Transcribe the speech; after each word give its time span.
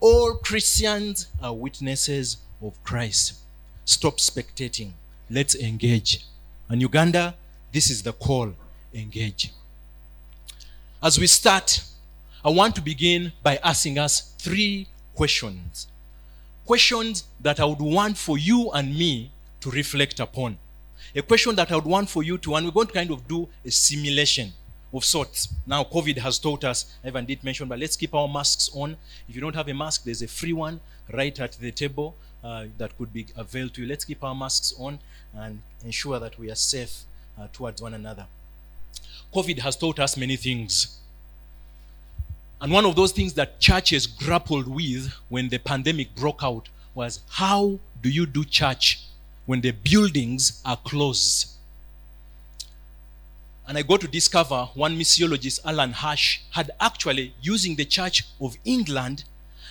All 0.00 0.34
Christians 0.36 1.26
are 1.42 1.54
witnesses 1.54 2.38
of 2.62 2.82
Christ. 2.82 3.34
Stop 3.84 4.16
spectating. 4.16 4.92
Let's 5.28 5.54
engage. 5.54 6.24
And 6.70 6.80
Uganda, 6.80 7.34
this 7.70 7.90
is 7.90 8.02
the 8.02 8.14
call 8.14 8.54
engage. 8.94 9.52
As 11.02 11.18
we 11.18 11.26
start, 11.26 11.84
I 12.42 12.48
want 12.48 12.74
to 12.76 12.80
begin 12.80 13.32
by 13.42 13.58
asking 13.62 13.98
us 13.98 14.32
three 14.38 14.88
questions. 15.14 15.86
Questions 16.64 17.24
that 17.40 17.60
I 17.60 17.66
would 17.66 17.80
want 17.80 18.16
for 18.16 18.38
you 18.38 18.70
and 18.70 18.96
me 18.96 19.30
to 19.60 19.70
reflect 19.70 20.18
upon. 20.18 20.56
A 21.14 21.20
question 21.20 21.54
that 21.56 21.70
I 21.70 21.74
would 21.74 21.84
want 21.84 22.08
for 22.08 22.22
you 22.22 22.38
to, 22.38 22.54
and 22.54 22.64
we're 22.64 22.72
going 22.72 22.86
to 22.86 22.92
kind 22.94 23.10
of 23.10 23.28
do 23.28 23.46
a 23.66 23.70
simulation 23.70 24.54
of 24.92 25.04
sorts. 25.04 25.48
Now, 25.66 25.84
COVID 25.84 26.18
has 26.18 26.38
taught 26.38 26.64
us, 26.64 26.96
I 27.04 27.08
even 27.08 27.24
did 27.26 27.44
mention, 27.44 27.68
but 27.68 27.78
let's 27.78 27.96
keep 27.96 28.14
our 28.14 28.28
masks 28.28 28.70
on. 28.74 28.96
If 29.28 29.34
you 29.34 29.40
don't 29.40 29.54
have 29.54 29.68
a 29.68 29.74
mask, 29.74 30.04
there's 30.04 30.22
a 30.22 30.28
free 30.28 30.52
one 30.52 30.80
right 31.12 31.38
at 31.38 31.52
the 31.52 31.70
table 31.70 32.14
uh, 32.42 32.64
that 32.78 32.96
could 32.98 33.12
be 33.12 33.26
availed 33.36 33.74
to 33.74 33.82
you. 33.82 33.88
Let's 33.88 34.04
keep 34.04 34.22
our 34.24 34.34
masks 34.34 34.74
on 34.78 34.98
and 35.34 35.60
ensure 35.84 36.18
that 36.18 36.38
we 36.38 36.50
are 36.50 36.56
safe 36.56 37.02
uh, 37.38 37.46
towards 37.52 37.80
one 37.80 37.94
another. 37.94 38.26
COVID 39.32 39.60
has 39.60 39.76
taught 39.76 40.00
us 40.00 40.16
many 40.16 40.36
things. 40.36 40.98
And 42.60 42.72
one 42.72 42.84
of 42.84 42.96
those 42.96 43.12
things 43.12 43.32
that 43.34 43.60
churches 43.60 44.06
grappled 44.06 44.68
with 44.68 45.12
when 45.28 45.48
the 45.48 45.58
pandemic 45.58 46.14
broke 46.14 46.42
out 46.42 46.68
was 46.94 47.20
how 47.28 47.78
do 48.02 48.10
you 48.10 48.26
do 48.26 48.44
church 48.44 49.04
when 49.46 49.60
the 49.60 49.70
buildings 49.70 50.60
are 50.64 50.76
closed? 50.76 51.52
And 53.70 53.78
I 53.78 53.82
got 53.82 54.00
to 54.00 54.08
discover 54.08 54.68
one 54.74 54.98
missiologist, 54.98 55.60
Alan 55.64 55.92
Hirsch, 55.92 56.40
had 56.50 56.72
actually, 56.80 57.34
using 57.40 57.76
the 57.76 57.84
Church 57.84 58.24
of 58.40 58.56
England, 58.64 59.22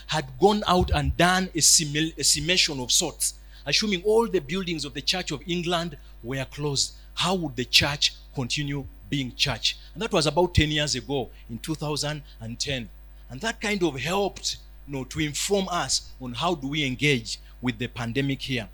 had 0.08 0.26
gone 0.40 0.64
out 0.68 0.90
and 0.92 1.18
done 1.18 1.50
a, 1.54 1.60
simul- 1.60 2.14
a 2.18 2.82
of 2.82 2.92
sorts, 2.94 3.34
assuming 3.66 4.02
all 4.04 4.26
the 4.26 4.40
buildings 4.40 4.86
of 4.86 4.94
the 4.94 5.02
Church 5.02 5.32
of 5.32 5.42
England 5.46 5.98
were 6.24 6.46
closed. 6.46 6.94
How 7.14 7.36
would 7.36 7.58
the 7.58 7.66
church 7.66 8.14
continue 8.34 8.86
being 9.10 9.36
church? 9.36 9.78
And 9.94 10.02
that 10.02 10.14
was 10.14 10.28
about 10.28 10.56
10 10.56 10.72
years 10.72 10.96
ago 10.96 11.30
in 11.50 11.58
2010. 11.58 12.90
And 13.30 13.42
that 13.42 13.60
kind 13.60 13.84
of 13.84 14.00
helped 14.00 14.60
you 14.88 14.94
know, 14.94 15.04
to 15.04 15.20
inform 15.20 15.68
us 15.68 16.10
on 16.22 16.36
how 16.36 16.56
do 16.56 16.70
we 16.70 16.86
engage 16.86 17.38
with 17.62 17.78
the 17.78 17.88
pandemic 17.88 18.44
here. 18.44 18.70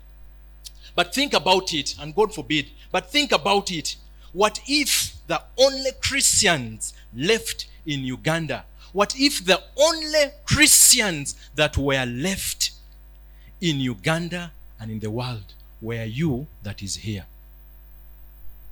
But 0.94 1.12
think 1.12 1.34
about 1.34 1.74
it, 1.74 1.96
and 1.98 2.14
God 2.14 2.32
forbid, 2.32 2.66
but 2.92 3.10
think 3.10 3.32
about 3.32 3.72
it. 3.72 3.96
What 4.32 4.60
if 4.68 5.15
the 5.26 5.42
only 5.58 5.90
Christians 6.00 6.94
left 7.14 7.66
in 7.84 8.00
Uganda? 8.00 8.64
What 8.92 9.14
if 9.18 9.44
the 9.44 9.62
only 9.76 10.32
Christians 10.44 11.36
that 11.54 11.76
were 11.76 12.06
left 12.06 12.70
in 13.60 13.80
Uganda 13.80 14.52
and 14.80 14.90
in 14.90 15.00
the 15.00 15.10
world 15.10 15.54
were 15.80 16.04
you 16.04 16.46
that 16.62 16.82
is 16.82 16.96
here? 16.96 17.26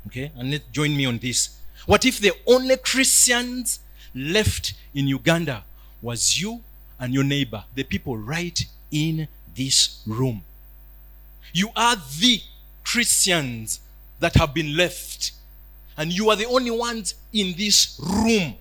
Okay, 0.06 0.30
and 0.36 0.50
let 0.50 0.70
join 0.72 0.96
me 0.96 1.06
on 1.06 1.18
this. 1.18 1.58
What 1.86 2.04
if 2.04 2.18
the 2.18 2.32
only 2.46 2.76
Christians 2.76 3.80
left 4.14 4.74
in 4.94 5.06
Uganda 5.08 5.64
was 6.00 6.40
you 6.40 6.62
and 6.98 7.12
your 7.12 7.24
neighbor, 7.24 7.64
the 7.74 7.84
people 7.84 8.16
right 8.16 8.64
in 8.90 9.28
this 9.54 10.02
room? 10.06 10.44
You 11.52 11.70
are 11.76 11.96
the 12.18 12.40
Christians 12.82 13.80
that 14.20 14.34
have 14.34 14.54
been 14.54 14.76
left 14.76 15.32
and 15.96 16.12
you 16.12 16.30
are 16.30 16.36
the 16.36 16.46
only 16.46 16.70
ones 16.70 17.14
in 17.32 17.54
this 17.56 17.98
room, 18.02 18.54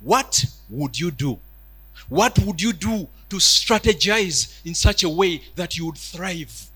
what 0.00 0.44
would 0.68 0.98
you 0.98 1.10
do? 1.10 1.38
What 2.08 2.38
would 2.40 2.60
you 2.60 2.72
do 2.72 3.08
to 3.30 3.36
strategize 3.36 4.64
in 4.64 4.74
such 4.74 5.02
a 5.02 5.08
way 5.08 5.42
that 5.56 5.76
you 5.76 5.86
would 5.86 5.98
thrive? 5.98 6.68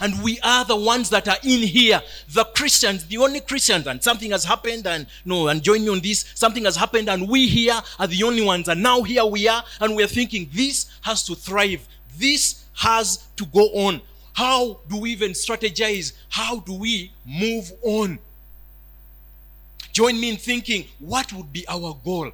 And 0.00 0.22
we 0.22 0.38
are 0.40 0.64
the 0.64 0.76
ones 0.76 1.10
that 1.10 1.26
are 1.26 1.38
in 1.42 1.60
here, 1.60 2.00
the 2.32 2.44
Christians, 2.44 3.06
the 3.06 3.18
only 3.18 3.40
Christians, 3.40 3.86
and 3.88 4.02
something 4.02 4.30
has 4.30 4.44
happened, 4.44 4.86
and 4.86 5.08
no, 5.24 5.48
and 5.48 5.60
join 5.60 5.82
me 5.82 5.88
on 5.88 6.00
this. 6.00 6.24
Something 6.34 6.64
has 6.66 6.76
happened, 6.76 7.08
and 7.08 7.28
we 7.28 7.48
here 7.48 7.80
are 7.98 8.06
the 8.06 8.22
only 8.22 8.42
ones, 8.42 8.68
and 8.68 8.80
now 8.80 9.02
here 9.02 9.24
we 9.24 9.48
are, 9.48 9.64
and 9.80 9.96
we're 9.96 10.06
thinking 10.06 10.48
this 10.52 10.88
has 11.02 11.24
to 11.24 11.34
thrive, 11.34 11.86
this 12.16 12.64
has 12.74 13.26
to 13.36 13.44
go 13.46 13.66
on. 13.74 14.00
How 14.34 14.78
do 14.88 14.98
we 14.98 15.10
even 15.10 15.32
strategize? 15.32 16.12
How 16.28 16.60
do 16.60 16.74
we 16.74 17.10
move 17.26 17.72
on? 17.82 18.20
Join 19.98 20.20
me 20.20 20.28
in 20.30 20.36
thinking 20.36 20.84
what 21.00 21.32
would 21.32 21.52
be 21.52 21.66
our 21.66 21.98
goal? 22.04 22.30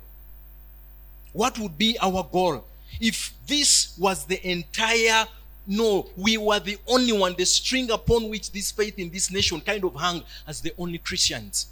What 1.33 1.59
would 1.59 1.79
be 1.79 1.97
our 1.99 2.23
goal? 2.31 2.63
If 3.01 3.33
this 3.47 3.97
was 3.97 4.27
the 4.27 4.39
entire 4.47 5.25
no, 5.67 6.11
we 6.15 6.37
were 6.37 6.61
the 6.61 6.77
only 6.87 7.13
one, 7.13 7.35
the 7.39 7.47
string 7.47 7.91
upon 7.91 8.29
which 8.29 8.53
this 8.53 8.71
faith 8.71 8.99
in 8.99 9.09
this 9.09 9.31
nation 9.31 9.63
kind 9.63 9.83
of 9.83 9.95
hung 9.95 10.23
as 10.47 10.61
the 10.61 10.75
only 10.77 10.99
Christians. 10.99 11.69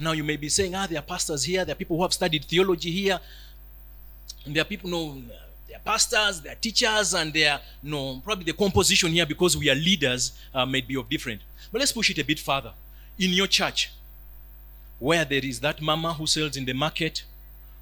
Now 0.00 0.12
you 0.12 0.24
may 0.24 0.38
be 0.38 0.48
saying, 0.48 0.74
ah, 0.74 0.86
there 0.86 1.00
are 1.00 1.02
pastors 1.02 1.44
here, 1.44 1.66
there 1.66 1.74
are 1.74 1.76
people 1.76 1.98
who 1.98 2.02
have 2.04 2.14
studied 2.14 2.46
theology 2.46 2.90
here, 2.90 3.20
and 4.46 4.56
there 4.56 4.62
are 4.62 4.64
people, 4.72 4.88
no, 4.88 5.20
they 5.68 5.74
are 5.74 5.84
pastors, 5.84 6.40
they 6.40 6.48
are 6.48 6.54
teachers, 6.54 7.12
and 7.12 7.30
they 7.30 7.46
are, 7.46 7.60
no, 7.82 8.22
probably 8.24 8.44
the 8.44 8.54
composition 8.54 9.10
here 9.12 9.26
because 9.26 9.54
we 9.54 9.68
are 9.68 9.74
leaders 9.74 10.32
uh, 10.54 10.64
may 10.64 10.80
be 10.80 10.96
of 10.96 11.10
different. 11.10 11.42
But 11.70 11.80
let's 11.80 11.92
push 11.92 12.08
it 12.08 12.16
a 12.16 12.24
bit 12.24 12.38
further. 12.38 12.72
In 13.18 13.32
your 13.32 13.48
church, 13.48 13.90
where 14.98 15.24
there 15.24 15.44
is 15.44 15.60
that 15.60 15.80
mama 15.80 16.12
who 16.14 16.26
sells 16.26 16.56
in 16.56 16.64
the 16.64 16.72
market, 16.72 17.22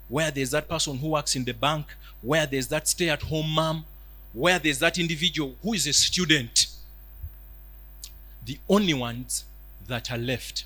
where 0.08 0.30
there's 0.30 0.50
that 0.50 0.68
person 0.68 0.98
who 0.98 1.08
works 1.08 1.34
in 1.36 1.44
the 1.44 1.52
bank, 1.52 1.86
where 2.22 2.46
there's 2.46 2.68
that 2.68 2.86
stay 2.86 3.08
at 3.08 3.22
home 3.22 3.50
mom, 3.50 3.84
where 4.32 4.58
there's 4.58 4.78
that 4.78 4.98
individual 4.98 5.54
who 5.62 5.72
is 5.72 5.86
a 5.86 5.92
student, 5.92 6.66
the 8.44 8.58
only 8.68 8.94
ones 8.94 9.44
that 9.88 10.10
are 10.10 10.18
left, 10.18 10.64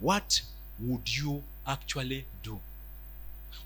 what 0.00 0.40
would 0.80 1.16
you 1.16 1.42
actually 1.66 2.24
do? 2.42 2.58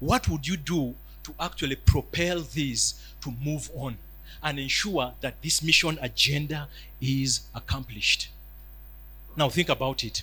What 0.00 0.28
would 0.28 0.46
you 0.46 0.56
do 0.56 0.94
to 1.24 1.34
actually 1.38 1.76
propel 1.76 2.40
this 2.40 2.94
to 3.22 3.32
move 3.44 3.70
on 3.74 3.96
and 4.42 4.58
ensure 4.58 5.12
that 5.20 5.40
this 5.42 5.62
mission 5.62 5.98
agenda 6.02 6.68
is 7.00 7.42
accomplished? 7.54 8.28
Now, 9.36 9.48
think 9.48 9.68
about 9.68 10.04
it. 10.04 10.22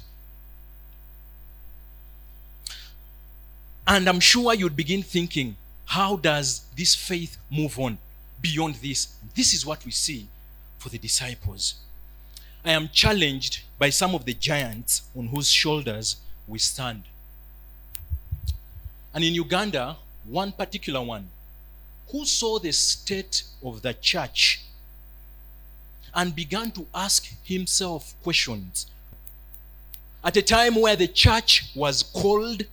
And 3.89 4.07
I'm 4.07 4.19
sure 4.19 4.53
you'd 4.53 4.75
begin 4.75 5.01
thinking, 5.01 5.55
how 5.85 6.15
does 6.17 6.61
this 6.77 6.93
faith 6.93 7.37
move 7.49 7.79
on 7.79 7.97
beyond 8.39 8.75
this? 8.75 9.15
This 9.33 9.55
is 9.55 9.65
what 9.65 9.83
we 9.83 9.89
see 9.89 10.27
for 10.77 10.89
the 10.89 10.99
disciples. 10.99 11.73
I 12.63 12.73
am 12.73 12.89
challenged 12.89 13.63
by 13.79 13.89
some 13.89 14.13
of 14.13 14.25
the 14.25 14.35
giants 14.35 15.01
on 15.17 15.25
whose 15.25 15.49
shoulders 15.49 16.17
we 16.47 16.59
stand. 16.59 17.01
And 19.11 19.23
in 19.23 19.33
Uganda, 19.33 19.97
one 20.23 20.51
particular 20.51 21.01
one 21.01 21.27
who 22.11 22.25
saw 22.25 22.59
the 22.59 22.71
state 22.71 23.41
of 23.65 23.81
the 23.81 23.95
church 23.95 24.65
and 26.13 26.35
began 26.35 26.69
to 26.71 26.85
ask 26.93 27.27
himself 27.43 28.13
questions. 28.21 28.85
At 30.23 30.37
a 30.37 30.43
time 30.43 30.75
where 30.75 30.95
the 30.95 31.07
church 31.07 31.71
was 31.75 32.03
cold 32.03 32.67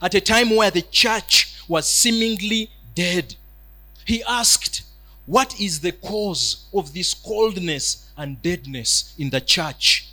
at 0.00 0.14
a 0.14 0.20
time 0.20 0.54
where 0.54 0.70
the 0.70 0.82
church 0.82 1.62
was 1.68 1.88
seemingly 1.88 2.70
dead. 2.94 3.34
He 4.04 4.22
asked, 4.28 4.82
What 5.26 5.60
is 5.60 5.80
the 5.80 5.92
cause 5.92 6.66
of 6.72 6.94
this 6.94 7.14
coldness 7.14 8.10
and 8.16 8.40
deadness 8.42 9.14
in 9.18 9.30
the 9.30 9.40
church? 9.40 10.08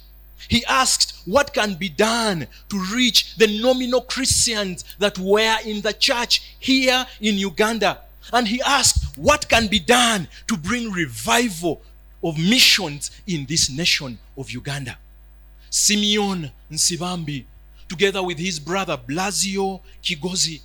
He 0.48 0.66
asked, 0.66 1.22
What 1.26 1.54
can 1.54 1.76
be 1.76 1.90
done 1.90 2.48
to 2.70 2.86
reach 2.94 3.36
the 3.38 3.48
nominal 3.62 4.02
Christians 4.02 4.84
that 5.00 5.18
were 5.18 5.58
in 5.66 5.82
the 5.82 5.94
church 5.94 6.56
here 6.60 7.06
in 7.22 7.38
Uganda? 7.38 8.00
And 8.34 8.48
he 8.48 8.62
asked, 8.62 9.18
What 9.18 9.48
can 9.48 9.68
be 9.68 9.80
done 9.80 10.28
to 10.48 10.58
bring 10.58 10.92
revival 10.92 11.82
of 12.24 12.38
missions 12.38 13.12
in 13.28 13.46
this 13.46 13.70
nation 13.70 14.18
of 14.38 14.52
Uganda? 14.52 14.98
Simeon 15.70 16.52
Nsibambi 16.72 17.46
together 17.90 18.24
with 18.24 18.40
his 18.40 18.60
brother 18.60 18.98
Blasio 18.98 19.82
Kigozi, 20.04 20.62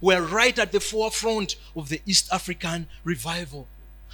were 0.00 0.22
right 0.22 0.58
at 0.58 0.72
the 0.72 0.80
forefront 0.80 1.56
of 1.74 1.88
the 1.88 2.00
East 2.06 2.28
African 2.32 2.86
revival. 3.04 3.66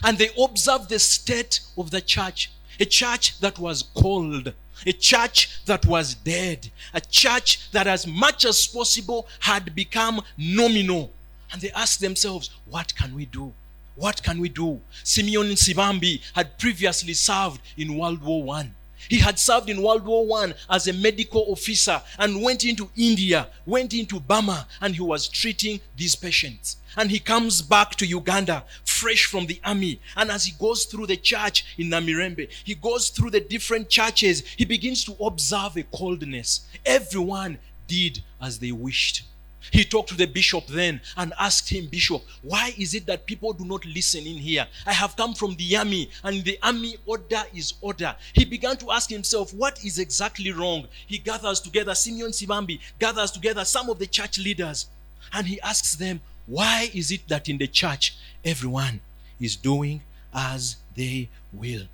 And 0.02 0.18
they 0.18 0.30
observed 0.38 0.88
the 0.88 0.98
state 0.98 1.60
of 1.76 1.90
the 1.90 2.00
church, 2.00 2.50
a 2.80 2.84
church 2.84 3.38
that 3.40 3.58
was 3.58 3.84
cold, 3.94 4.52
a 4.86 4.92
church 4.92 5.64
that 5.66 5.86
was 5.86 6.14
dead, 6.14 6.70
a 6.92 7.00
church 7.00 7.70
that, 7.72 7.86
as 7.86 8.06
much 8.06 8.44
as 8.44 8.66
possible, 8.66 9.28
had 9.40 9.74
become 9.74 10.20
nominal. 10.36 11.12
And 11.52 11.60
they 11.60 11.70
asked 11.70 12.00
themselves, 12.00 12.50
What 12.66 12.94
can 12.96 13.14
we 13.14 13.26
do? 13.26 13.52
What 13.96 14.22
can 14.22 14.40
we 14.40 14.48
do? 14.48 14.80
Simeon 15.04 15.54
Sibambi 15.54 16.20
had 16.34 16.58
previously 16.58 17.14
served 17.14 17.60
in 17.76 17.96
World 17.96 18.22
War 18.22 18.42
One. 18.42 18.74
He 19.08 19.18
had 19.18 19.38
served 19.38 19.70
in 19.70 19.82
World 19.82 20.04
War 20.04 20.26
One 20.26 20.54
as 20.68 20.86
a 20.86 20.92
medical 20.92 21.44
officer 21.48 22.02
and 22.18 22.42
went 22.42 22.64
into 22.64 22.90
India, 22.96 23.48
went 23.66 23.94
into 23.94 24.20
Burma, 24.20 24.66
and 24.80 24.94
he 24.94 25.02
was 25.02 25.28
treating 25.28 25.80
these 25.96 26.14
patients. 26.14 26.76
And 26.96 27.10
he 27.10 27.18
comes 27.18 27.60
back 27.60 27.96
to 27.96 28.06
Uganda 28.06 28.64
fresh 28.84 29.26
from 29.26 29.46
the 29.46 29.60
army. 29.64 30.00
And 30.16 30.30
as 30.30 30.44
he 30.44 30.52
goes 30.58 30.84
through 30.84 31.08
the 31.08 31.16
church 31.16 31.74
in 31.76 31.90
Namirembe, 31.90 32.48
he 32.64 32.74
goes 32.74 33.08
through 33.08 33.30
the 33.30 33.40
different 33.40 33.88
churches, 33.88 34.42
he 34.56 34.64
begins 34.64 35.04
to 35.04 35.16
observe 35.20 35.76
a 35.76 35.82
coldness. 35.82 36.66
Everyone 36.86 37.58
did 37.86 38.22
as 38.40 38.58
they 38.58 38.72
wished. 38.72 39.24
He 39.70 39.84
talked 39.84 40.10
to 40.10 40.16
the 40.16 40.26
bishop 40.26 40.66
then 40.66 41.00
and 41.16 41.32
asked 41.38 41.70
him, 41.70 41.86
Bishop, 41.86 42.22
why 42.42 42.74
is 42.76 42.94
it 42.94 43.06
that 43.06 43.26
people 43.26 43.52
do 43.52 43.64
not 43.64 43.84
listen 43.86 44.26
in 44.26 44.36
here? 44.36 44.66
I 44.86 44.92
have 44.92 45.16
come 45.16 45.34
from 45.34 45.56
the 45.56 45.76
army, 45.76 46.10
and 46.22 46.44
the 46.44 46.58
army 46.62 46.96
order 47.06 47.42
is 47.54 47.74
order. 47.80 48.14
He 48.32 48.44
began 48.44 48.76
to 48.78 48.90
ask 48.90 49.10
himself, 49.10 49.52
What 49.54 49.84
is 49.84 49.98
exactly 49.98 50.52
wrong? 50.52 50.86
He 51.06 51.18
gathers 51.18 51.60
together, 51.60 51.94
Simeon 51.94 52.30
Sibambi 52.30 52.80
gathers 52.98 53.30
together 53.30 53.64
some 53.64 53.88
of 53.88 53.98
the 53.98 54.06
church 54.06 54.38
leaders, 54.38 54.86
and 55.32 55.46
he 55.46 55.60
asks 55.60 55.96
them, 55.96 56.20
Why 56.46 56.90
is 56.92 57.10
it 57.10 57.26
that 57.28 57.48
in 57.48 57.58
the 57.58 57.66
church 57.66 58.16
everyone 58.44 59.00
is 59.40 59.56
doing 59.56 60.02
as 60.32 60.76
they 60.94 61.28
will? 61.52 61.84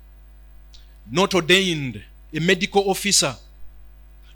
Not 1.09 1.33
ordained, 1.33 2.03
a 2.33 2.39
medical 2.39 2.89
officer, 2.89 3.35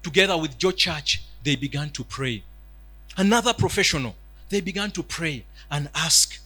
together 0.01 0.37
with 0.37 0.57
Joe 0.57 0.71
Church, 0.71 1.21
they 1.43 1.55
began 1.55 1.89
to 1.91 2.03
pray 2.03 2.43
another 3.17 3.53
professional, 3.53 4.15
they 4.49 4.61
began 4.61 4.91
to 4.91 5.03
pray 5.03 5.45
and 5.71 5.89
ask, 5.95 6.39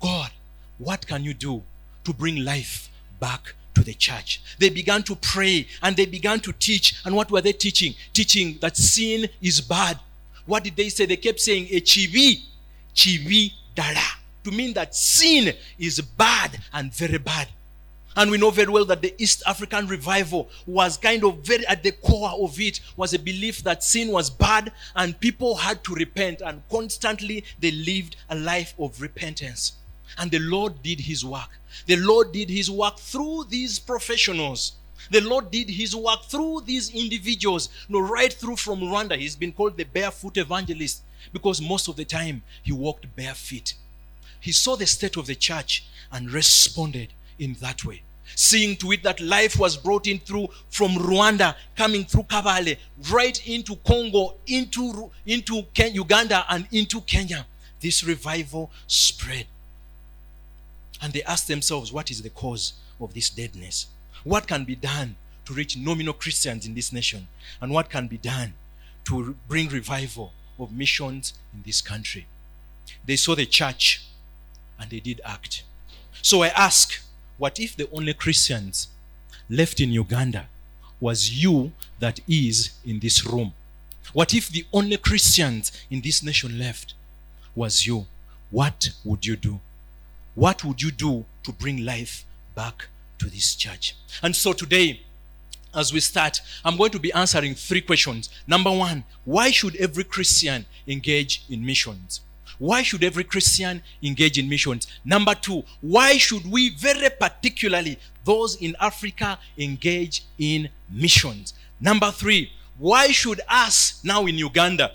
God, 0.00 0.30
what 0.78 1.06
can 1.06 1.24
you 1.24 1.34
do 1.34 1.62
to 2.04 2.12
bring 2.12 2.44
life 2.44 2.88
back 3.20 3.54
to 3.74 3.82
the 3.82 3.94
church? 3.94 4.42
They 4.58 4.68
began 4.68 5.02
to 5.04 5.16
pray 5.16 5.66
and 5.82 5.96
they 5.96 6.06
began 6.06 6.40
to 6.40 6.52
teach. 6.52 7.00
And 7.04 7.14
what 7.14 7.30
were 7.30 7.40
they 7.40 7.52
teaching? 7.52 7.94
Teaching 8.12 8.58
that 8.60 8.76
sin 8.76 9.28
is 9.40 9.60
bad. 9.60 9.98
What 10.46 10.64
did 10.64 10.76
they 10.76 10.88
say? 10.88 11.06
They 11.06 11.16
kept 11.16 11.40
saying, 11.40 11.68
a 11.70 11.80
chivi, 11.80 12.42
chivi 12.94 13.52
dara, 13.74 13.96
to 14.42 14.50
mean 14.50 14.74
that 14.74 14.94
sin 14.94 15.54
is 15.78 16.00
bad 16.00 16.58
and 16.72 16.92
very 16.92 17.18
bad. 17.18 17.48
And 18.16 18.30
we 18.30 18.38
know 18.38 18.50
very 18.50 18.70
well 18.70 18.84
that 18.86 19.02
the 19.02 19.14
East 19.18 19.42
African 19.46 19.88
revival 19.88 20.48
was 20.66 20.96
kind 20.96 21.24
of 21.24 21.38
very 21.38 21.66
at 21.66 21.82
the 21.82 21.92
core 21.92 22.30
of 22.30 22.60
it 22.60 22.80
was 22.96 23.12
a 23.12 23.18
belief 23.18 23.64
that 23.64 23.82
sin 23.82 24.12
was 24.12 24.30
bad 24.30 24.72
and 24.94 25.18
people 25.18 25.56
had 25.56 25.82
to 25.84 25.94
repent 25.94 26.40
and 26.40 26.62
constantly 26.70 27.44
they 27.58 27.72
lived 27.72 28.16
a 28.30 28.36
life 28.36 28.74
of 28.78 29.00
repentance. 29.00 29.72
And 30.16 30.30
the 30.30 30.38
Lord 30.38 30.80
did 30.82 31.00
his 31.00 31.24
work. 31.24 31.58
The 31.86 31.96
Lord 31.96 32.30
did 32.30 32.48
his 32.48 32.70
work 32.70 32.98
through 32.98 33.46
these 33.48 33.80
professionals. 33.80 34.74
The 35.10 35.20
Lord 35.20 35.50
did 35.50 35.68
his 35.68 35.96
work 35.96 36.24
through 36.24 36.62
these 36.66 36.94
individuals. 36.94 37.68
You 37.88 37.94
know, 38.00 38.06
right 38.06 38.32
through 38.32 38.56
from 38.56 38.80
Rwanda, 38.80 39.18
he's 39.18 39.36
been 39.36 39.52
called 39.52 39.76
the 39.76 39.84
barefoot 39.84 40.36
evangelist 40.36 41.02
because 41.32 41.60
most 41.60 41.88
of 41.88 41.96
the 41.96 42.04
time 42.04 42.42
he 42.62 42.72
walked 42.72 43.14
barefoot. 43.16 43.74
He 44.38 44.52
saw 44.52 44.76
the 44.76 44.86
state 44.86 45.16
of 45.16 45.26
the 45.26 45.34
church 45.34 45.84
and 46.12 46.30
responded 46.30 47.12
in 47.38 47.54
that 47.54 47.84
way. 47.84 48.02
Seeing 48.36 48.76
to 48.76 48.92
it 48.92 49.02
that 49.02 49.20
life 49.20 49.58
was 49.58 49.76
brought 49.76 50.06
in 50.06 50.18
through 50.18 50.48
from 50.70 50.92
Rwanda, 50.92 51.54
coming 51.76 52.04
through 52.04 52.24
Kabale, 52.24 52.76
right 53.10 53.46
into 53.48 53.76
Congo, 53.76 54.34
into, 54.46 55.10
into 55.26 55.62
Ken, 55.74 55.94
Uganda, 55.94 56.44
and 56.48 56.66
into 56.72 57.00
Kenya. 57.02 57.46
This 57.80 58.02
revival 58.02 58.70
spread. 58.86 59.46
And 61.02 61.12
they 61.12 61.22
asked 61.24 61.48
themselves, 61.48 61.92
what 61.92 62.10
is 62.10 62.22
the 62.22 62.30
cause 62.30 62.74
of 63.00 63.14
this 63.14 63.30
deadness? 63.30 63.86
What 64.24 64.46
can 64.46 64.64
be 64.64 64.74
done 64.74 65.16
to 65.44 65.52
reach 65.52 65.76
nominal 65.76 66.14
Christians 66.14 66.66
in 66.66 66.74
this 66.74 66.92
nation? 66.92 67.28
And 67.60 67.72
what 67.72 67.90
can 67.90 68.08
be 68.08 68.16
done 68.16 68.54
to 69.04 69.36
bring 69.48 69.68
revival 69.68 70.32
of 70.58 70.72
missions 70.72 71.34
in 71.52 71.62
this 71.64 71.82
country? 71.82 72.26
They 73.04 73.16
saw 73.16 73.34
the 73.34 73.46
church 73.46 74.06
and 74.78 74.90
they 74.90 75.00
did 75.00 75.20
act. 75.24 75.62
So 76.22 76.42
I 76.42 76.48
ask, 76.48 77.00
what 77.38 77.58
if 77.58 77.76
the 77.76 77.88
only 77.92 78.14
Christians 78.14 78.88
left 79.48 79.80
in 79.80 79.90
Uganda 79.90 80.46
was 81.00 81.30
you 81.32 81.72
that 81.98 82.20
is 82.28 82.70
in 82.84 83.00
this 83.00 83.26
room? 83.26 83.52
What 84.12 84.32
if 84.32 84.48
the 84.48 84.66
only 84.72 84.96
Christians 84.96 85.72
in 85.90 86.00
this 86.00 86.22
nation 86.22 86.58
left 86.58 86.94
was 87.54 87.86
you? 87.86 88.06
What 88.50 88.90
would 89.04 89.26
you 89.26 89.36
do? 89.36 89.60
What 90.34 90.64
would 90.64 90.80
you 90.82 90.90
do 90.90 91.24
to 91.42 91.52
bring 91.52 91.84
life 91.84 92.24
back 92.54 92.88
to 93.18 93.26
this 93.26 93.54
church? 93.54 93.96
And 94.22 94.34
so 94.34 94.52
today, 94.52 95.00
as 95.74 95.92
we 95.92 96.00
start, 96.00 96.40
I'm 96.64 96.76
going 96.76 96.92
to 96.92 97.00
be 97.00 97.12
answering 97.12 97.54
three 97.54 97.80
questions. 97.80 98.30
Number 98.46 98.70
one, 98.70 99.04
why 99.24 99.50
should 99.50 99.74
every 99.76 100.04
Christian 100.04 100.66
engage 100.86 101.44
in 101.48 101.66
missions? 101.66 102.20
Why 102.58 102.82
should 102.82 103.04
every 103.04 103.24
Christian 103.24 103.82
engage 104.02 104.38
in 104.38 104.48
missions? 104.48 104.86
Number 105.04 105.34
two, 105.34 105.64
why 105.80 106.16
should 106.16 106.50
we, 106.50 106.70
very 106.70 107.10
particularly 107.10 107.98
those 108.24 108.56
in 108.56 108.76
Africa, 108.80 109.38
engage 109.58 110.24
in 110.38 110.68
missions? 110.90 111.54
Number 111.80 112.10
three, 112.10 112.52
why 112.78 113.08
should 113.08 113.40
us 113.48 114.00
now 114.04 114.26
in 114.26 114.36
Uganda 114.36 114.92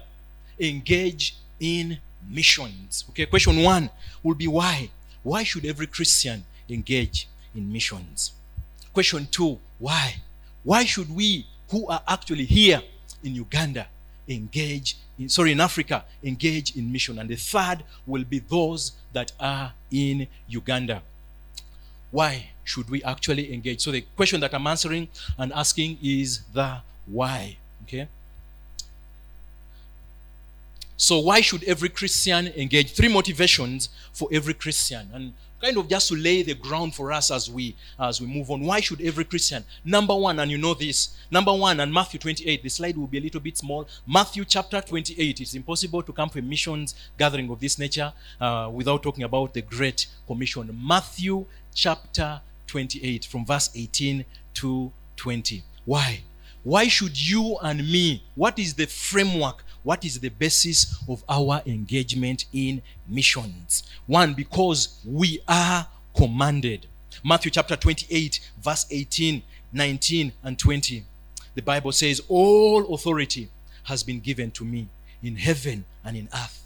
engage 0.60 1.36
in 1.60 1.98
missions? 2.30 3.06
Okay, 3.10 3.26
question 3.26 3.62
one 3.64 3.90
will 4.24 4.36
be 4.36 4.48
why? 4.48 4.90
Why 5.24 5.44
should 5.44 5.66
every 5.66 5.88
Christian 5.88 6.46
engage 6.70 7.28
in 7.56 7.72
missions? 7.72 8.34
Question 8.94 9.28
two, 9.32 9.60
why? 9.78 10.16
Why 10.64 10.86
should 10.86 11.14
we 11.14 11.46
who 11.70 11.88
are 11.88 12.02
actually 12.08 12.46
here 12.46 12.82
in 13.24 13.36
Uganda 13.36 13.88
engage 14.30 14.98
in, 15.18 15.28
sorry, 15.28 15.52
in 15.52 15.60
Africa, 15.60 16.06
engage 16.24 16.76
in 16.76 16.92
mission. 16.92 17.20
And 17.20 17.30
the 17.30 17.36
third 17.36 17.84
will 18.06 18.24
be 18.24 18.40
those 18.40 18.94
that 19.12 19.32
are 19.40 19.74
in 19.92 20.28
Uganda. 20.48 21.02
Why 22.12 22.52
should 22.64 22.90
we 22.90 23.04
actually 23.04 23.54
engage? 23.54 23.82
So 23.82 23.92
the 23.92 24.02
question 24.16 24.40
that 24.42 24.54
I'm 24.54 24.68
answering 24.68 25.10
and 25.38 25.52
asking 25.54 25.98
is 26.02 26.42
the 26.54 26.78
why. 27.06 27.58
Okay? 27.84 28.08
So 30.96 31.20
why 31.20 31.42
should 31.42 31.64
every 31.64 31.90
Christian 31.90 32.48
engage? 32.48 32.92
Three 32.92 33.08
motivations 33.08 33.90
for 34.12 34.28
every 34.32 34.54
Christian. 34.54 35.10
And 35.14 35.34
kind 35.62 35.78
of 35.78 35.88
just 35.88 36.08
to 36.10 36.16
lay 36.16 36.42
the 36.42 36.54
ground 36.54 36.96
for 36.96 37.12
us 37.12 37.32
as 37.32 37.50
we 37.50 37.76
as 38.00 38.22
we 38.22 38.28
move 38.28 38.50
on. 38.52 38.62
Why 38.62 38.80
should 38.80 39.02
every 39.02 39.26
christian 39.26 39.64
number 39.84 40.16
one 40.16 40.40
and 40.40 40.50
you 40.52 40.58
know 40.58 40.74
this 40.74 41.18
number 41.32 41.54
one 41.54 41.80
and 41.80 41.94
matthew 41.94 42.20
28 42.20 42.64
the 42.64 42.70
slide 42.70 42.98
will 42.98 43.08
be 43.08 43.18
a 43.18 43.22
little 43.22 43.42
bit 43.42 43.58
small. 43.58 43.88
Matthew 44.08 44.46
chapter 44.46 44.82
28 44.82 45.42
it's 45.42 45.54
impossible 45.54 46.02
to 46.04 46.14
come 46.14 46.30
for 46.30 46.40
a 46.40 46.42
missions 46.42 46.96
gathering 47.18 47.50
of 47.50 47.60
this 47.60 47.78
nature 47.78 48.12
uh, 48.40 48.70
without 48.74 49.04
talking 49.04 49.24
about 49.24 49.54
the 49.54 49.62
great 49.62 50.08
commission. 50.28 50.70
Matthew 50.82 51.46
chapter 51.74 52.42
28 52.68 53.26
from 53.26 53.46
verse 53.46 53.70
18 53.76 54.26
to 54.56 54.92
20 55.16 55.64
why? 55.86 56.22
Why 56.64 56.88
should 56.88 57.18
you 57.20 57.58
and 57.64 57.80
me 57.80 58.24
what 58.36 58.60
is 58.60 58.76
the 58.76 58.86
framework 58.86 59.64
what 59.84 60.04
is 60.04 60.20
the 60.20 60.30
basis 60.30 60.98
of 61.08 61.24
our 61.30 61.62
engagement 61.66 62.46
in 62.54 62.82
missions? 63.08 63.84
One, 64.08 64.34
because 64.34 65.00
we 65.06 65.42
are 65.48 65.88
commanded. 66.16 66.88
Matthew 67.24 67.52
chapter 67.52 67.76
28, 67.76 68.40
verse 68.62 68.86
18, 68.90 69.42
19, 69.74 70.32
and 70.44 70.60
20. 70.60 71.04
The 71.56 71.62
Bible 71.62 71.92
says, 71.92 72.22
All 72.28 72.94
authority 72.94 73.50
has 73.84 74.04
been 74.04 74.20
given 74.20 74.52
to 74.52 74.66
me 74.66 74.88
in 75.24 75.36
heaven 75.36 75.86
and 76.04 76.16
in 76.16 76.30
earth. 76.34 76.64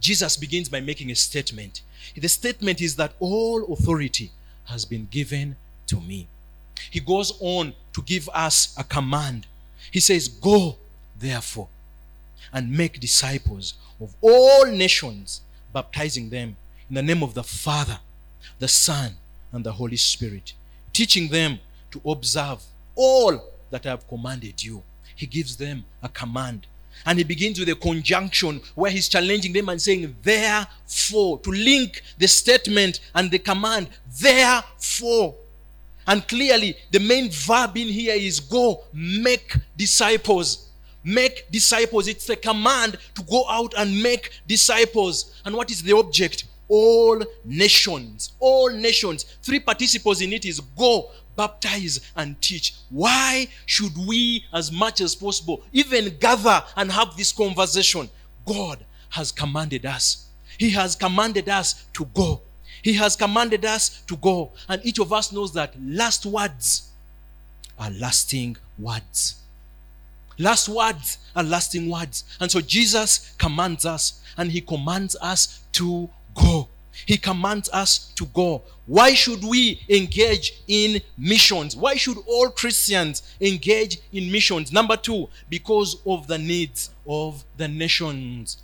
Jesus 0.00 0.36
begins 0.36 0.68
by 0.68 0.80
making 0.80 1.10
a 1.10 1.14
statement. 1.14 1.82
The 2.16 2.28
statement 2.28 2.80
is 2.80 2.96
that 2.96 3.12
all 3.20 3.72
authority 3.72 4.30
has 4.64 4.84
been 4.84 5.08
given 5.10 5.56
to 5.86 6.00
me. 6.00 6.28
He 6.90 7.00
goes 7.00 7.32
on 7.40 7.74
to 7.92 8.02
give 8.02 8.28
us 8.34 8.74
a 8.78 8.84
command. 8.84 9.46
He 9.90 10.00
says, 10.00 10.28
Go, 10.28 10.76
therefore, 11.18 11.68
and 12.52 12.70
make 12.70 13.00
disciples 13.00 13.74
of 14.00 14.14
all 14.20 14.66
nations, 14.66 15.42
baptizing 15.72 16.30
them 16.30 16.56
in 16.88 16.94
the 16.94 17.02
name 17.02 17.22
of 17.22 17.34
the 17.34 17.42
Father, 17.42 17.98
the 18.58 18.68
Son, 18.68 19.14
and 19.52 19.64
the 19.64 19.72
Holy 19.72 19.96
Spirit, 19.96 20.52
teaching 20.92 21.28
them 21.28 21.58
to 21.90 22.00
observe 22.06 22.62
all 22.94 23.40
that 23.70 23.86
I 23.86 23.90
have 23.90 24.08
commanded 24.08 24.62
you. 24.62 24.82
He 25.14 25.26
gives 25.26 25.56
them 25.56 25.84
a 26.02 26.08
command. 26.08 26.66
And 27.06 27.18
he 27.18 27.24
begins 27.24 27.58
with 27.58 27.68
a 27.68 27.74
conjunction 27.74 28.60
where 28.74 28.90
he's 28.90 29.08
challenging 29.08 29.52
them 29.52 29.68
and 29.68 29.80
saying, 29.80 30.14
therefore, 30.22 31.38
to 31.40 31.50
link 31.50 32.02
the 32.18 32.28
statement 32.28 33.00
and 33.14 33.30
the 33.30 33.38
command, 33.38 33.88
therefore. 34.20 35.34
And 36.06 36.26
clearly, 36.26 36.76
the 36.90 37.00
main 37.00 37.30
verb 37.30 37.76
in 37.76 37.88
here 37.88 38.14
is 38.14 38.40
go 38.40 38.84
make 38.92 39.56
disciples. 39.76 40.68
Make 41.04 41.50
disciples. 41.50 42.08
It's 42.08 42.28
a 42.28 42.36
command 42.36 42.98
to 43.14 43.22
go 43.24 43.44
out 43.48 43.74
and 43.76 44.02
make 44.02 44.40
disciples. 44.46 45.40
And 45.44 45.56
what 45.56 45.70
is 45.70 45.82
the 45.82 45.96
object? 45.96 46.44
All 46.68 47.20
nations. 47.44 48.32
All 48.38 48.70
nations. 48.70 49.24
Three 49.42 49.60
participles 49.60 50.20
in 50.20 50.32
it 50.32 50.44
is 50.44 50.60
go, 50.60 51.10
baptize, 51.36 52.12
and 52.16 52.40
teach. 52.40 52.74
Why 52.90 53.48
should 53.66 53.96
we, 54.06 54.44
as 54.52 54.70
much 54.70 55.00
as 55.00 55.14
possible, 55.14 55.62
even 55.72 56.16
gather 56.18 56.62
and 56.76 56.90
have 56.92 57.16
this 57.16 57.32
conversation? 57.32 58.08
God 58.46 58.84
has 59.10 59.32
commanded 59.32 59.86
us. 59.86 60.28
He 60.58 60.70
has 60.70 60.94
commanded 60.94 61.48
us 61.48 61.86
to 61.94 62.04
go. 62.14 62.40
He 62.82 62.94
has 62.94 63.16
commanded 63.16 63.64
us 63.64 64.02
to 64.06 64.16
go. 64.16 64.52
And 64.68 64.84
each 64.84 64.98
of 64.98 65.12
us 65.12 65.32
knows 65.32 65.52
that 65.54 65.74
last 65.80 66.26
words 66.26 66.90
are 67.78 67.90
lasting 67.90 68.56
words. 68.78 69.41
Last 70.38 70.68
words 70.68 71.18
are 71.36 71.42
lasting 71.42 71.88
words. 71.90 72.24
And 72.40 72.50
so 72.50 72.60
Jesus 72.60 73.34
commands 73.38 73.84
us, 73.84 74.20
and 74.36 74.50
He 74.50 74.60
commands 74.60 75.16
us 75.20 75.64
to 75.72 76.08
go. 76.34 76.68
He 77.06 77.16
commands 77.16 77.70
us 77.72 78.12
to 78.16 78.26
go. 78.26 78.62
Why 78.86 79.14
should 79.14 79.42
we 79.42 79.80
engage 79.88 80.62
in 80.68 81.00
missions? 81.16 81.74
Why 81.74 81.94
should 81.94 82.18
all 82.26 82.50
Christians 82.50 83.22
engage 83.40 83.98
in 84.12 84.30
missions? 84.30 84.72
Number 84.72 84.96
two, 84.96 85.28
because 85.48 85.96
of 86.06 86.26
the 86.26 86.38
needs 86.38 86.90
of 87.08 87.44
the 87.56 87.68
nations. 87.68 88.58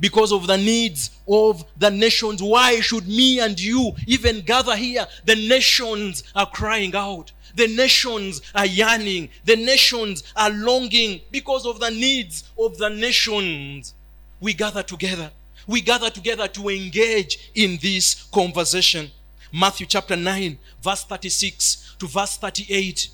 Because 0.00 0.32
of 0.32 0.46
the 0.46 0.56
needs 0.56 1.10
of 1.26 1.64
the 1.76 1.90
nations. 1.90 2.42
Why 2.42 2.80
should 2.80 3.08
me 3.08 3.40
and 3.40 3.58
you 3.58 3.92
even 4.06 4.42
gather 4.42 4.76
here? 4.76 5.06
The 5.24 5.34
nations 5.34 6.22
are 6.34 6.46
crying 6.46 6.94
out. 6.94 7.32
The 7.58 7.68
nations 7.68 8.40
are 8.54 8.66
yearning. 8.66 9.28
The 9.44 9.56
nations 9.56 10.22
are 10.34 10.50
longing 10.50 11.20
because 11.30 11.66
of 11.66 11.80
the 11.80 11.90
needs 11.90 12.50
of 12.58 12.78
the 12.78 12.88
nations. 12.88 13.94
We 14.40 14.54
gather 14.54 14.82
together 14.82 15.30
we 15.68 15.82
gather 15.82 16.08
together 16.10 16.48
to 16.48 16.70
engage 16.70 17.50
in 17.54 17.78
this 17.80 18.26
conversation. 18.32 19.10
Matthew 19.52 19.86
chapter 19.86 20.16
9, 20.16 20.58
verse 20.82 21.04
36 21.04 21.96
to 21.98 22.08
verse 22.08 22.38
38. 22.38 23.10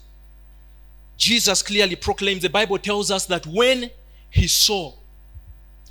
Jesus 1.17 1.63
clearly 1.63 1.97
proclaims, 1.97 2.43
the 2.43 2.49
Bible 2.49 2.79
tells 2.79 3.11
us 3.11 3.27
that 3.27 3.45
when 3.47 3.91
he 4.31 4.47
saw, 4.47 4.93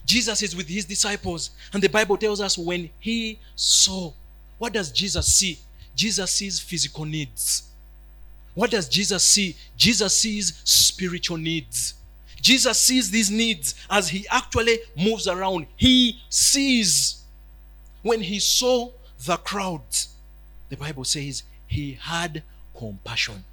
Jesus 0.05 0.41
is 0.41 0.55
with 0.55 0.67
his 0.67 0.85
disciples, 0.85 1.51
and 1.73 1.83
the 1.83 1.89
Bible 1.89 2.17
tells 2.17 2.39
us 2.39 2.57
when 2.57 2.89
he 2.99 3.39
saw, 3.55 4.13
what 4.57 4.73
does 4.73 4.91
Jesus 4.91 5.27
see? 5.27 5.59
Jesus 5.95 6.31
sees 6.31 6.59
physical 6.59 7.03
needs. 7.03 7.63
What 8.53 8.71
does 8.71 8.87
Jesus 8.87 9.23
see? 9.23 9.55
Jesus 9.75 10.17
sees 10.17 10.61
spiritual 10.63 11.37
needs. 11.37 11.95
Jesus 12.41 12.77
sees 12.79 13.09
these 13.09 13.31
needs 13.31 13.73
as 13.89 14.09
he 14.09 14.27
actually 14.29 14.79
moves 14.97 15.27
around. 15.27 15.65
He 15.75 16.19
sees. 16.29 17.23
When 18.01 18.21
he 18.21 18.39
saw 18.39 18.91
the 19.25 19.37
crowds, 19.37 20.09
the 20.69 20.75
Bible 20.75 21.05
says 21.05 21.43
he 21.67 21.93
had 21.93 22.43
compassion. 22.77 23.45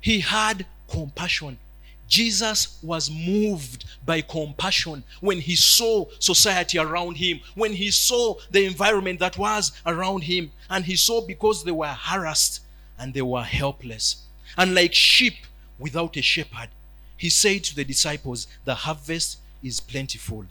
He 0.00 0.20
had 0.20 0.66
compassion. 0.88 1.58
Jesus 2.06 2.78
was 2.82 3.10
moved 3.10 3.84
by 4.04 4.20
compassion 4.20 5.02
when 5.20 5.40
he 5.40 5.56
saw 5.56 6.04
society 6.18 6.78
around 6.78 7.16
him, 7.16 7.40
when 7.54 7.72
he 7.72 7.90
saw 7.90 8.34
the 8.50 8.64
environment 8.64 9.18
that 9.18 9.36
was 9.38 9.72
around 9.84 10.22
him, 10.24 10.52
and 10.70 10.84
he 10.84 10.94
saw 10.94 11.20
because 11.20 11.64
they 11.64 11.72
were 11.72 11.86
harassed 11.86 12.60
and 12.98 13.12
they 13.12 13.22
were 13.22 13.42
helpless. 13.42 14.25
And 14.56 14.74
like 14.74 14.94
sheep 14.94 15.34
without 15.78 16.16
a 16.16 16.22
shepherd, 16.22 16.68
he 17.16 17.30
said 17.30 17.64
to 17.64 17.76
the 17.76 17.84
disciples, 17.84 18.46
The 18.64 18.74
harvest 18.74 19.38
is 19.62 19.80
plentiful, 19.80 20.44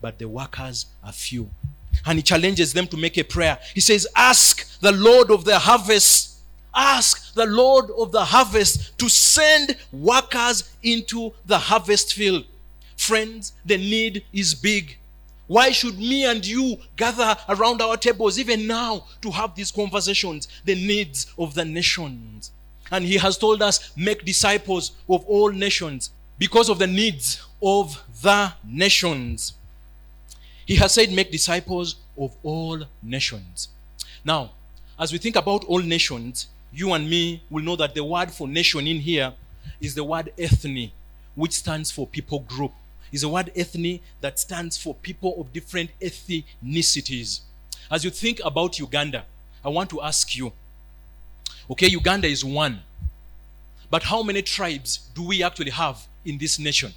but 0.00 0.18
the 0.18 0.28
workers 0.28 0.86
are 1.02 1.12
few. 1.12 1.50
And 2.06 2.18
he 2.18 2.22
challenges 2.22 2.72
them 2.72 2.86
to 2.88 2.96
make 2.96 3.18
a 3.18 3.22
prayer. 3.22 3.58
He 3.74 3.80
says, 3.80 4.06
Ask 4.16 4.80
the 4.80 4.92
Lord 4.92 5.30
of 5.30 5.44
the 5.44 5.58
harvest, 5.58 6.38
ask 6.74 7.34
the 7.34 7.46
Lord 7.46 7.90
of 7.96 8.12
the 8.12 8.24
harvest 8.24 8.98
to 8.98 9.08
send 9.08 9.76
workers 9.92 10.74
into 10.82 11.32
the 11.46 11.58
harvest 11.58 12.14
field. 12.14 12.44
Friends, 12.96 13.52
the 13.64 13.76
need 13.76 14.24
is 14.32 14.54
big. 14.54 14.96
Why 15.48 15.70
should 15.70 15.98
me 15.98 16.24
and 16.24 16.44
you 16.46 16.78
gather 16.96 17.36
around 17.48 17.82
our 17.82 17.96
tables 17.96 18.38
even 18.38 18.66
now 18.66 19.04
to 19.20 19.30
have 19.30 19.54
these 19.54 19.70
conversations? 19.70 20.48
The 20.64 20.74
needs 20.74 21.26
of 21.36 21.54
the 21.54 21.64
nations. 21.64 22.52
And 22.92 23.04
he 23.04 23.16
has 23.16 23.36
told 23.38 23.62
us, 23.62 23.90
make 23.96 24.24
disciples 24.24 24.92
of 25.08 25.24
all 25.24 25.50
nations 25.50 26.10
because 26.38 26.68
of 26.68 26.78
the 26.78 26.86
needs 26.86 27.44
of 27.62 28.00
the 28.22 28.52
nations. 28.62 29.54
He 30.66 30.76
has 30.76 30.92
said, 30.92 31.10
make 31.10 31.32
disciples 31.32 31.96
of 32.18 32.36
all 32.42 32.82
nations. 33.02 33.68
Now, 34.24 34.52
as 34.98 35.10
we 35.10 35.18
think 35.18 35.36
about 35.36 35.64
all 35.64 35.80
nations, 35.80 36.48
you 36.72 36.92
and 36.92 37.08
me 37.08 37.42
will 37.50 37.64
know 37.64 37.76
that 37.76 37.94
the 37.94 38.04
word 38.04 38.30
for 38.30 38.46
nation 38.46 38.86
in 38.86 38.98
here 38.98 39.32
is 39.80 39.94
the 39.94 40.04
word 40.04 40.32
ethne, 40.38 40.92
which 41.34 41.52
stands 41.52 41.90
for 41.90 42.06
people 42.06 42.40
group. 42.40 42.72
Is 43.10 43.24
a 43.24 43.28
word 43.28 43.52
ethne 43.54 44.00
that 44.20 44.38
stands 44.38 44.78
for 44.78 44.94
people 44.94 45.38
of 45.38 45.52
different 45.52 45.90
ethnicities. 46.00 47.40
As 47.90 48.04
you 48.04 48.10
think 48.10 48.40
about 48.44 48.78
Uganda, 48.78 49.24
I 49.64 49.68
want 49.68 49.90
to 49.90 50.00
ask 50.00 50.34
you 50.34 50.52
Okay, 51.72 51.86
Uganda 51.86 52.28
is 52.28 52.44
one. 52.44 52.82
But 53.90 54.02
how 54.02 54.22
many 54.22 54.42
tribes 54.42 55.08
do 55.14 55.22
we 55.22 55.42
actually 55.42 55.70
have 55.70 56.06
in 56.22 56.36
this 56.36 56.58
nation? 56.58 56.92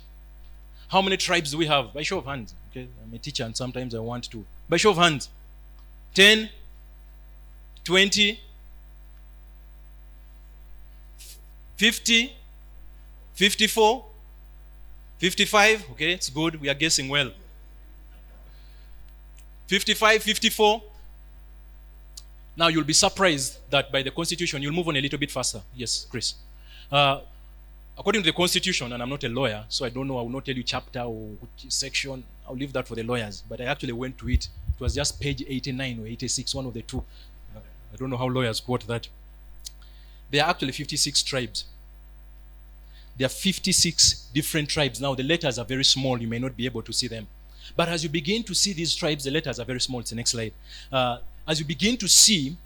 How 0.89 1.01
many 1.01 1.15
tribes 1.15 1.51
do 1.51 1.57
we 1.57 1.65
have? 1.65 1.93
By 1.93 2.03
show 2.03 2.17
of 2.17 2.25
hands. 2.25 2.53
Okay, 2.71 2.89
I'm 3.01 3.13
a 3.13 3.17
teacher 3.17 3.45
and 3.45 3.55
sometimes 3.55 3.95
I 3.95 3.99
want 3.99 4.29
to. 4.31 4.45
By 4.67 4.75
show 4.75 4.91
of 4.91 4.97
hands. 4.97 5.29
10, 6.13 6.49
20, 7.85 8.39
50, 11.77 12.33
54, 13.33 14.05
55. 15.17 15.85
Okay, 15.91 16.11
it's 16.11 16.29
good. 16.29 16.59
We 16.59 16.67
are 16.67 16.73
guessing 16.73 17.07
well. 17.07 17.31
55, 19.67 20.21
54, 20.21 20.83
now 22.57 22.67
you'll 22.67 22.83
be 22.83 22.93
surprised 22.93 23.59
that 23.69 23.91
by 23.91 24.01
the 24.01 24.11
Constitution, 24.11 24.61
you'll 24.61 24.73
move 24.73 24.87
on 24.87 24.95
a 24.95 25.01
little 25.01 25.19
bit 25.19 25.31
faster. 25.31 25.61
Yes, 25.75 26.05
Chris. 26.09 26.35
Uh, 26.91 27.19
according 27.97 28.21
to 28.21 28.29
the 28.29 28.35
Constitution, 28.35 28.91
and 28.93 29.01
I'm 29.01 29.09
not 29.09 29.23
a 29.23 29.29
lawyer, 29.29 29.65
so 29.67 29.85
I 29.85 29.89
don't 29.89 30.07
know, 30.07 30.17
I 30.17 30.21
will 30.21 30.29
not 30.29 30.45
tell 30.45 30.55
you 30.55 30.63
chapter 30.63 31.01
or 31.01 31.31
section. 31.67 32.23
I'll 32.47 32.55
leave 32.55 32.73
that 32.73 32.87
for 32.87 32.95
the 32.95 33.03
lawyers. 33.03 33.43
But 33.47 33.61
I 33.61 33.65
actually 33.65 33.93
went 33.93 34.17
to 34.19 34.29
it. 34.29 34.47
It 34.73 34.79
was 34.79 34.95
just 34.95 35.19
page 35.19 35.43
89 35.45 35.99
or 35.99 36.07
86, 36.07 36.55
one 36.55 36.65
of 36.65 36.73
the 36.73 36.81
two. 36.81 37.03
Uh, 37.55 37.59
I 37.93 37.95
don't 37.97 38.09
know 38.09 38.17
how 38.17 38.27
lawyers 38.27 38.59
quote 38.59 38.87
that. 38.87 39.07
There 40.31 40.43
are 40.43 40.49
actually 40.49 40.71
56 40.71 41.23
tribes. 41.23 41.65
There 43.17 43.25
are 43.25 43.29
56 43.29 44.29
different 44.33 44.69
tribes. 44.69 44.99
Now, 44.99 45.15
the 45.15 45.23
letters 45.23 45.57
are 45.57 45.65
very 45.65 45.85
small. 45.85 46.21
You 46.21 46.27
may 46.27 46.39
not 46.39 46.57
be 46.57 46.65
able 46.65 46.81
to 46.81 46.91
see 46.91 47.07
them. 47.07 47.27
But 47.75 47.89
as 47.89 48.03
you 48.03 48.09
begin 48.09 48.43
to 48.43 48.53
see 48.53 48.73
these 48.73 48.93
tribes, 48.93 49.23
the 49.23 49.31
letters 49.31 49.59
are 49.59 49.65
very 49.65 49.79
small. 49.79 50.01
It's 50.01 50.09
the 50.09 50.15
next 50.17 50.31
slide. 50.31 50.53
Uh, 50.91 51.19
as 51.47 51.59
you 51.59 51.65
begin 51.65 51.97
to 51.97 52.07
see 52.07 52.57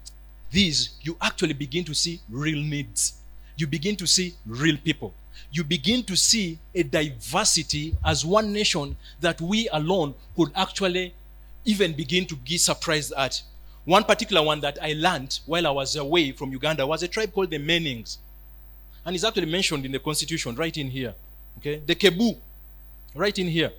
these, 0.52 0.92
you 1.02 1.18
actually 1.22 1.54
begin 1.54 1.84
to 1.86 1.94
see 1.94 2.20
real 2.30 2.62
needs. 2.64 3.14
You 3.58 3.68
begin 3.68 3.96
to 3.98 4.08
see 4.08 4.34
real 4.46 4.78
people. 4.78 5.14
You 5.52 5.64
begin 5.64 6.04
to 6.04 6.16
see 6.16 6.60
a 6.74 6.84
diversity 6.84 7.96
as 8.06 8.26
one 8.26 8.52
nation 8.54 8.96
that 9.20 9.42
we 9.42 9.68
alone 9.70 10.14
could 10.36 10.52
actually 10.56 11.14
even 11.66 11.94
begin 11.94 12.26
to 12.28 12.36
be 12.36 12.58
surprised 12.58 13.14
at. 13.18 13.42
One 13.86 14.04
particular 14.04 14.44
one 14.44 14.60
that 14.62 14.78
I 14.82 14.94
learned 14.94 15.40
while 15.46 15.66
I 15.66 15.72
was 15.72 15.96
away 15.96 16.32
from 16.32 16.52
Uganda 16.52 16.86
was 16.86 17.04
a 17.04 17.08
tribe 17.08 17.34
called 17.34 17.50
the 17.50 17.58
Menings. 17.58 18.18
And 19.06 19.16
it's 19.16 19.24
actually 19.24 19.48
mentioned 19.48 19.86
in 19.86 19.92
the 19.92 20.00
constitution 20.00 20.56
right 20.56 20.76
in 20.78 20.90
here. 20.90 21.16
Okay? 21.58 21.82
The 21.86 21.96
Kebu, 21.96 22.38
right 23.16 23.38
in 23.38 23.48
here. 23.48 23.72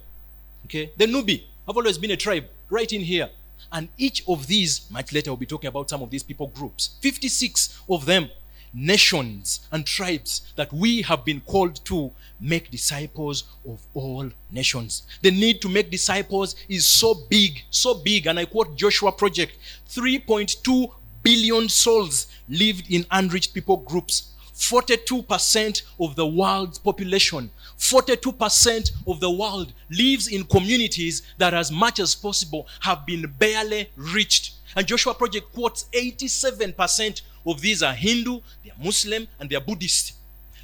Okay? 0.64 0.90
The 0.96 1.06
Nubi 1.06 1.44
have 1.66 1.76
always 1.76 1.98
been 1.98 2.10
a 2.10 2.16
tribe 2.16 2.44
right 2.68 2.92
in 2.92 3.02
here. 3.02 3.28
And 3.72 3.88
each 3.96 4.22
of 4.28 4.46
these, 4.46 4.90
much 4.90 5.12
later, 5.12 5.30
we'll 5.30 5.38
be 5.38 5.46
talking 5.46 5.68
about 5.68 5.90
some 5.90 6.02
of 6.02 6.10
these 6.10 6.22
people 6.22 6.48
groups 6.48 6.90
56 7.00 7.80
of 7.88 8.06
them, 8.06 8.30
nations 8.72 9.60
and 9.72 9.84
tribes 9.84 10.52
that 10.56 10.72
we 10.72 11.02
have 11.02 11.24
been 11.24 11.40
called 11.40 11.84
to 11.84 12.10
make 12.40 12.70
disciples 12.70 13.44
of 13.68 13.80
all 13.94 14.30
nations. 14.50 15.02
The 15.22 15.30
need 15.30 15.60
to 15.62 15.68
make 15.68 15.90
disciples 15.90 16.54
is 16.68 16.86
so 16.86 17.14
big, 17.28 17.62
so 17.70 17.94
big. 17.94 18.26
And 18.26 18.38
I 18.38 18.44
quote 18.44 18.76
Joshua 18.76 19.12
Project 19.12 19.58
3.2 19.88 20.92
billion 21.22 21.68
souls 21.68 22.28
lived 22.48 22.90
in 22.90 23.04
unreached 23.10 23.54
people 23.54 23.76
groups. 23.78 24.30
42% 24.60 25.82
of 25.98 26.14
the 26.16 26.26
world's 26.26 26.78
population 26.78 27.50
42% 27.80 28.90
of 29.06 29.20
the 29.20 29.30
world 29.30 29.72
lives 29.90 30.28
in 30.28 30.44
communities 30.44 31.22
that, 31.38 31.54
as 31.54 31.72
much 31.72 31.98
as 31.98 32.14
possible, 32.14 32.68
have 32.80 33.06
been 33.06 33.34
barely 33.38 33.90
reached. 33.96 34.52
And 34.76 34.86
Joshua 34.86 35.14
Project 35.14 35.52
quotes 35.54 35.84
87% 35.94 37.22
of 37.46 37.60
these 37.60 37.82
are 37.82 37.94
Hindu, 37.94 38.40
they 38.62 38.70
are 38.70 38.84
Muslim, 38.84 39.26
and 39.40 39.48
they 39.48 39.56
are 39.56 39.62
Buddhist. 39.62 40.12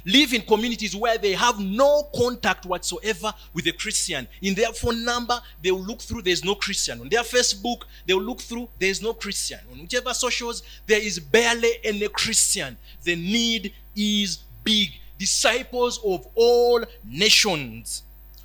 Live 0.05 0.33
in 0.33 0.41
communities 0.41 0.95
where 0.95 1.17
they 1.17 1.33
have 1.33 1.59
no 1.59 2.03
contact 2.15 2.65
whatsoever 2.65 3.33
with 3.53 3.67
a 3.67 3.73
Christian. 3.73 4.25
In 4.41 4.53
their 4.53 4.71
phone 4.71 5.03
number, 5.03 5.37
they 5.61 5.71
will 5.71 5.83
look 5.83 5.99
through, 5.99 6.21
there's 6.21 6.45
no 6.45 6.55
Christian. 6.55 7.01
On 7.01 7.09
their 7.09 7.23
Facebook, 7.23 7.81
they 8.05 8.13
will 8.13 8.21
look 8.21 8.39
through, 8.39 8.69
there's 8.79 9.01
no 9.01 9.13
Christian. 9.13 9.59
On 9.71 9.79
whichever 9.79 10.13
socials, 10.13 10.61
there 10.85 11.01
is 11.01 11.19
barely 11.19 11.71
any 11.83 12.07
Christian. 12.07 12.77
The 13.03 13.17
need 13.17 13.73
is 13.97 14.37
big. 14.63 14.89
Disciples 15.17 15.99
of 16.05 16.27
all 16.35 16.83
nations. 17.03 18.03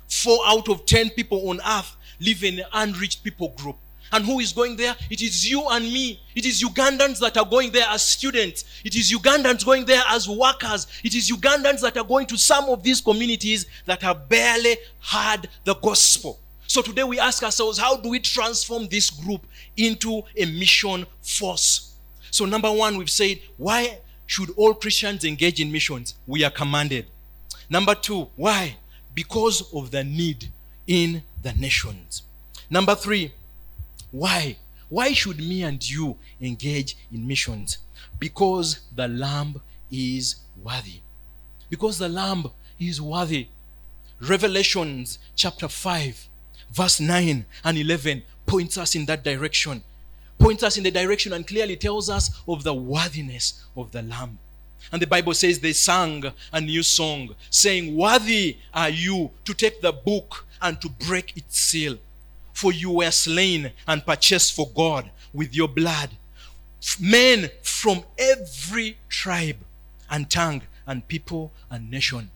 Four 0.09 0.39
out 0.45 0.67
of 0.69 0.85
ten 0.85 1.09
people 1.11 1.49
on 1.49 1.61
earth 1.61 1.95
live 2.19 2.43
in 2.43 2.59
an 2.59 2.65
unreached 2.73 3.23
people 3.23 3.49
group. 3.49 3.77
And 4.11 4.23
who 4.25 4.39
is 4.39 4.53
going 4.53 4.75
there? 4.75 4.95
It 5.09 5.23
is 5.23 5.49
you 5.49 5.67
and 5.69 5.85
me. 5.85 6.21
It 6.35 6.45
is 6.45 6.63
Ugandans 6.63 7.19
that 7.19 7.35
are 7.35 7.45
going 7.45 7.71
there 7.71 7.87
as 7.89 8.03
students. 8.03 8.63
It 8.85 8.95
is 8.95 9.11
Ugandans 9.11 9.65
going 9.65 9.85
there 9.85 10.03
as 10.07 10.29
workers. 10.29 10.85
It 11.03 11.15
is 11.15 11.31
Ugandans 11.31 11.81
that 11.81 11.97
are 11.97 12.03
going 12.03 12.27
to 12.27 12.37
some 12.37 12.65
of 12.65 12.83
these 12.83 13.01
communities 13.01 13.65
that 13.85 14.03
have 14.03 14.29
barely 14.29 14.77
heard 14.99 15.49
the 15.63 15.73
gospel. 15.75 16.39
So 16.67 16.83
today 16.83 17.03
we 17.03 17.19
ask 17.19 17.41
ourselves, 17.43 17.79
how 17.79 17.97
do 17.97 18.09
we 18.09 18.19
transform 18.19 18.87
this 18.87 19.09
group 19.09 19.47
into 19.77 20.21
a 20.37 20.45
mission 20.45 21.07
force? 21.21 21.95
So, 22.29 22.45
number 22.45 22.71
one, 22.71 22.97
we've 22.97 23.11
said, 23.11 23.39
why 23.57 23.99
should 24.25 24.51
all 24.51 24.73
Christians 24.73 25.23
engage 25.23 25.59
in 25.59 25.71
missions? 25.71 26.15
We 26.25 26.43
are 26.43 26.51
commanded. 26.51 27.05
Number 27.69 27.95
two, 27.95 28.29
why? 28.35 28.77
Because 29.13 29.73
of 29.73 29.91
the 29.91 30.03
need 30.03 30.49
in 30.87 31.23
the 31.41 31.53
nations. 31.53 32.23
Number 32.69 32.95
three, 32.95 33.31
why? 34.11 34.57
Why 34.89 35.13
should 35.13 35.37
me 35.37 35.63
and 35.63 35.89
you 35.89 36.17
engage 36.41 36.95
in 37.11 37.27
missions? 37.27 37.79
Because 38.19 38.79
the 38.95 39.07
Lamb 39.07 39.61
is 39.91 40.35
worthy. 40.61 41.01
Because 41.69 41.97
the 41.97 42.09
Lamb 42.09 42.45
is 42.79 43.01
worthy. 43.01 43.47
Revelations 44.21 45.19
chapter 45.35 45.67
5, 45.67 46.27
verse 46.71 46.99
9 46.99 47.45
and 47.63 47.77
11 47.77 48.23
points 48.45 48.77
us 48.77 48.95
in 48.95 49.05
that 49.05 49.23
direction. 49.23 49.83
Points 50.43 50.63
us 50.63 50.77
in 50.77 50.83
the 50.83 50.91
direction 50.91 51.33
and 51.33 51.47
clearly 51.47 51.75
tells 51.75 52.09
us 52.09 52.41
of 52.47 52.63
the 52.63 52.73
worthiness 52.73 53.63
of 53.75 53.91
the 53.91 54.01
Lamb. 54.01 54.37
And 54.91 55.01
the 55.01 55.07
Bible 55.07 55.33
says 55.33 55.59
they 55.59 55.73
sang 55.73 56.25
a 56.51 56.61
new 56.61 56.83
song, 56.83 57.35
saying, 57.49 57.95
Worthy 57.95 58.57
are 58.73 58.89
you 58.89 59.31
to 59.45 59.53
take 59.53 59.81
the 59.81 59.93
book 59.93 60.45
and 60.61 60.79
to 60.81 60.89
break 60.89 61.37
its 61.37 61.59
seal 61.59 61.97
for 62.53 62.71
you 62.71 62.91
were 62.91 63.11
slain 63.11 63.71
and 63.87 64.05
purchased 64.05 64.55
for 64.55 64.69
God 64.69 65.09
with 65.33 65.55
your 65.55 65.67
blood. 65.67 66.11
Men 66.99 67.49
from 67.61 68.03
every 68.17 68.97
tribe 69.09 69.57
and 70.09 70.29
tongue 70.29 70.61
and 70.85 71.07
people 71.07 71.51
and 71.69 71.89
nation. 71.89 72.29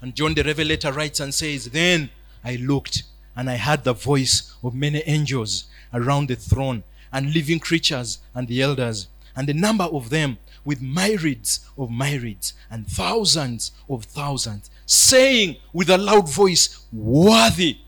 And 0.00 0.14
John 0.14 0.34
the 0.34 0.44
Revelator 0.44 0.92
writes 0.92 1.20
and 1.20 1.34
says, 1.34 1.70
Then 1.70 2.10
I 2.44 2.56
looked 2.56 3.02
and 3.36 3.50
I 3.50 3.56
heard 3.56 3.84
the 3.84 3.94
voice 3.94 4.54
of 4.62 4.74
many 4.74 5.02
angels 5.06 5.64
around 5.92 6.28
the 6.28 6.36
throne 6.36 6.84
and 7.14 7.32
living 7.32 7.60
creatures 7.60 8.18
and 8.34 8.48
the 8.48 8.60
elders, 8.60 9.06
and 9.36 9.48
the 9.48 9.54
number 9.54 9.84
of 9.84 10.10
them 10.10 10.36
with 10.64 10.82
myriads 10.82 11.60
of 11.78 11.90
myriads 11.90 12.54
and 12.70 12.86
thousands 12.88 13.70
of 13.88 14.04
thousands, 14.04 14.68
saying 14.84 15.56
with 15.72 15.88
a 15.88 15.96
loud 15.96 16.28
voice, 16.28 16.84
Worthy 16.92 17.78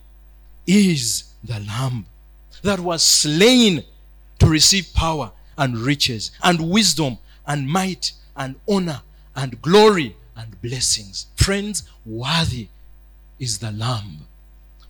is 0.66 1.24
the 1.42 1.60
Lamb 1.60 2.06
that 2.62 2.78
was 2.80 3.02
slain 3.02 3.84
to 4.38 4.46
receive 4.46 4.94
power 4.94 5.32
and 5.58 5.76
riches 5.78 6.30
and 6.42 6.70
wisdom 6.70 7.18
and 7.46 7.68
might 7.68 8.12
and 8.36 8.54
honor 8.68 9.02
and 9.34 9.60
glory 9.60 10.16
and 10.36 10.60
blessings. 10.62 11.26
Friends, 11.36 11.82
worthy 12.04 12.68
is 13.38 13.58
the 13.58 13.72
Lamb. 13.72 14.26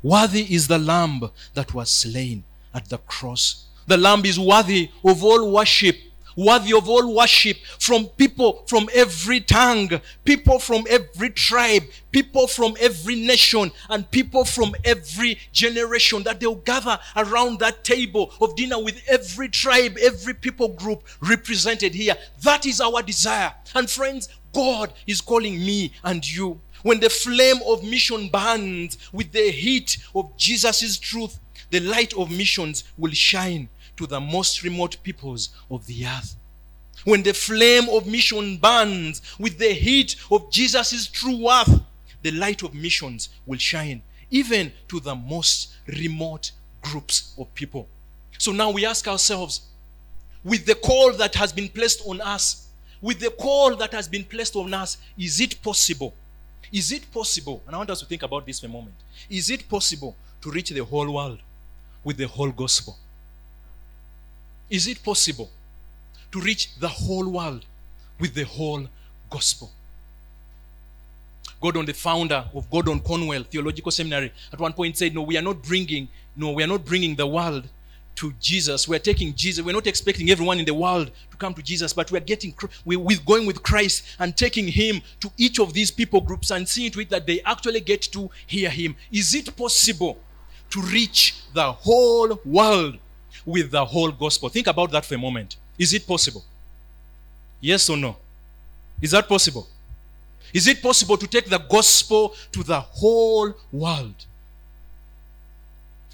Worthy 0.02 0.54
is 0.54 0.68
the 0.68 0.78
Lamb 0.78 1.30
that 1.54 1.72
was 1.72 1.90
slain 1.90 2.44
at 2.74 2.88
the 2.88 2.98
cross. 2.98 3.65
The 3.86 3.96
Lamb 3.96 4.24
is 4.24 4.38
worthy 4.38 4.90
of 5.04 5.22
all 5.22 5.52
worship 5.52 5.96
worthy 6.36 6.74
of 6.74 6.88
all 6.88 7.14
worship 7.14 7.56
from 7.78 8.06
people 8.06 8.64
from 8.66 8.88
every 8.94 9.40
tongue, 9.40 9.90
people 10.24 10.58
from 10.58 10.84
every 10.88 11.30
tribe, 11.30 11.82
people 12.12 12.46
from 12.46 12.76
every 12.78 13.16
nation, 13.16 13.72
and 13.88 14.08
people 14.10 14.44
from 14.44 14.74
every 14.84 15.38
generation 15.52 16.22
that 16.22 16.38
they'll 16.38 16.54
gather 16.56 16.98
around 17.16 17.58
that 17.58 17.82
table 17.82 18.32
of 18.40 18.54
dinner 18.54 18.82
with 18.82 19.02
every 19.08 19.48
tribe, 19.48 19.96
every 20.00 20.34
people 20.34 20.68
group 20.68 21.02
represented 21.20 21.94
here. 21.94 22.14
That 22.42 22.66
is 22.66 22.80
our 22.80 23.02
desire. 23.02 23.54
And 23.74 23.88
friends, 23.88 24.28
God 24.52 24.92
is 25.06 25.20
calling 25.20 25.58
me 25.58 25.92
and 26.04 26.26
you. 26.28 26.60
When 26.82 27.00
the 27.00 27.10
flame 27.10 27.56
of 27.66 27.82
mission 27.82 28.28
burns 28.28 28.98
with 29.12 29.32
the 29.32 29.50
heat 29.50 29.98
of 30.14 30.36
Jesus' 30.36 30.98
truth, 30.98 31.40
the 31.70 31.80
light 31.80 32.14
of 32.14 32.30
missions 32.30 32.84
will 32.96 33.10
shine 33.10 33.68
to 33.96 34.06
the 34.06 34.20
most 34.20 34.62
remote 34.62 34.96
peoples 35.02 35.50
of 35.70 35.86
the 35.86 36.06
earth. 36.06 36.36
When 37.04 37.22
the 37.22 37.34
flame 37.34 37.88
of 37.90 38.06
mission 38.06 38.56
burns 38.56 39.22
with 39.38 39.58
the 39.58 39.72
heat 39.72 40.16
of 40.30 40.50
Jesus' 40.50 41.06
true 41.06 41.36
worth, 41.36 41.82
the 42.22 42.30
light 42.32 42.62
of 42.62 42.74
missions 42.74 43.28
will 43.46 43.58
shine 43.58 44.02
even 44.30 44.72
to 44.88 45.00
the 45.00 45.14
most 45.14 45.74
remote 45.86 46.50
groups 46.82 47.34
of 47.38 47.52
people. 47.54 47.88
So 48.38 48.52
now 48.52 48.70
we 48.70 48.84
ask 48.84 49.06
ourselves 49.06 49.62
with 50.44 50.66
the 50.66 50.74
call 50.74 51.12
that 51.14 51.34
has 51.34 51.52
been 51.52 51.68
placed 51.68 52.02
on 52.06 52.20
us, 52.20 52.68
with 53.00 53.20
the 53.20 53.30
call 53.30 53.76
that 53.76 53.92
has 53.92 54.08
been 54.08 54.24
placed 54.24 54.56
on 54.56 54.72
us, 54.74 54.98
is 55.18 55.40
it 55.40 55.60
possible? 55.62 56.14
Is 56.72 56.92
it 56.92 57.10
possible? 57.12 57.62
And 57.66 57.74
I 57.74 57.78
want 57.78 57.90
us 57.90 58.00
to 58.00 58.06
think 58.06 58.22
about 58.22 58.46
this 58.46 58.60
for 58.60 58.66
a 58.66 58.68
moment. 58.68 58.94
Is 59.30 59.50
it 59.50 59.68
possible 59.68 60.16
to 60.42 60.50
reach 60.50 60.70
the 60.70 60.84
whole 60.84 61.10
world 61.12 61.38
with 62.04 62.16
the 62.16 62.26
whole 62.26 62.50
gospel? 62.50 62.96
Is 64.68 64.86
it 64.88 65.02
possible 65.02 65.50
to 66.32 66.40
reach 66.40 66.74
the 66.76 66.88
whole 66.88 67.28
world 67.28 67.64
with 68.18 68.34
the 68.34 68.44
whole 68.44 68.86
gospel? 69.30 69.70
Gordon, 71.60 71.86
the 71.86 71.94
founder 71.94 72.44
of 72.54 72.70
Gordon 72.70 73.00
Conwell 73.00 73.44
Theological 73.44 73.90
Seminary, 73.90 74.32
at 74.52 74.58
one 74.58 74.72
point 74.72 74.96
said, 74.96 75.14
No, 75.14 75.22
we 75.22 75.38
are 75.38 75.42
not 75.42 75.62
bringing, 75.62 76.08
no, 76.36 76.52
we 76.52 76.62
are 76.62 76.66
not 76.66 76.84
bringing 76.84 77.14
the 77.14 77.26
world 77.26 77.68
to 78.16 78.32
Jesus. 78.40 78.88
we 78.88 78.96
are 78.96 79.00
taking 79.00 79.34
Jesus. 79.34 79.64
We're 79.64 79.72
not 79.72 79.86
expecting 79.86 80.30
everyone 80.30 80.58
in 80.58 80.64
the 80.64 80.74
world 80.74 81.10
to 81.30 81.36
come 81.36 81.54
to 81.54 81.62
Jesus, 81.62 81.92
but 81.92 82.10
we're 82.10 82.20
getting, 82.20 82.54
we're 82.84 83.18
going 83.24 83.46
with 83.46 83.62
Christ 83.62 84.04
and 84.18 84.36
taking 84.36 84.68
Him 84.68 85.02
to 85.20 85.30
each 85.36 85.60
of 85.60 85.74
these 85.74 85.90
people 85.90 86.20
groups 86.20 86.50
and 86.50 86.68
seeing 86.68 86.90
to 86.92 87.00
it 87.00 87.10
that 87.10 87.26
they 87.26 87.40
actually 87.42 87.80
get 87.80 88.02
to 88.12 88.30
hear 88.46 88.70
Him. 88.70 88.96
Is 89.12 89.34
it 89.34 89.54
possible 89.54 90.18
to 90.70 90.80
reach 90.80 91.36
the 91.52 91.72
whole 91.72 92.40
world 92.44 92.98
with 93.46 93.70
the 93.70 93.84
whole 93.84 94.10
gospel. 94.10 94.48
Think 94.50 94.66
about 94.66 94.90
that 94.90 95.06
for 95.06 95.14
a 95.14 95.18
moment. 95.18 95.56
Is 95.78 95.94
it 95.94 96.06
possible? 96.06 96.44
Yes 97.60 97.88
or 97.88 97.96
no? 97.96 98.16
Is 99.00 99.12
that 99.12 99.28
possible? 99.28 99.66
Is 100.52 100.66
it 100.66 100.82
possible 100.82 101.16
to 101.16 101.26
take 101.26 101.48
the 101.48 101.58
gospel 101.58 102.34
to 102.52 102.62
the 102.62 102.80
whole 102.80 103.54
world? 103.72 104.26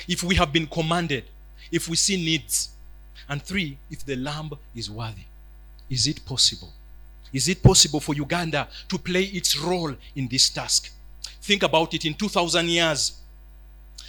If 0.07 0.23
we 0.23 0.35
have 0.35 0.53
been 0.53 0.67
commanded, 0.67 1.25
if 1.71 1.89
we 1.89 1.97
see 1.97 2.17
needs, 2.17 2.71
and 3.29 3.43
three, 3.43 3.79
if 3.91 4.05
the 4.05 4.17
lamb 4.17 4.51
is 4.75 4.91
worthy, 4.91 5.25
is 5.89 6.07
it 6.07 6.25
possible? 6.25 6.73
Is 7.33 7.49
it 7.49 7.63
possible 7.63 8.01
for 8.01 8.15
Uganda 8.15 8.69
to 8.89 8.99
play 8.99 9.25
its 9.25 9.57
role 9.57 9.95
in 10.15 10.29
this 10.29 10.51
task? 10.51 10.91
Think 11.41 11.63
about 11.63 11.95
it 11.95 12.05
in 12.05 12.15
2000 12.15 12.69
years, 12.69 13.13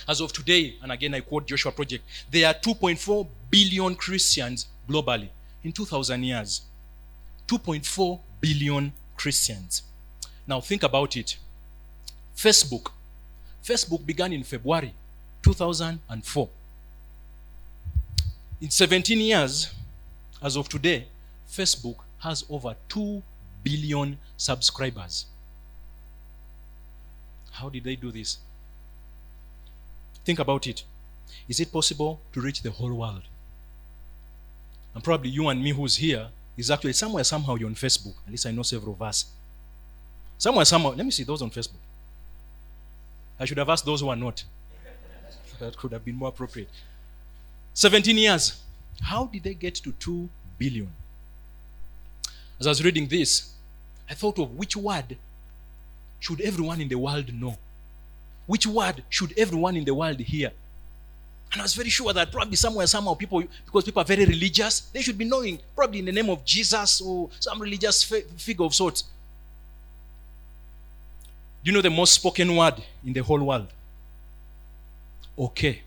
as 0.07 0.21
of 0.21 0.33
today, 0.33 0.75
and 0.81 0.91
again 0.91 1.13
I 1.13 1.21
quote 1.21 1.47
Joshua 1.47 1.71
Project, 1.71 2.03
there 2.31 2.47
are 2.47 2.53
2.4 2.53 3.27
billion 3.49 3.95
Christians 3.95 4.67
globally 4.89 5.29
in 5.63 5.71
2000 5.71 6.23
years. 6.23 6.61
2.4 7.47 8.19
billion 8.41 8.91
Christians. 9.15 9.83
Now 10.47 10.61
think 10.61 10.83
about 10.83 11.15
it. 11.17 11.37
Facebook. 12.35 12.91
Facebook 13.63 14.05
began 14.05 14.33
in 14.33 14.43
February 14.43 14.93
2004. 15.41 16.49
In 18.61 18.69
17 18.69 19.19
years, 19.19 19.73
as 20.41 20.55
of 20.55 20.67
today, 20.69 21.07
Facebook 21.49 21.95
has 22.19 22.45
over 22.49 22.75
2 22.89 23.21
billion 23.63 24.17
subscribers. 24.37 25.25
How 27.51 27.69
did 27.69 27.83
they 27.83 27.95
do 27.95 28.11
this? 28.11 28.37
Think 30.25 30.39
about 30.39 30.67
it. 30.67 30.83
Is 31.47 31.59
it 31.59 31.71
possible 31.71 32.19
to 32.33 32.41
reach 32.41 32.61
the 32.61 32.71
whole 32.71 32.93
world? 32.93 33.23
And 34.93 35.03
probably 35.03 35.29
you 35.29 35.47
and 35.49 35.61
me 35.61 35.71
who's 35.71 35.97
here 35.97 36.27
is 36.55 36.69
actually 36.69 36.93
somewhere, 36.93 37.23
somehow 37.23 37.55
you're 37.55 37.67
on 37.67 37.75
Facebook. 37.75 38.13
At 38.25 38.31
least 38.31 38.45
I 38.45 38.51
know 38.51 38.63
several 38.63 38.93
of 38.93 39.01
us. 39.01 39.25
Somewhere, 40.37 40.65
somehow. 40.65 40.89
Let 40.89 41.05
me 41.05 41.11
see 41.11 41.23
those 41.23 41.41
on 41.41 41.49
Facebook. 41.49 41.81
I 43.39 43.45
should 43.45 43.57
have 43.57 43.69
asked 43.69 43.85
those 43.85 44.01
who 44.01 44.09
are 44.09 44.15
not. 44.15 44.43
that 45.59 45.77
could 45.77 45.91
have 45.91 46.05
been 46.05 46.15
more 46.15 46.29
appropriate. 46.29 46.69
17 47.73 48.17
years. 48.17 48.61
How 49.01 49.25
did 49.25 49.43
they 49.43 49.53
get 49.53 49.75
to 49.75 49.91
2 49.91 50.29
billion? 50.57 50.89
As 52.59 52.67
I 52.67 52.69
was 52.69 52.83
reading 52.83 53.07
this, 53.07 53.53
I 54.09 54.13
thought 54.13 54.37
of 54.39 54.55
which 54.55 54.75
word 54.75 55.17
should 56.19 56.39
everyone 56.41 56.79
in 56.79 56.87
the 56.87 56.95
world 56.95 57.33
know? 57.33 57.57
Which 58.45 58.67
word 58.67 59.03
should 59.09 59.33
everyone 59.37 59.75
in 59.75 59.85
the 59.85 59.93
world 59.93 60.19
hear? 60.19 60.51
And 61.51 61.61
I 61.61 61.63
was 61.63 61.75
very 61.75 61.89
sure 61.89 62.11
that 62.11 62.31
probably 62.31 62.55
somewhere, 62.55 62.87
somehow, 62.87 63.13
people, 63.13 63.43
because 63.65 63.83
people 63.83 64.01
are 64.01 64.05
very 64.05 64.25
religious, 64.25 64.81
they 64.91 65.01
should 65.01 65.17
be 65.17 65.25
knowing, 65.25 65.59
probably 65.75 65.99
in 65.99 66.05
the 66.05 66.11
name 66.11 66.29
of 66.29 66.43
Jesus 66.43 66.99
or 66.99 67.29
some 67.39 67.61
religious 67.61 68.03
figure 68.03 68.65
of 68.65 68.73
sorts. 68.73 69.03
Do 71.63 71.71
you 71.71 71.73
know 71.73 71.81
the 71.81 71.91
most 71.91 72.13
spoken 72.13 72.55
word 72.55 72.83
in 73.05 73.13
the 73.13 73.21
whole 73.21 73.41
world? 73.41 73.67
Okay. 75.37 75.81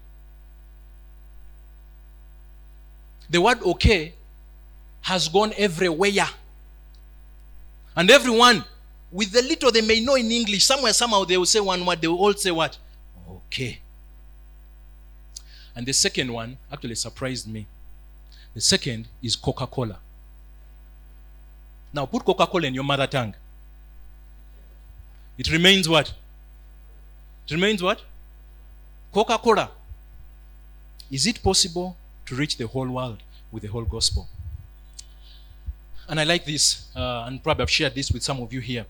The 3.28 3.40
word 3.40 3.60
okay 3.62 4.14
has 5.02 5.28
gone 5.28 5.52
everywhere. 5.56 6.28
And 7.96 8.10
everyone, 8.10 8.64
with 9.12 9.32
the 9.32 9.42
little 9.42 9.70
they 9.70 9.80
may 9.80 10.00
know 10.00 10.14
in 10.14 10.30
English, 10.30 10.64
somewhere, 10.64 10.92
somehow 10.92 11.24
they 11.24 11.36
will 11.36 11.46
say 11.46 11.60
one 11.60 11.84
word, 11.84 12.00
they 12.00 12.08
will 12.08 12.18
all 12.18 12.34
say 12.34 12.50
what? 12.50 12.76
Okay. 13.28 13.80
And 15.74 15.86
the 15.86 15.92
second 15.92 16.32
one 16.32 16.56
actually 16.72 16.94
surprised 16.94 17.46
me. 17.46 17.66
The 18.54 18.60
second 18.60 19.08
is 19.22 19.36
Coca 19.36 19.66
Cola. 19.66 19.98
Now 21.92 22.06
put 22.06 22.24
Coca 22.24 22.46
Cola 22.46 22.66
in 22.66 22.74
your 22.74 22.84
mother 22.84 23.06
tongue. 23.06 23.34
It 25.38 25.52
remains 25.52 25.88
what? 25.88 26.12
It 27.46 27.52
remains 27.52 27.82
what? 27.82 28.02
Coca 29.12 29.38
Cola. 29.38 29.70
Is 31.10 31.26
it 31.26 31.42
possible 31.42 31.96
to 32.26 32.34
reach 32.34 32.56
the 32.56 32.66
whole 32.66 32.88
world 32.88 33.22
with 33.52 33.62
the 33.62 33.68
whole 33.68 33.84
gospel? 33.84 34.26
And 36.08 36.18
I 36.18 36.24
like 36.24 36.44
this, 36.44 36.88
uh, 36.96 37.24
and 37.26 37.42
probably 37.42 37.62
I've 37.62 37.70
shared 37.70 37.94
this 37.94 38.10
with 38.10 38.22
some 38.22 38.40
of 38.40 38.52
you 38.52 38.60
here. 38.60 38.86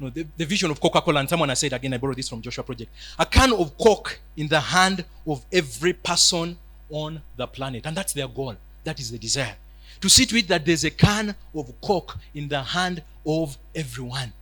No, 0.00 0.10
the, 0.10 0.26
the 0.36 0.44
vision 0.44 0.70
of 0.70 0.80
Coca 0.80 1.00
Cola, 1.00 1.20
and 1.20 1.28
someone 1.28 1.48
has 1.48 1.58
said 1.58 1.72
again, 1.72 1.92
I 1.92 1.98
borrowed 1.98 2.16
this 2.16 2.28
from 2.28 2.40
Joshua 2.40 2.62
Project. 2.62 2.90
A 3.18 3.26
can 3.26 3.52
of 3.52 3.76
Coke 3.76 4.20
in 4.36 4.46
the 4.46 4.60
hand 4.60 5.04
of 5.26 5.44
every 5.52 5.92
person 5.92 6.56
on 6.90 7.20
the 7.36 7.46
planet. 7.46 7.84
And 7.84 7.96
that's 7.96 8.12
their 8.12 8.28
goal. 8.28 8.54
That 8.84 9.00
is 9.00 9.10
the 9.10 9.18
desire. 9.18 9.56
To 10.00 10.08
see 10.08 10.24
to 10.26 10.36
it 10.36 10.46
that 10.48 10.64
there's 10.64 10.84
a 10.84 10.90
can 10.90 11.34
of 11.54 11.72
Coke 11.80 12.16
in 12.34 12.48
the 12.48 12.62
hand 12.62 13.02
of 13.26 13.58
everyone. 13.74 14.32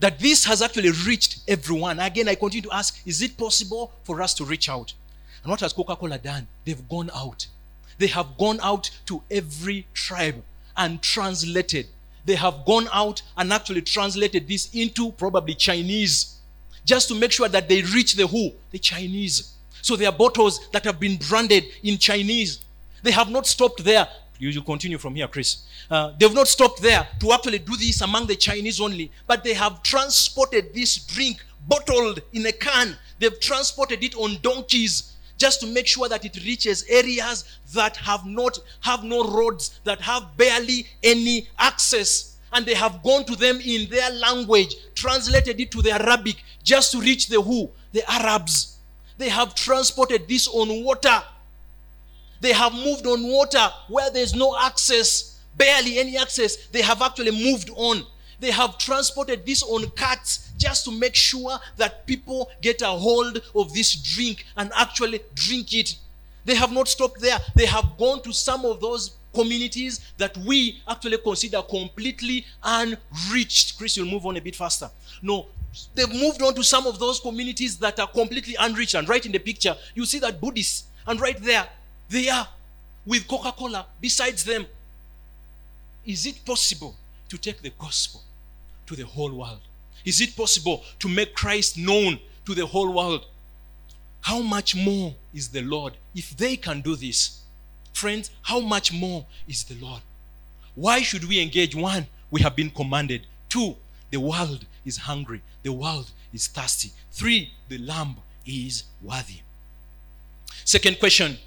That 0.00 0.18
this 0.18 0.44
has 0.46 0.62
actually 0.62 0.90
reached 1.06 1.40
everyone. 1.46 2.00
Again, 2.00 2.28
I 2.28 2.34
continue 2.34 2.68
to 2.68 2.74
ask 2.74 3.06
is 3.06 3.20
it 3.20 3.36
possible 3.36 3.92
for 4.04 4.22
us 4.22 4.32
to 4.34 4.44
reach 4.44 4.68
out? 4.68 4.94
And 5.42 5.50
what 5.50 5.60
has 5.60 5.72
Coca 5.72 5.96
Cola 5.96 6.18
done? 6.18 6.46
They've 6.64 6.88
gone 6.88 7.10
out. 7.14 7.46
They 7.98 8.06
have 8.06 8.38
gone 8.38 8.58
out 8.62 8.90
to 9.06 9.22
every 9.30 9.86
tribe 9.92 10.42
and 10.76 11.02
translated 11.02 11.86
they 12.24 12.34
have 12.34 12.64
gone 12.64 12.88
out 12.92 13.22
and 13.36 13.52
actually 13.52 13.82
translated 13.82 14.46
this 14.46 14.72
into 14.74 15.12
probably 15.12 15.54
Chinese 15.54 16.38
just 16.84 17.08
to 17.08 17.14
make 17.14 17.32
sure 17.32 17.48
that 17.48 17.68
they 17.68 17.82
reach 17.82 18.14
the 18.14 18.26
who? 18.26 18.52
The 18.70 18.78
Chinese. 18.78 19.54
So 19.82 19.96
there 19.96 20.08
are 20.08 20.16
bottles 20.16 20.68
that 20.70 20.84
have 20.84 21.00
been 21.00 21.16
branded 21.16 21.64
in 21.82 21.98
Chinese. 21.98 22.60
They 23.02 23.10
have 23.10 23.30
not 23.30 23.46
stopped 23.46 23.82
there. 23.84 24.08
You 24.38 24.52
will 24.54 24.64
continue 24.64 24.98
from 24.98 25.14
here, 25.14 25.28
Chris. 25.28 25.64
Uh, 25.88 26.12
they 26.18 26.26
have 26.26 26.34
not 26.34 26.48
stopped 26.48 26.82
there 26.82 27.06
to 27.20 27.32
actually 27.32 27.58
do 27.58 27.76
this 27.76 28.00
among 28.00 28.26
the 28.26 28.34
Chinese 28.34 28.80
only, 28.80 29.10
but 29.26 29.44
they 29.44 29.54
have 29.54 29.82
transported 29.82 30.74
this 30.74 30.96
drink 30.96 31.44
bottled 31.68 32.20
in 32.32 32.46
a 32.46 32.52
can. 32.52 32.96
They've 33.18 33.38
transported 33.38 34.02
it 34.02 34.16
on 34.16 34.38
donkeys 34.42 35.11
just 35.36 35.60
to 35.60 35.66
make 35.66 35.86
sure 35.86 36.08
that 36.08 36.24
it 36.24 36.36
reaches 36.44 36.84
areas 36.88 37.44
that 37.74 37.96
have 37.96 38.24
not 38.24 38.58
have 38.80 39.04
no 39.04 39.24
roads 39.24 39.80
that 39.84 40.00
have 40.00 40.36
barely 40.36 40.86
any 41.02 41.48
access. 41.58 42.36
And 42.52 42.66
they 42.66 42.74
have 42.74 43.02
gone 43.02 43.24
to 43.24 43.36
them 43.36 43.60
in 43.60 43.88
their 43.90 44.10
language 44.10 44.76
translated 44.94 45.58
it 45.58 45.70
to 45.70 45.80
the 45.80 45.90
arabic 45.90 46.36
just 46.62 46.92
to 46.92 47.00
reach 47.00 47.28
the 47.28 47.40
who? 47.40 47.70
The 47.92 48.08
arabs. 48.10 48.76
They 49.16 49.30
have 49.30 49.54
transported 49.54 50.28
this 50.28 50.46
on 50.48 50.84
water. 50.84 51.22
They 52.40 52.52
have 52.52 52.72
moved 52.74 53.06
on 53.06 53.22
water 53.22 53.68
where 53.88 54.10
there's 54.10 54.34
no 54.34 54.56
access 54.60 55.32
barely 55.56 55.98
any 55.98 56.16
access. 56.16 56.56
They 56.68 56.82
have 56.82 57.02
actually 57.02 57.30
moved 57.30 57.70
on 57.74 58.04
they 58.42 58.50
have 58.50 58.76
transported 58.76 59.46
this 59.46 59.62
on 59.62 59.88
carts 59.90 60.50
just 60.58 60.84
to 60.84 60.90
make 60.90 61.14
sure 61.14 61.58
that 61.76 62.04
people 62.08 62.50
get 62.60 62.82
a 62.82 62.86
hold 62.88 63.40
of 63.54 63.72
this 63.72 63.94
drink 63.94 64.44
and 64.56 64.72
actually 64.76 65.20
drink 65.32 65.72
it. 65.72 65.94
They 66.44 66.56
have 66.56 66.72
not 66.72 66.88
stopped 66.88 67.20
there. 67.20 67.38
They 67.54 67.66
have 67.66 67.96
gone 67.96 68.20
to 68.22 68.32
some 68.32 68.64
of 68.64 68.80
those 68.80 69.12
communities 69.32 70.00
that 70.18 70.36
we 70.38 70.82
actually 70.88 71.18
consider 71.18 71.62
completely 71.62 72.44
unreached. 72.64 73.78
Chris, 73.78 73.96
you'll 73.96 74.10
move 74.10 74.26
on 74.26 74.36
a 74.36 74.40
bit 74.40 74.56
faster. 74.56 74.90
No, 75.22 75.46
they've 75.94 76.12
moved 76.12 76.42
on 76.42 76.52
to 76.56 76.64
some 76.64 76.88
of 76.88 76.98
those 76.98 77.20
communities 77.20 77.78
that 77.78 78.00
are 78.00 78.08
completely 78.08 78.56
unreached. 78.58 78.94
And 78.94 79.08
right 79.08 79.24
in 79.24 79.30
the 79.30 79.38
picture, 79.38 79.76
you 79.94 80.04
see 80.04 80.18
that 80.18 80.40
Buddhists, 80.40 80.86
and 81.06 81.20
right 81.20 81.40
there, 81.40 81.68
they 82.08 82.28
are 82.28 82.48
with 83.06 83.28
Coca 83.28 83.52
Cola 83.52 83.86
besides 84.00 84.42
them. 84.42 84.66
Is 86.04 86.26
it 86.26 86.44
possible 86.44 86.96
to 87.28 87.38
take 87.38 87.62
the 87.62 87.70
gospel 87.78 88.20
to 88.86 88.96
the 88.96 89.06
whole 89.06 89.32
world? 89.32 89.60
Is 90.04 90.20
it 90.20 90.36
possible 90.36 90.82
to 90.98 91.08
make 91.08 91.34
Christ 91.34 91.78
known 91.78 92.18
to 92.46 92.54
the 92.54 92.66
whole 92.66 92.92
world? 92.92 93.26
How 94.22 94.40
much 94.40 94.74
more 94.74 95.14
is 95.34 95.48
the 95.48 95.62
Lord? 95.62 95.94
If 96.14 96.36
they 96.36 96.56
can 96.56 96.80
do 96.80 96.96
this, 96.96 97.42
friends, 97.92 98.30
how 98.42 98.60
much 98.60 98.92
more 98.92 99.26
is 99.48 99.64
the 99.64 99.74
Lord? 99.74 100.02
Why 100.74 101.02
should 101.02 101.24
we 101.28 101.40
engage? 101.40 101.74
One, 101.74 102.06
we 102.30 102.40
have 102.42 102.56
been 102.56 102.70
commanded. 102.70 103.26
Two, 103.48 103.76
the 104.10 104.20
world 104.20 104.64
is 104.84 104.96
hungry, 104.96 105.42
the 105.62 105.72
world 105.72 106.10
is 106.32 106.46
thirsty. 106.46 106.92
Three, 107.10 107.52
the 107.68 107.78
lamb 107.78 108.16
is 108.46 108.84
worthy. 109.02 109.40
Second 110.64 110.98
question 110.98 111.38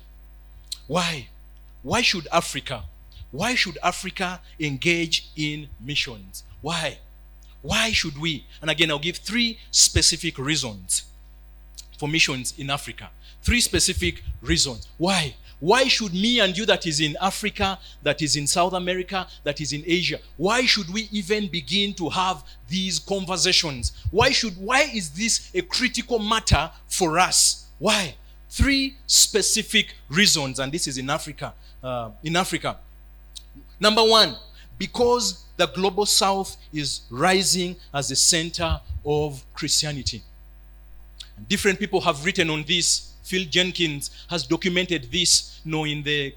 why? 0.88 1.30
Why 1.82 2.02
should 2.02 2.28
Africa? 2.32 2.84
Why 3.32 3.56
should 3.56 3.78
Africa 3.82 4.40
engage 4.60 5.30
in 5.36 5.68
missions? 5.80 6.44
Why? 6.62 7.00
Why 7.66 7.92
should 7.92 8.20
we? 8.20 8.46
And 8.62 8.70
again, 8.70 8.92
I'll 8.92 9.00
give 9.00 9.18
three 9.18 9.58
specific 9.72 10.38
reasons 10.38 11.04
for 11.98 12.08
missions 12.08 12.54
in 12.60 12.70
Africa. 12.70 13.10
Three 13.42 13.60
specific 13.60 14.22
reasons. 14.42 14.88
Why? 15.00 15.34
Why 15.60 15.86
should 15.86 16.14
me 16.14 16.40
and 16.42 16.56
you, 16.56 16.68
that 16.68 16.86
is 16.86 17.00
in 17.00 17.18
Africa, 17.20 17.80
that 18.04 18.22
is 18.22 18.36
in 18.36 18.46
South 18.46 18.74
America, 18.74 19.26
that 19.44 19.62
is 19.62 19.74
in 19.74 19.84
Asia, 19.88 20.20
why 20.38 20.66
should 20.68 20.94
we 20.94 21.10
even 21.12 21.48
begin 21.48 21.96
to 21.96 22.10
have 22.10 22.44
these 22.70 23.00
conversations? 23.00 23.94
Why 24.12 24.30
should 24.30 24.54
why 24.58 24.82
is 24.94 25.10
this 25.10 25.50
a 25.56 25.62
critical 25.62 26.20
matter 26.20 26.70
for 26.88 27.18
us? 27.18 27.66
Why? 27.80 28.14
Three 28.50 28.96
specific 29.08 29.96
reasons, 30.08 30.60
and 30.60 30.72
this 30.72 30.88
is 30.88 31.00
in 31.00 31.10
Africa. 31.10 31.54
Uh, 31.82 32.12
in 32.24 32.36
Africa, 32.36 32.78
number 33.80 34.04
one, 34.04 34.36
because 34.78 35.45
the 35.58 35.68
global 35.68 36.06
south 36.06 36.58
is 36.74 37.02
rising 37.10 37.76
as 37.94 38.10
the 38.10 38.16
center 38.16 38.80
of 39.06 39.44
Christianity. 39.54 40.22
Different 41.48 41.80
people 41.80 42.02
have 42.02 42.24
written 42.26 42.50
on 42.50 42.64
this. 42.64 43.14
Phil 43.24 43.46
Jenkins 43.50 44.12
has 44.30 44.46
documented 44.46 45.12
this 45.12 45.62
you 45.64 45.72
know, 45.72 45.86
in 45.86 46.04
the 46.04 46.34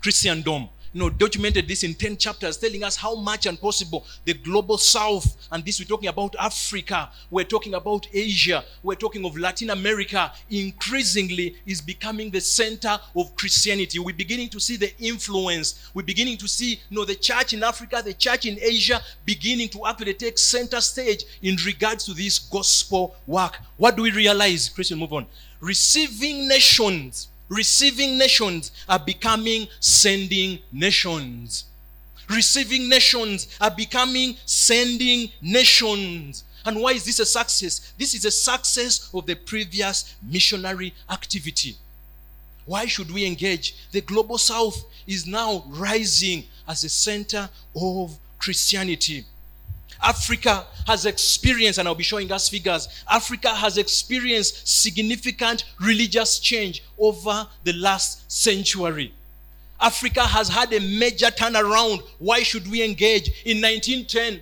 Christendom 0.00 0.68
know, 0.98 1.10
documented 1.10 1.68
this 1.68 1.82
in 1.82 1.94
10 1.94 2.16
chapters, 2.16 2.56
telling 2.56 2.82
us 2.84 2.96
how 2.96 3.14
much 3.14 3.46
and 3.46 3.60
possible 3.60 4.04
the 4.24 4.34
global 4.34 4.78
south, 4.78 5.48
and 5.52 5.64
this 5.64 5.78
we're 5.78 5.86
talking 5.86 6.08
about 6.08 6.34
Africa, 6.38 7.10
we're 7.30 7.44
talking 7.44 7.74
about 7.74 8.06
Asia, 8.12 8.64
we're 8.82 8.94
talking 8.94 9.24
of 9.24 9.36
Latin 9.36 9.70
America, 9.70 10.32
increasingly 10.50 11.56
is 11.66 11.80
becoming 11.80 12.30
the 12.30 12.40
center 12.40 12.98
of 13.14 13.34
Christianity. 13.36 13.98
We're 13.98 14.14
beginning 14.14 14.48
to 14.50 14.60
see 14.60 14.76
the 14.76 14.96
influence. 14.98 15.90
We're 15.94 16.02
beginning 16.02 16.38
to 16.38 16.48
see, 16.48 16.80
you 16.88 16.96
know, 16.96 17.04
the 17.04 17.14
church 17.14 17.52
in 17.52 17.62
Africa, 17.62 18.02
the 18.04 18.14
church 18.14 18.46
in 18.46 18.58
Asia, 18.60 19.00
beginning 19.24 19.68
to 19.70 19.86
actually 19.86 20.14
take 20.14 20.38
center 20.38 20.80
stage 20.80 21.24
in 21.42 21.56
regards 21.66 22.04
to 22.06 22.14
this 22.14 22.38
gospel 22.38 23.16
work. 23.26 23.58
What 23.76 23.96
do 23.96 24.02
we 24.02 24.10
realize? 24.10 24.68
Christian, 24.68 24.98
move 24.98 25.12
on. 25.12 25.26
Receiving 25.60 26.48
nations 26.48 27.28
Receiving 27.48 28.18
nations 28.18 28.72
are 28.88 28.98
becoming 28.98 29.68
sending 29.80 30.58
nations. 30.72 31.64
Receiving 32.28 32.88
nations 32.88 33.46
are 33.60 33.70
becoming 33.70 34.36
sending 34.44 35.30
nations. 35.40 36.44
And 36.64 36.80
why 36.80 36.92
is 36.92 37.04
this 37.04 37.20
a 37.20 37.26
success? 37.26 37.92
This 37.96 38.14
is 38.14 38.24
a 38.24 38.30
success 38.30 39.08
of 39.14 39.26
the 39.26 39.36
previous 39.36 40.16
missionary 40.20 40.92
activity. 41.08 41.76
Why 42.64 42.86
should 42.86 43.12
we 43.12 43.24
engage? 43.24 43.76
The 43.92 44.00
global 44.00 44.38
south 44.38 44.84
is 45.06 45.26
now 45.26 45.62
rising 45.68 46.44
as 46.66 46.82
a 46.82 46.88
center 46.88 47.48
of 47.80 48.18
Christianity. 48.40 49.24
Africa 50.02 50.66
has 50.86 51.06
experienced, 51.06 51.78
and 51.78 51.88
I'll 51.88 51.94
be 51.94 52.04
showing 52.04 52.30
us 52.30 52.48
figures, 52.48 52.88
Africa 53.10 53.54
has 53.54 53.78
experienced 53.78 54.66
significant 54.68 55.64
religious 55.80 56.38
change 56.38 56.82
over 56.98 57.46
the 57.64 57.72
last 57.72 58.30
century. 58.30 59.12
Africa 59.80 60.22
has 60.22 60.48
had 60.48 60.72
a 60.72 60.80
major 60.80 61.26
turnaround. 61.26 62.02
Why 62.18 62.42
should 62.42 62.70
we 62.70 62.82
engage? 62.82 63.28
In 63.44 63.60
1910, 63.60 64.40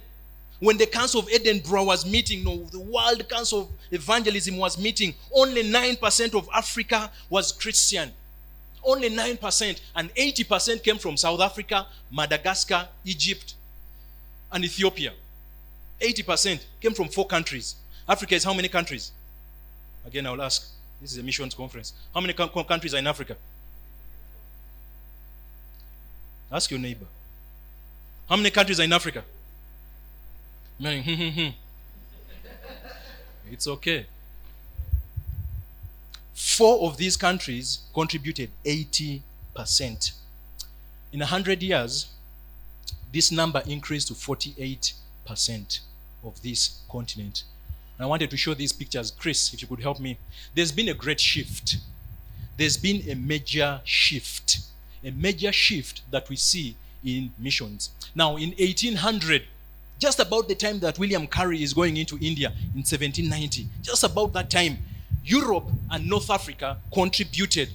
when 0.60 0.78
the 0.78 0.86
Council 0.86 1.20
of 1.20 1.28
Edinburgh 1.32 1.84
was 1.84 2.06
meeting, 2.06 2.44
no, 2.44 2.64
the 2.64 2.78
World 2.78 3.28
Council 3.28 3.62
of 3.62 3.68
Evangelism 3.90 4.56
was 4.56 4.78
meeting, 4.78 5.14
only 5.34 5.62
9% 5.62 6.34
of 6.34 6.48
Africa 6.54 7.10
was 7.28 7.52
Christian. 7.52 8.12
Only 8.84 9.10
9%. 9.10 9.80
And 9.96 10.14
80% 10.14 10.82
came 10.82 10.98
from 10.98 11.16
South 11.16 11.40
Africa, 11.40 11.86
Madagascar, 12.10 12.88
Egypt, 13.04 13.54
and 14.52 14.64
Ethiopia. 14.64 15.12
80% 16.04 16.60
came 16.80 16.92
from 16.92 17.08
four 17.08 17.26
countries. 17.26 17.76
Africa 18.06 18.34
is 18.34 18.44
how 18.44 18.52
many 18.52 18.68
countries? 18.68 19.10
Again, 20.06 20.26
I 20.26 20.30
will 20.30 20.42
ask. 20.42 20.68
This 21.00 21.12
is 21.12 21.18
a 21.18 21.22
missions 21.22 21.54
conference. 21.54 21.92
How 22.14 22.20
many 22.20 22.32
countries 22.34 22.94
are 22.94 22.98
in 22.98 23.06
Africa? 23.06 23.36
Ask 26.52 26.70
your 26.70 26.80
neighbor. 26.80 27.06
How 28.28 28.36
many 28.36 28.50
countries 28.50 28.78
are 28.80 28.84
in 28.84 28.92
Africa? 28.92 29.24
Many. 30.78 31.02
Hmm, 31.02 31.14
hmm, 31.14 31.40
hmm. 31.40 31.50
it's 33.50 33.66
okay. 33.66 34.06
Four 36.34 36.86
of 36.86 36.96
these 36.96 37.16
countries 37.16 37.80
contributed 37.94 38.50
80%. 38.64 39.22
In 41.12 41.20
100 41.20 41.62
years, 41.62 42.06
this 43.12 43.30
number 43.30 43.62
increased 43.66 44.08
to 44.08 44.14
48% 44.14 45.80
of 46.24 46.40
this 46.42 46.80
continent. 46.90 47.44
And 47.98 48.04
I 48.04 48.08
wanted 48.08 48.30
to 48.30 48.36
show 48.36 48.54
these 48.54 48.72
pictures. 48.72 49.10
Chris, 49.10 49.52
if 49.54 49.62
you 49.62 49.68
could 49.68 49.80
help 49.80 50.00
me. 50.00 50.18
There's 50.54 50.72
been 50.72 50.88
a 50.88 50.94
great 50.94 51.20
shift. 51.20 51.76
There's 52.56 52.76
been 52.76 53.08
a 53.08 53.14
major 53.14 53.80
shift. 53.84 54.58
A 55.04 55.10
major 55.10 55.52
shift 55.52 56.02
that 56.10 56.28
we 56.28 56.36
see 56.36 56.76
in 57.04 57.32
missions. 57.38 57.90
Now, 58.14 58.36
in 58.36 58.50
1800, 58.50 59.42
just 59.98 60.18
about 60.18 60.48
the 60.48 60.54
time 60.54 60.80
that 60.80 60.98
William 60.98 61.26
Carey 61.26 61.62
is 61.62 61.72
going 61.72 61.96
into 61.96 62.16
India 62.20 62.48
in 62.48 62.82
1790, 62.82 63.68
just 63.82 64.02
about 64.02 64.32
that 64.32 64.50
time, 64.50 64.78
Europe 65.24 65.70
and 65.90 66.08
North 66.08 66.30
Africa 66.30 66.78
contributed 66.92 67.70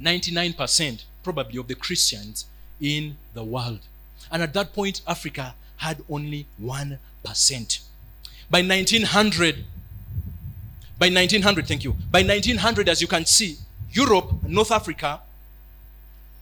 99% 0.00 1.04
probably 1.22 1.58
of 1.58 1.66
the 1.66 1.74
Christians 1.74 2.46
in 2.80 3.16
the 3.34 3.42
world. 3.42 3.80
And 4.30 4.42
at 4.42 4.52
that 4.54 4.72
point, 4.72 5.00
Africa 5.06 5.54
had 5.76 6.02
only 6.08 6.46
1%. 6.62 6.98
By 8.50 8.62
1900, 8.62 9.64
by 10.98 11.08
1900, 11.08 11.66
thank 11.66 11.84
you. 11.84 11.92
By 12.10 12.22
1900, 12.22 12.88
as 12.88 13.00
you 13.02 13.08
can 13.08 13.26
see, 13.26 13.56
Europe 13.90 14.42
North 14.44 14.70
Africa 14.70 15.20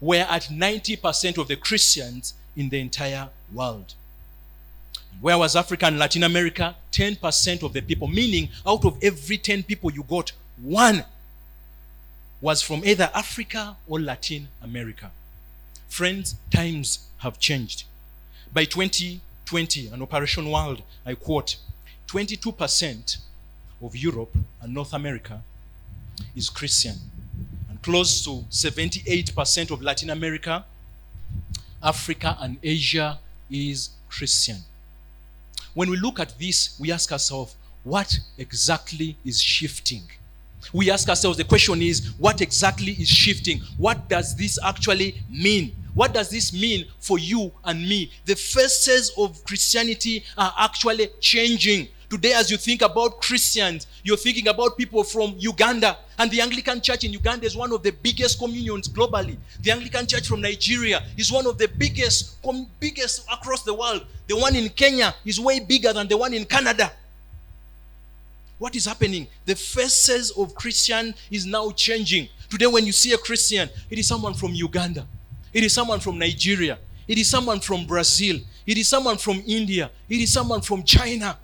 were 0.01 0.27
at 0.29 0.45
90% 0.45 1.39
of 1.39 1.49
the 1.49 1.57
Christians 1.57 2.35
in 2.57 2.69
the 2.69 2.81
entire 2.81 3.29
world. 3.53 3.95
Where 5.21 5.39
was 5.39 5.57
Africa 5.57 5.87
and 5.87 5.99
Latin 5.99 6.23
America? 6.23 6.77
10% 6.93 7.63
of 7.63 7.73
the 7.73 7.81
people, 7.81 8.09
meaning 8.09 8.49
out 8.67 8.85
of 8.85 9.03
every 9.03 9.39
10 9.39 9.63
people 9.63 9.91
you 9.91 10.03
got, 10.03 10.33
one 10.61 11.05
was 12.41 12.61
from 12.61 12.85
either 12.85 13.11
Africa 13.15 13.77
or 13.89 14.01
Latin 14.01 14.49
America. 14.63 15.11
Friends, 15.89 16.35
times 16.53 17.07
have 17.19 17.39
changed. 17.39 17.85
By 18.53 18.67
2020, 19.47 19.89
an 19.89 20.03
Operation 20.03 20.51
World, 20.51 20.83
I 21.05 21.15
quote, 21.15 21.57
22% 22.09 23.19
of 23.83 23.97
Europe 23.97 24.37
and 24.61 24.73
North 24.73 24.95
America 24.95 25.43
is 26.35 26.49
Christian, 26.49 26.95
and 27.69 27.81
close 27.83 28.25
to 28.25 28.45
78% 28.51 29.71
of 29.71 29.83
Latin 29.83 30.11
America, 30.11 30.65
Africa, 31.83 32.37
and 32.41 32.57
Asia 32.63 33.19
is 33.51 33.91
Christian. 34.09 34.57
When 35.75 35.91
we 35.91 35.97
look 35.97 36.21
at 36.21 36.39
this, 36.39 36.79
we 36.81 36.93
ask 36.93 37.11
ourselves, 37.13 37.57
what 37.83 38.19
exactly 38.39 39.17
is 39.25 39.41
shifting? 39.41 40.03
We 40.73 40.91
ask 40.91 41.09
ourselves, 41.09 41.37
the 41.37 41.45
question 41.45 41.83
is, 41.83 42.13
what 42.17 42.41
exactly 42.41 42.93
is 42.93 43.09
shifting? 43.09 43.61
What 43.77 44.09
does 44.09 44.35
this 44.35 44.59
actually 44.65 45.23
mean? 45.29 45.77
What 45.95 46.13
does 46.13 46.29
this 46.29 46.53
mean 46.53 46.87
for 46.99 47.19
you 47.19 47.53
and 47.65 47.81
me? 47.81 48.11
The 48.25 48.35
faces 48.35 49.13
of 49.17 49.43
Christianity 49.45 50.25
are 50.37 50.53
actually 50.59 51.09
changing. 51.21 51.89
Today, 52.11 52.33
as 52.33 52.51
you 52.51 52.57
think 52.57 52.83
about 52.83 53.21
Christians, 53.21 53.87
you're 54.03 54.17
thinking 54.17 54.49
about 54.49 54.77
people 54.77 55.03
from 55.05 55.35
Uganda. 55.39 55.97
And 56.19 56.31
the 56.31 56.41
Anglican 56.41 56.81
Church 56.81 57.05
in 57.05 57.13
Uganda 57.13 57.47
is 57.47 57.57
one 57.57 57.73
of 57.73 57.83
the 57.83 57.91
biggest 57.91 58.39
communions 58.39 58.89
globally. 58.89 59.37
The 59.63 59.71
Anglican 59.71 60.07
Church 60.07 60.29
from 60.29 60.41
Nigeria 60.41 61.03
is 61.17 61.33
one 61.33 61.47
of 61.47 61.59
the 61.59 61.69
biggest, 61.69 62.41
com- 62.43 62.67
biggest 62.79 63.27
across 63.33 63.63
the 63.63 63.75
world. 63.75 64.05
The 64.29 64.37
one 64.37 64.55
in 64.55 64.69
Kenya 64.71 65.15
is 65.25 65.41
way 65.41 65.61
bigger 65.61 65.93
than 65.93 66.07
the 66.09 66.17
one 66.17 66.35
in 66.35 66.45
Canada. 66.45 66.93
What 68.59 68.77
is 68.77 68.85
happening? 68.85 69.27
The 69.47 69.57
faces 69.57 70.31
of 70.33 70.55
Christian 70.55 71.15
is 71.31 71.47
now 71.47 71.71
changing. 71.71 72.29
Today, 72.49 72.67
when 72.67 72.87
you 72.87 72.93
see 72.93 73.13
a 73.13 73.19
Christian, 73.19 73.69
it 73.91 73.99
is 73.99 74.07
someone 74.07 74.35
from 74.35 74.55
Uganda. 74.55 75.07
It 75.55 75.63
is 75.65 75.73
someone 75.73 76.01
from 76.01 76.19
Nigeria. 76.19 76.79
It 77.07 77.17
is 77.17 77.31
someone 77.31 77.61
from 77.61 77.87
Brazil. 77.87 78.41
It 78.67 78.77
is 78.77 78.89
someone 78.89 79.17
from 79.17 79.43
India. 79.47 79.91
It 80.09 80.21
is 80.21 80.33
someone 80.33 80.61
from 80.61 80.83
China. 80.83 81.39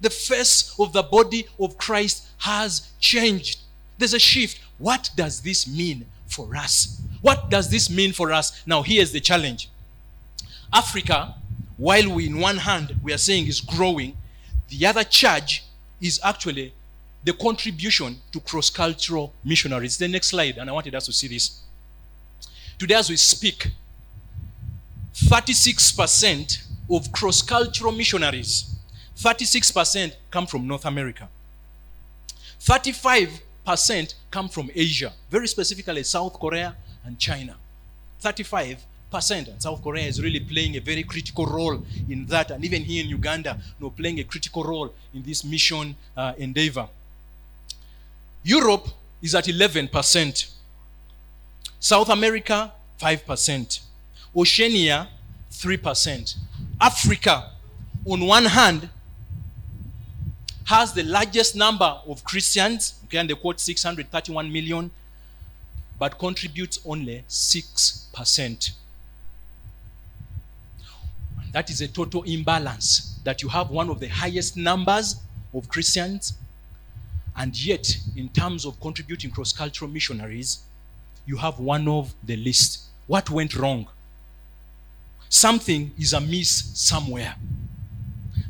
The 0.00 0.10
face 0.10 0.74
of 0.78 0.92
the 0.92 1.02
body 1.02 1.46
of 1.58 1.78
Christ 1.78 2.28
has 2.38 2.92
changed. 3.00 3.60
There's 3.98 4.14
a 4.14 4.18
shift. 4.18 4.60
What 4.78 5.10
does 5.16 5.40
this 5.40 5.66
mean 5.66 6.04
for 6.26 6.54
us? 6.54 7.00
What 7.22 7.48
does 7.48 7.70
this 7.70 7.88
mean 7.88 8.12
for 8.12 8.30
us? 8.30 8.62
Now, 8.66 8.82
here's 8.82 9.10
the 9.10 9.20
challenge 9.20 9.70
Africa, 10.72 11.34
while 11.78 12.12
we, 12.12 12.26
in 12.26 12.38
one 12.38 12.58
hand, 12.58 12.96
we 13.02 13.12
are 13.12 13.18
saying 13.18 13.46
is 13.46 13.60
growing, 13.60 14.16
the 14.68 14.84
other 14.86 15.04
charge 15.04 15.64
is 16.00 16.20
actually 16.22 16.74
the 17.24 17.32
contribution 17.32 18.16
to 18.32 18.40
cross 18.40 18.68
cultural 18.68 19.32
missionaries. 19.44 19.96
The 19.96 20.08
next 20.08 20.28
slide, 20.28 20.58
and 20.58 20.68
I 20.68 20.72
wanted 20.72 20.94
us 20.94 21.06
to 21.06 21.12
see 21.12 21.28
this. 21.28 21.60
Today, 22.78 22.94
as 22.94 23.08
we 23.10 23.16
speak, 23.16 23.70
36% 25.14 26.62
of 26.90 27.10
cross 27.12 27.42
cultural 27.42 27.92
missionaries 27.92 28.76
36% 29.16 30.12
come 30.30 30.46
from 30.46 30.66
North 30.66 30.84
America. 30.84 31.28
35% 32.60 34.14
come 34.30 34.48
from 34.48 34.70
Asia, 34.74 35.12
very 35.30 35.48
specifically 35.48 36.02
South 36.02 36.34
Korea 36.34 36.76
and 37.04 37.18
China. 37.18 37.56
35%. 38.22 38.76
And 39.48 39.62
South 39.62 39.82
Korea 39.82 40.04
is 40.04 40.20
really 40.20 40.40
playing 40.40 40.76
a 40.76 40.80
very 40.80 41.02
critical 41.02 41.46
role 41.46 41.82
in 42.08 42.26
that. 42.26 42.50
And 42.50 42.64
even 42.64 42.82
here 42.82 43.02
in 43.04 43.08
Uganda, 43.08 43.56
you 43.78 43.86
know, 43.86 43.90
playing 43.90 44.20
a 44.20 44.24
critical 44.24 44.62
role 44.64 44.92
in 45.14 45.22
this 45.22 45.44
mission 45.44 45.96
uh, 46.16 46.34
endeavor. 46.36 46.88
Europe 48.42 48.88
is 49.22 49.34
at 49.34 49.44
11%. 49.44 50.50
South 51.80 52.08
America, 52.08 52.72
5%. 53.00 53.80
Oceania, 54.36 55.08
3%. 55.50 56.36
Africa, 56.80 57.50
on 58.04 58.20
one 58.26 58.44
hand, 58.44 58.88
has 60.64 60.92
the 60.92 61.02
largest 61.04 61.54
number 61.54 62.00
of 62.08 62.24
Christians, 62.24 63.00
okay, 63.04 63.18
and 63.18 63.30
they 63.30 63.34
quote 63.34 63.60
631 63.60 64.52
million, 64.52 64.90
but 65.98 66.18
contributes 66.18 66.80
only 66.84 67.24
6%. 67.28 68.70
That 71.52 71.70
is 71.70 71.80
a 71.80 71.88
total 71.88 72.22
imbalance 72.24 73.18
that 73.24 73.42
you 73.42 73.48
have 73.48 73.70
one 73.70 73.88
of 73.88 74.00
the 74.00 74.08
highest 74.08 74.56
numbers 74.56 75.16
of 75.54 75.68
Christians, 75.68 76.34
and 77.36 77.58
yet, 77.64 77.96
in 78.16 78.28
terms 78.28 78.66
of 78.66 78.78
contributing 78.80 79.30
cross 79.30 79.52
cultural 79.52 79.90
missionaries, 79.90 80.60
you 81.26 81.36
have 81.36 81.58
one 81.58 81.88
of 81.88 82.14
the 82.22 82.36
least. 82.36 82.84
What 83.06 83.30
went 83.30 83.56
wrong? 83.56 83.88
Something 85.28 85.92
is 85.98 86.12
amiss 86.12 86.70
somewhere. 86.74 87.34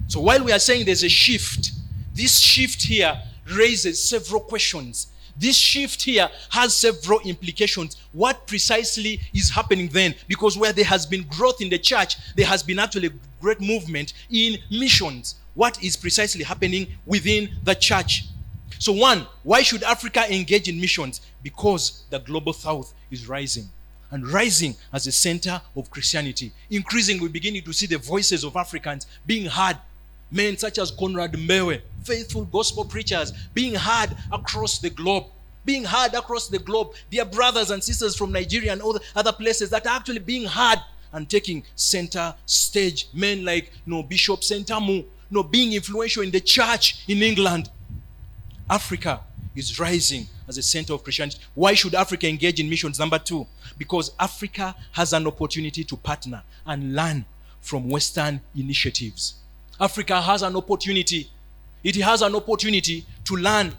So 0.08 0.20
while 0.20 0.44
we 0.44 0.52
are 0.52 0.58
saying 0.58 0.86
there's 0.86 1.02
a 1.02 1.08
shift 1.08 1.72
this 2.16 2.38
shift 2.38 2.82
here 2.82 3.20
raises 3.52 4.02
several 4.02 4.40
questions. 4.40 5.08
This 5.36 5.54
shift 5.54 6.02
here 6.02 6.30
has 6.48 6.74
several 6.74 7.20
implications. 7.20 7.98
What 8.12 8.46
precisely 8.46 9.20
is 9.34 9.50
happening 9.50 9.88
then? 9.88 10.14
Because 10.26 10.56
where 10.56 10.72
there 10.72 10.86
has 10.86 11.04
been 11.04 11.24
growth 11.24 11.60
in 11.60 11.68
the 11.68 11.78
church, 11.78 12.16
there 12.34 12.46
has 12.46 12.62
been 12.62 12.78
actually 12.78 13.10
great 13.38 13.60
movement 13.60 14.14
in 14.30 14.56
missions. 14.70 15.34
What 15.52 15.82
is 15.84 15.94
precisely 15.94 16.42
happening 16.42 16.86
within 17.04 17.50
the 17.64 17.74
church? 17.74 18.24
So, 18.78 18.92
one, 18.92 19.26
why 19.42 19.62
should 19.62 19.82
Africa 19.82 20.24
engage 20.32 20.68
in 20.68 20.80
missions? 20.80 21.20
Because 21.42 22.04
the 22.10 22.18
global 22.18 22.52
south 22.52 22.92
is 23.10 23.28
rising 23.28 23.68
and 24.10 24.26
rising 24.28 24.76
as 24.92 25.06
a 25.06 25.12
center 25.12 25.60
of 25.74 25.90
Christianity. 25.90 26.52
Increasingly, 26.70 27.22
we're 27.26 27.32
beginning 27.32 27.62
to 27.62 27.72
see 27.72 27.86
the 27.86 27.98
voices 27.98 28.44
of 28.44 28.56
Africans 28.56 29.06
being 29.26 29.46
heard 29.46 29.78
Men 30.30 30.56
such 30.56 30.78
as 30.78 30.90
Conrad 30.90 31.32
Mbewe, 31.32 31.80
faithful 32.02 32.44
gospel 32.46 32.84
preachers, 32.84 33.32
being 33.54 33.74
heard 33.74 34.16
across 34.32 34.78
the 34.78 34.90
globe. 34.90 35.26
Being 35.64 35.84
heard 35.84 36.14
across 36.14 36.48
the 36.48 36.58
globe. 36.58 36.94
Their 37.10 37.24
brothers 37.24 37.70
and 37.70 37.82
sisters 37.82 38.16
from 38.16 38.32
Nigeria 38.32 38.72
and 38.72 38.82
other 39.14 39.32
places 39.32 39.70
that 39.70 39.86
are 39.86 39.96
actually 39.96 40.20
being 40.20 40.44
heard 40.44 40.78
and 41.12 41.28
taking 41.28 41.64
center 41.74 42.34
stage. 42.46 43.08
Men 43.12 43.44
like 43.44 43.72
you 43.84 43.94
know, 43.94 44.02
Bishop 44.02 44.40
Sentamu, 44.40 44.96
you 44.98 45.06
know, 45.30 45.42
being 45.42 45.72
influential 45.72 46.22
in 46.22 46.30
the 46.30 46.40
church 46.40 47.04
in 47.08 47.22
England. 47.22 47.70
Africa 48.68 49.20
is 49.54 49.78
rising 49.78 50.26
as 50.48 50.58
a 50.58 50.62
center 50.62 50.92
of 50.92 51.02
Christianity. 51.02 51.38
Why 51.54 51.74
should 51.74 51.94
Africa 51.94 52.28
engage 52.28 52.60
in 52.60 52.68
missions? 52.68 52.98
Number 52.98 53.18
two, 53.18 53.46
because 53.78 54.12
Africa 54.18 54.74
has 54.92 55.12
an 55.12 55.26
opportunity 55.26 55.84
to 55.84 55.96
partner 55.96 56.42
and 56.66 56.94
learn 56.94 57.24
from 57.60 57.88
Western 57.88 58.40
initiatives. 58.54 59.34
Africa 59.80 60.20
has 60.20 60.42
an 60.42 60.56
opportunity. 60.56 61.30
it 61.86 61.94
has 61.96 62.20
an 62.22 62.34
opportunity 62.34 63.06
to 63.24 63.36
learn 63.36 63.72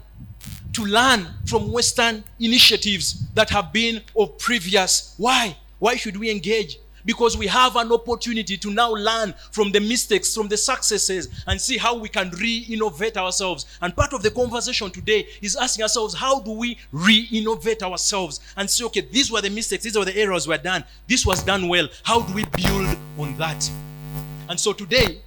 to 0.72 0.84
learn 0.84 1.26
from 1.46 1.70
western 1.72 2.24
initiatives 2.40 3.26
that 3.34 3.50
have 3.50 3.72
been 3.72 4.00
of 4.16 4.38
previous 4.38 5.14
why 5.18 5.54
why 5.78 5.94
should 5.96 6.16
we 6.16 6.30
engage 6.30 6.78
because 7.08 7.38
we 7.38 7.46
have 7.46 7.74
an 7.76 7.90
opportunity 7.90 8.58
to 8.58 8.70
now 8.70 8.92
learn 8.92 9.32
from 9.50 9.72
the 9.72 9.80
mistakes, 9.80 10.34
from 10.34 10.46
the 10.46 10.58
successes, 10.58 11.42
and 11.46 11.58
see 11.58 11.78
how 11.78 11.96
we 11.96 12.06
can 12.06 12.28
re 12.32 12.66
innovate 12.68 13.16
ourselves. 13.16 13.64
And 13.80 13.96
part 13.96 14.12
of 14.12 14.22
the 14.22 14.30
conversation 14.30 14.90
today 14.90 15.26
is 15.40 15.56
asking 15.56 15.84
ourselves, 15.84 16.12
how 16.12 16.40
do 16.40 16.52
we 16.52 16.76
re 16.92 17.26
innovate 17.32 17.82
ourselves 17.82 18.40
and 18.58 18.68
say, 18.68 18.84
okay, 18.84 19.00
these 19.00 19.32
were 19.32 19.40
the 19.40 19.48
mistakes, 19.48 19.84
these 19.84 19.96
were 19.96 20.04
the 20.04 20.14
errors 20.18 20.46
were 20.46 20.58
done, 20.58 20.84
this 21.06 21.24
was 21.24 21.42
done 21.42 21.66
well. 21.66 21.88
How 22.02 22.20
do 22.20 22.34
we 22.34 22.44
build 22.44 22.98
on 23.16 23.34
that? 23.38 23.70
And 24.50 24.60
so 24.60 24.74
today, 24.74 25.22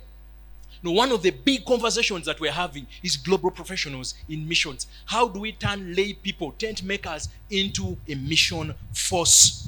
one 0.84 1.12
of 1.12 1.24
the 1.24 1.32
big 1.32 1.66
conversations 1.66 2.28
that 2.28 2.40
we're 2.40 2.52
having 2.52 2.86
is 3.02 3.18
global 3.18 3.50
professionals 3.50 4.14
in 4.30 4.48
missions. 4.48 4.86
How 5.08 5.28
do 5.28 5.40
we 5.40 5.54
turn 5.54 5.96
lay 5.96 6.14
people, 6.14 6.52
tent 6.52 6.84
makers, 6.84 7.30
into 7.50 7.98
a 8.08 8.14
mission 8.14 8.76
force? 8.94 9.68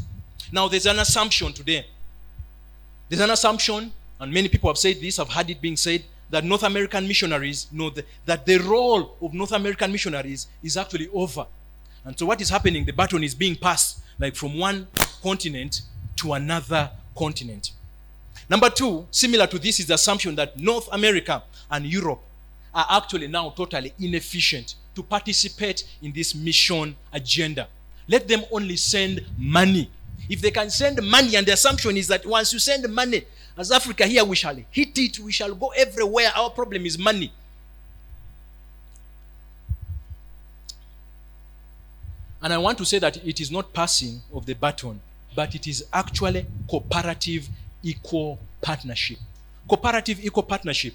Now, 0.51 0.67
there's 0.67 0.85
an 0.85 0.99
assumption 0.99 1.51
today 1.53 1.87
there's 3.13 3.21
an 3.21 3.29
assumption, 3.29 3.91
and 4.19 4.33
many 4.33 4.49
people 4.49 4.71
have 4.71 4.77
said 4.79 4.99
this, 4.99 5.19
I've 5.19 5.29
heard 5.29 5.47
it 5.47 5.61
being 5.61 5.77
said, 5.77 6.03
that 6.31 6.43
North 6.43 6.63
American 6.63 7.07
missionaries 7.07 7.67
know 7.71 7.91
that 8.25 8.43
the 8.47 8.57
role 8.57 9.15
of 9.21 9.35
North 9.35 9.51
American 9.51 9.91
missionaries 9.91 10.47
is 10.63 10.77
actually 10.77 11.07
over. 11.13 11.45
And 12.05 12.17
so, 12.17 12.25
what 12.25 12.41
is 12.41 12.49
happening? 12.49 12.85
The 12.85 12.91
baton 12.91 13.23
is 13.23 13.35
being 13.35 13.55
passed 13.55 13.99
like 14.17 14.35
from 14.35 14.57
one 14.57 14.87
continent 15.21 15.81
to 16.15 16.33
another 16.33 16.89
continent. 17.15 17.73
Number 18.49 18.71
two, 18.71 19.05
similar 19.11 19.45
to 19.45 19.59
this, 19.59 19.79
is 19.79 19.85
the 19.85 19.93
assumption 19.93 20.33
that 20.33 20.57
North 20.59 20.89
America 20.91 21.43
and 21.69 21.85
Europe 21.85 22.21
are 22.73 22.87
actually 22.89 23.27
now 23.27 23.51
totally 23.51 23.93
inefficient 23.99 24.73
to 24.95 25.03
participate 25.03 25.83
in 26.01 26.11
this 26.13 26.33
mission 26.33 26.95
agenda. 27.13 27.67
Let 28.07 28.27
them 28.27 28.43
only 28.51 28.75
send 28.75 29.23
money 29.37 29.91
if 30.29 30.41
they 30.41 30.51
can 30.51 30.69
send 30.69 31.01
money, 31.03 31.35
and 31.35 31.45
the 31.45 31.53
assumption 31.53 31.97
is 31.97 32.07
that 32.07 32.25
once 32.25 32.53
you 32.53 32.59
send 32.59 32.87
money, 32.93 33.23
as 33.57 33.71
Africa 33.71 34.05
here, 34.05 34.23
we 34.23 34.35
shall 34.35 34.55
hit 34.71 34.97
it, 34.97 35.19
we 35.19 35.31
shall 35.31 35.53
go 35.53 35.67
everywhere. 35.77 36.31
Our 36.35 36.49
problem 36.49 36.85
is 36.85 36.97
money. 36.97 37.31
And 42.41 42.51
I 42.51 42.57
want 42.57 42.77
to 42.79 42.85
say 42.85 42.99
that 42.99 43.17
it 43.25 43.39
is 43.39 43.51
not 43.51 43.71
passing 43.73 44.21
of 44.33 44.45
the 44.45 44.53
baton, 44.53 44.99
but 45.35 45.55
it 45.55 45.67
is 45.67 45.85
actually 45.93 46.45
cooperative 46.69 47.47
equal 47.81 48.39
partnership. 48.61 49.17
Cooperative 49.67 50.23
equal 50.25 50.43
partnership 50.43 50.93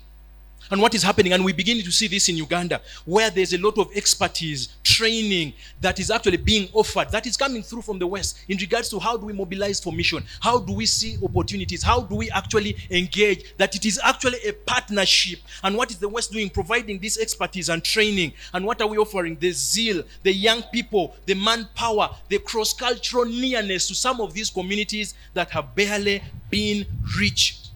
and 0.70 0.80
what 0.80 0.94
is 0.94 1.02
happening. 1.02 1.32
And 1.32 1.44
we 1.44 1.52
begin 1.52 1.82
to 1.82 1.90
see 1.90 2.08
this 2.08 2.28
in 2.28 2.36
Uganda, 2.36 2.80
where 3.04 3.30
there's 3.30 3.52
a 3.52 3.58
lot 3.58 3.78
of 3.78 3.88
expertise, 3.94 4.68
training 4.82 5.52
that 5.80 5.98
is 5.98 6.10
actually 6.10 6.38
being 6.38 6.68
offered, 6.72 7.10
that 7.10 7.26
is 7.26 7.36
coming 7.36 7.62
through 7.62 7.82
from 7.82 7.98
the 7.98 8.06
West 8.06 8.38
in 8.48 8.58
regards 8.58 8.88
to 8.90 8.98
how 8.98 9.16
do 9.16 9.26
we 9.26 9.32
mobilize 9.32 9.80
for 9.80 9.92
mission? 9.92 10.24
How 10.40 10.58
do 10.58 10.72
we 10.72 10.86
see 10.86 11.16
opportunities? 11.22 11.82
How 11.82 12.00
do 12.00 12.16
we 12.16 12.30
actually 12.30 12.76
engage? 12.90 13.56
That 13.56 13.74
it 13.74 13.84
is 13.84 14.00
actually 14.02 14.38
a 14.46 14.52
partnership. 14.52 15.40
And 15.62 15.76
what 15.76 15.90
is 15.90 15.98
the 15.98 16.08
West 16.08 16.32
doing? 16.32 16.50
Providing 16.50 16.98
this 16.98 17.18
expertise 17.18 17.68
and 17.68 17.82
training. 17.82 18.32
And 18.52 18.64
what 18.64 18.80
are 18.80 18.88
we 18.88 18.98
offering? 18.98 19.36
The 19.38 19.52
zeal, 19.52 20.02
the 20.22 20.32
young 20.32 20.62
people, 20.64 21.14
the 21.26 21.34
manpower, 21.34 22.10
the 22.28 22.38
cross 22.38 22.72
cultural 22.72 23.24
nearness 23.24 23.88
to 23.88 23.94
some 23.94 24.20
of 24.20 24.34
these 24.34 24.50
communities 24.50 25.14
that 25.34 25.50
have 25.50 25.74
barely 25.74 26.22
been 26.50 26.86
reached. 27.18 27.68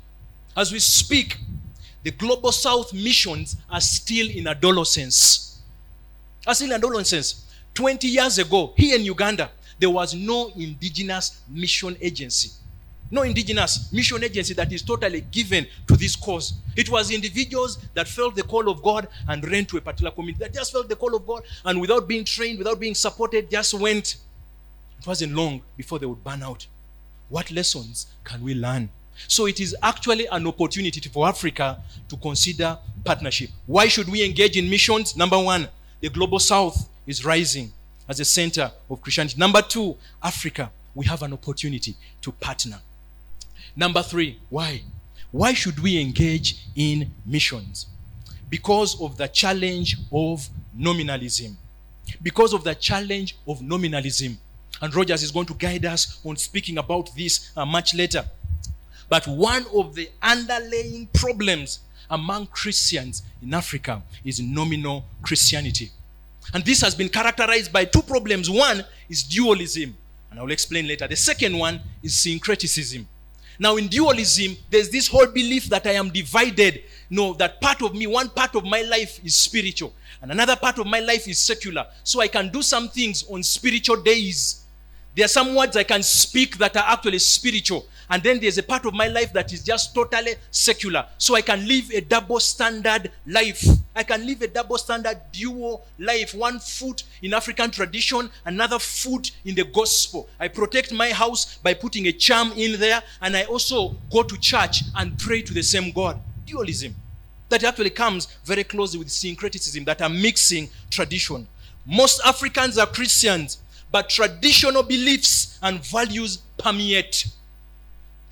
As 0.57 0.73
we 0.73 0.79
speak, 0.79 1.39
the 2.03 2.11
global 2.11 2.53
south 2.53 2.93
missions 2.93 3.57
are 3.71 3.81
still 3.81 4.29
in 4.29 4.47
adolescence. 4.49 5.61
Are 6.47 6.55
still 6.55 6.69
in 6.69 6.75
adolescence. 6.75 7.47
20 7.75 8.09
years 8.09 8.39
ago, 8.39 8.73
here 8.77 8.97
in 8.97 9.05
Uganda, 9.05 9.51
there 9.79 9.91
was 9.91 10.15
no 10.15 10.53
indigenous 10.57 11.41
mission 11.49 11.97
agency. 12.01 12.51
No 13.11 13.23
indigenous 13.23 13.93
mission 13.93 14.25
agency 14.25 14.55
that 14.55 14.73
is 14.73 14.83
totally 14.83 15.21
given 15.21 15.67
to 15.87 15.97
this 15.97 16.17
cause. 16.17 16.55
It 16.77 16.91
was 16.91 17.11
individuals 17.11 17.79
that 17.95 18.09
felt 18.09 18.35
the 18.35 18.43
call 18.43 18.69
of 18.71 18.83
God 18.83 19.07
and 19.29 19.47
ran 19.51 19.67
to 19.67 19.77
a 19.77 19.81
particular 19.81 20.11
community 20.11 20.43
that 20.45 20.55
just 20.55 20.73
felt 20.73 20.89
the 20.89 20.97
call 20.97 21.15
of 21.15 21.27
God 21.27 21.43
and 21.65 21.81
without 21.81 22.09
being 22.09 22.25
trained, 22.25 22.59
without 22.59 22.81
being 22.81 22.95
supported, 22.95 23.51
just 23.51 23.75
went. 23.75 24.17
It 24.99 25.07
wasn't 25.07 25.35
long 25.35 25.63
before 25.77 25.99
they 25.99 26.07
would 26.07 26.25
burn 26.25 26.43
out. 26.43 26.67
What 27.29 27.51
lessons 27.51 28.07
can 28.25 28.43
we 28.43 28.55
learn 28.55 28.89
so 29.29 29.47
it 29.47 29.61
is 29.61 29.77
actually 29.83 30.27
an 30.27 30.47
opportunity 30.47 31.01
for 31.09 31.27
Africa 31.27 31.79
to 32.09 32.17
consider 32.17 32.79
partnership. 33.05 33.51
Why 33.67 33.89
should 33.89 34.09
we 34.09 34.25
engage 34.25 34.57
in 34.57 34.69
missions? 34.69 35.17
Number 35.17 35.39
one, 35.39 35.69
the 36.01 36.09
global 36.09 36.39
south 36.39 36.89
is 37.07 37.25
rising 37.25 37.73
as 38.09 38.21
a 38.21 38.25
center 38.25 38.71
of 38.91 39.01
Christianity. 39.01 39.39
Number 39.39 39.63
two, 39.63 39.97
Africa, 40.23 40.71
we 40.95 41.07
have 41.07 41.23
an 41.23 41.33
opportunity 41.33 41.95
to 42.21 42.33
partner. 42.33 42.79
Number 43.75 44.03
three, 44.03 44.39
why? 44.51 44.83
Why 45.31 45.55
should 45.55 45.79
we 45.79 46.01
engage 46.01 46.67
in 46.77 47.11
missions? 47.25 47.87
Because 48.51 49.01
of 49.01 49.17
the 49.17 49.29
challenge 49.29 49.97
of 50.13 50.47
nominalism. 50.75 51.57
Because 52.23 52.53
of 52.53 52.65
the 52.65 52.75
challenge 52.75 53.37
of 53.49 53.63
nominalism. 53.63 54.37
And 54.83 54.95
Rogers 54.95 55.23
is 55.23 55.31
going 55.31 55.47
to 55.47 55.55
guide 55.55 55.87
us 55.87 56.21
on 56.25 56.37
speaking 56.37 56.77
about 56.77 57.15
this 57.17 57.51
uh, 57.57 57.65
much 57.65 57.95
later. 57.95 58.25
But 59.13 59.29
one 59.29 59.67
of 59.75 59.95
the 59.95 60.09
underlying 60.23 61.07
problems 61.13 61.81
among 62.09 62.47
Christians 62.47 63.23
in 63.43 63.53
Africa 63.53 64.03
is 64.25 64.41
nominal 64.41 65.05
Christianity. 65.21 65.91
And 66.55 66.65
this 66.65 66.81
has 66.81 66.95
been 66.95 67.11
characterized 67.11 67.71
by 67.71 67.85
two 67.85 68.01
problems. 68.01 68.49
One 68.49 68.83
is 69.11 69.23
dualism, 69.23 69.95
and 70.31 70.41
I 70.41 70.43
will 70.43 70.51
explain 70.51 70.89
later. 70.89 71.07
The 71.07 71.17
second 71.17 71.59
one 71.59 71.79
is 72.03 72.17
syncretism. 72.17 73.07
Now, 73.59 73.77
in 73.77 73.89
dualism, 73.89 74.57
there's 74.71 74.89
this 74.89 75.09
whole 75.09 75.27
belief 75.27 75.67
that 75.67 75.87
I 75.87 75.93
am 75.93 76.09
divided. 76.09 76.83
No, 77.11 77.35
that 77.35 77.61
part 77.61 77.83
of 77.83 77.95
me, 77.95 78.07
one 78.07 78.31
part 78.31 78.57
of 78.57 78.65
my 78.65 78.81
life 78.81 79.23
is 79.23 79.37
spiritual, 79.37 79.93
and 80.23 80.33
another 80.33 80.57
part 80.57 80.79
of 80.79 80.87
my 80.87 81.01
life 81.01 81.29
is 81.29 81.39
secular. 81.39 81.87
So 82.03 82.23
I 82.23 82.29
can 82.29 82.49
do 82.49 82.63
some 82.63 82.89
things 82.89 83.25
on 83.31 83.43
spiritual 83.43 84.03
days. 84.03 84.62
There 85.15 85.27
are 85.27 85.29
some 85.29 85.55
words 85.55 85.77
I 85.77 85.83
can 85.85 86.03
speak 86.03 86.57
that 86.57 86.75
are 86.75 86.85
actually 86.87 87.19
spiritual, 87.19 87.87
and 88.09 88.23
then 88.23 88.41
there's 88.41 88.57
a 88.57 88.63
part 88.63 88.87
of 88.87 88.95
my 88.95 89.09
life 89.09 89.31
that 89.35 89.53
is 89.53 89.63
just 89.63 89.95
totally 89.95 90.37
secular. 90.51 91.07
So 91.19 91.35
I 91.35 91.43
can 91.43 91.69
live 91.69 91.91
a 91.91 92.01
double 92.01 92.41
standard 92.41 93.11
life. 93.27 93.63
I 93.95 94.05
can 94.05 94.27
live 94.27 94.41
a 94.41 94.49
double 94.49 94.79
standard 94.79 95.21
dual 95.31 95.85
life. 95.99 96.35
One 96.35 96.59
foot 96.59 97.05
in 97.21 97.35
African 97.35 97.71
tradition, 97.71 98.31
another 98.47 98.79
foot 98.79 99.33
in 99.45 99.55
the 99.55 99.65
gospel. 99.65 100.31
I 100.41 100.49
protect 100.49 100.93
my 100.93 101.11
house 101.11 101.59
by 101.59 101.75
putting 101.75 102.07
a 102.07 102.13
charm 102.13 102.53
in 102.53 102.81
there, 102.81 103.03
and 103.21 103.37
I 103.37 103.45
also 103.45 103.95
go 104.11 104.23
to 104.23 104.39
church 104.39 104.83
and 104.97 105.19
pray 105.19 105.43
to 105.43 105.53
the 105.53 105.63
same 105.63 105.93
God. 105.93 106.19
Dualism. 106.47 106.95
That 107.51 107.65
actually 107.65 107.91
comes 107.91 108.29
very 108.47 108.65
closely 108.65 108.99
with 108.99 109.11
syncretism 109.11 109.85
that 109.85 110.01
are 110.01 110.09
mixing 110.09 110.71
tradition. 110.89 111.47
Most 111.85 112.23
Africans 112.25 112.79
are 112.79 112.87
Christians, 112.87 113.59
but 113.93 114.09
traditional 114.09 114.83
beliefs 114.83 115.59
and 115.63 115.85
values 115.85 116.39
permeate 116.59 117.27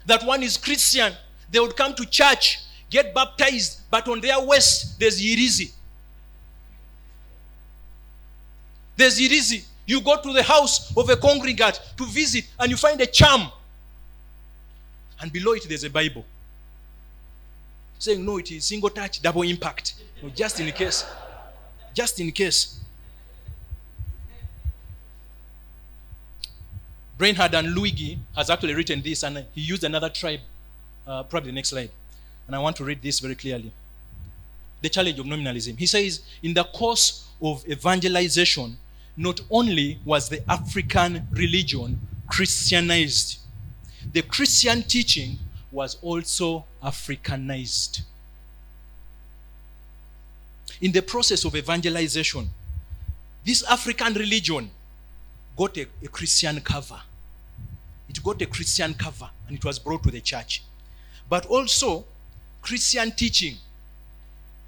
that 0.07 0.25
one 0.25 0.43
is 0.43 0.57
Christian. 0.57 1.13
They 1.51 1.61
would 1.61 1.77
come 1.77 1.95
to 1.95 2.05
church, 2.07 2.59
get 2.89 3.15
baptized, 3.15 3.81
but 3.91 4.09
on 4.09 4.21
their 4.21 4.41
waist, 4.41 4.99
there's 4.99 5.21
Irizi. 5.21 5.73
There's 8.97 9.19
Irizi. 9.19 9.65
You 9.87 10.01
go 10.01 10.21
to 10.21 10.33
the 10.33 10.43
house 10.43 10.97
of 10.97 11.09
a 11.11 11.17
congregant 11.17 11.81
to 11.97 12.07
visit 12.07 12.47
and 12.59 12.71
you 12.71 12.77
find 12.77 13.01
a 13.01 13.07
charm. 13.07 13.51
And 15.21 15.33
below 15.33 15.53
it, 15.53 15.67
there's 15.69 15.85
a 15.85 15.91
Bible. 15.91 16.25
Saying, 17.99 18.25
no, 18.25 18.39
it 18.39 18.51
is 18.51 18.65
single 18.65 18.91
touch, 18.91 19.21
double 19.21 19.43
impact. 19.43 19.95
No, 20.23 20.31
just 20.31 20.59
in 20.61 20.71
case. 20.73 21.05
Just 21.93 22.19
in 22.21 22.33
case. 22.33 22.81
Reinhard 27.21 27.55
and 27.55 27.75
Luigi 27.75 28.19
has 28.35 28.49
actually 28.49 28.75
written 28.75 29.03
this, 29.03 29.23
and 29.23 29.45
he 29.55 29.61
used 29.61 29.85
another 29.85 30.09
tribe. 30.09 30.41
Uh, 31.07 31.23
probably 31.23 31.51
the 31.51 31.55
next 31.55 31.69
slide. 31.69 31.91
And 32.47 32.57
I 32.57 32.59
want 32.59 32.77
to 32.77 32.85
read 32.85 33.03
this 33.03 33.21
very 33.21 33.35
clearly. 33.35 33.71
The 34.81 34.89
challenge 34.89 35.19
of 35.19 35.27
nominalism. 35.27 35.77
He 35.77 35.87
says, 35.87 36.23
in 36.43 36.55
the 36.55 36.65
course 36.65 37.29
of 37.43 37.69
evangelization, 37.69 38.79
not 39.19 39.39
only 39.51 39.99
was 40.03 40.31
the 40.31 40.43
African 40.51 41.29
religion 41.33 42.01
Christianized, 42.27 43.41
the 44.15 44.23
Christian 44.23 44.83
teaching 44.83 45.39
was 45.71 45.99
also 46.01 46.65
Africanized. 46.83 48.01
In 50.81 50.91
the 50.93 51.03
process 51.03 51.45
of 51.45 51.55
evangelization, 51.55 52.49
this 53.45 53.63
African 53.65 54.15
religion 54.15 54.71
got 55.55 55.77
a, 55.77 55.87
a 56.03 56.09
Christian 56.09 56.59
cover 56.63 57.01
it 58.11 58.23
got 58.23 58.43
a 58.43 58.47
Christian 58.47 58.95
cover 58.95 59.31
and 59.47 59.57
it 59.57 59.65
was 59.65 59.79
brought 59.79 60.03
to 60.03 60.11
the 60.11 60.21
church. 60.21 60.63
But 61.29 61.47
also, 61.47 62.05
Christian 62.61 63.13
teaching 63.13 63.57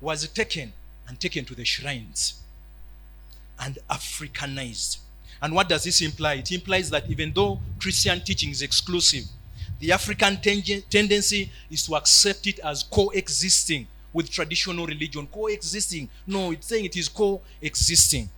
was 0.00 0.26
taken 0.28 0.72
and 1.08 1.18
taken 1.18 1.44
to 1.46 1.54
the 1.54 1.64
shrines 1.64 2.40
and 3.60 3.78
Africanized. 3.90 4.98
And 5.40 5.54
what 5.54 5.68
does 5.68 5.84
this 5.84 6.00
imply? 6.00 6.34
It 6.34 6.52
implies 6.52 6.88
that 6.90 7.10
even 7.10 7.32
though 7.32 7.60
Christian 7.80 8.20
teaching 8.20 8.50
is 8.50 8.62
exclusive, 8.62 9.24
the 9.80 9.90
African 9.90 10.40
ten- 10.40 10.82
tendency 10.88 11.50
is 11.68 11.84
to 11.86 11.96
accept 11.96 12.46
it 12.46 12.60
as 12.60 12.84
coexisting 12.84 13.88
with 14.12 14.30
traditional 14.30 14.86
religion. 14.86 15.26
Coexisting. 15.26 16.08
No, 16.26 16.52
it's 16.52 16.68
saying 16.68 16.84
it 16.84 16.96
is 16.96 17.08
coexisting. 17.08 18.28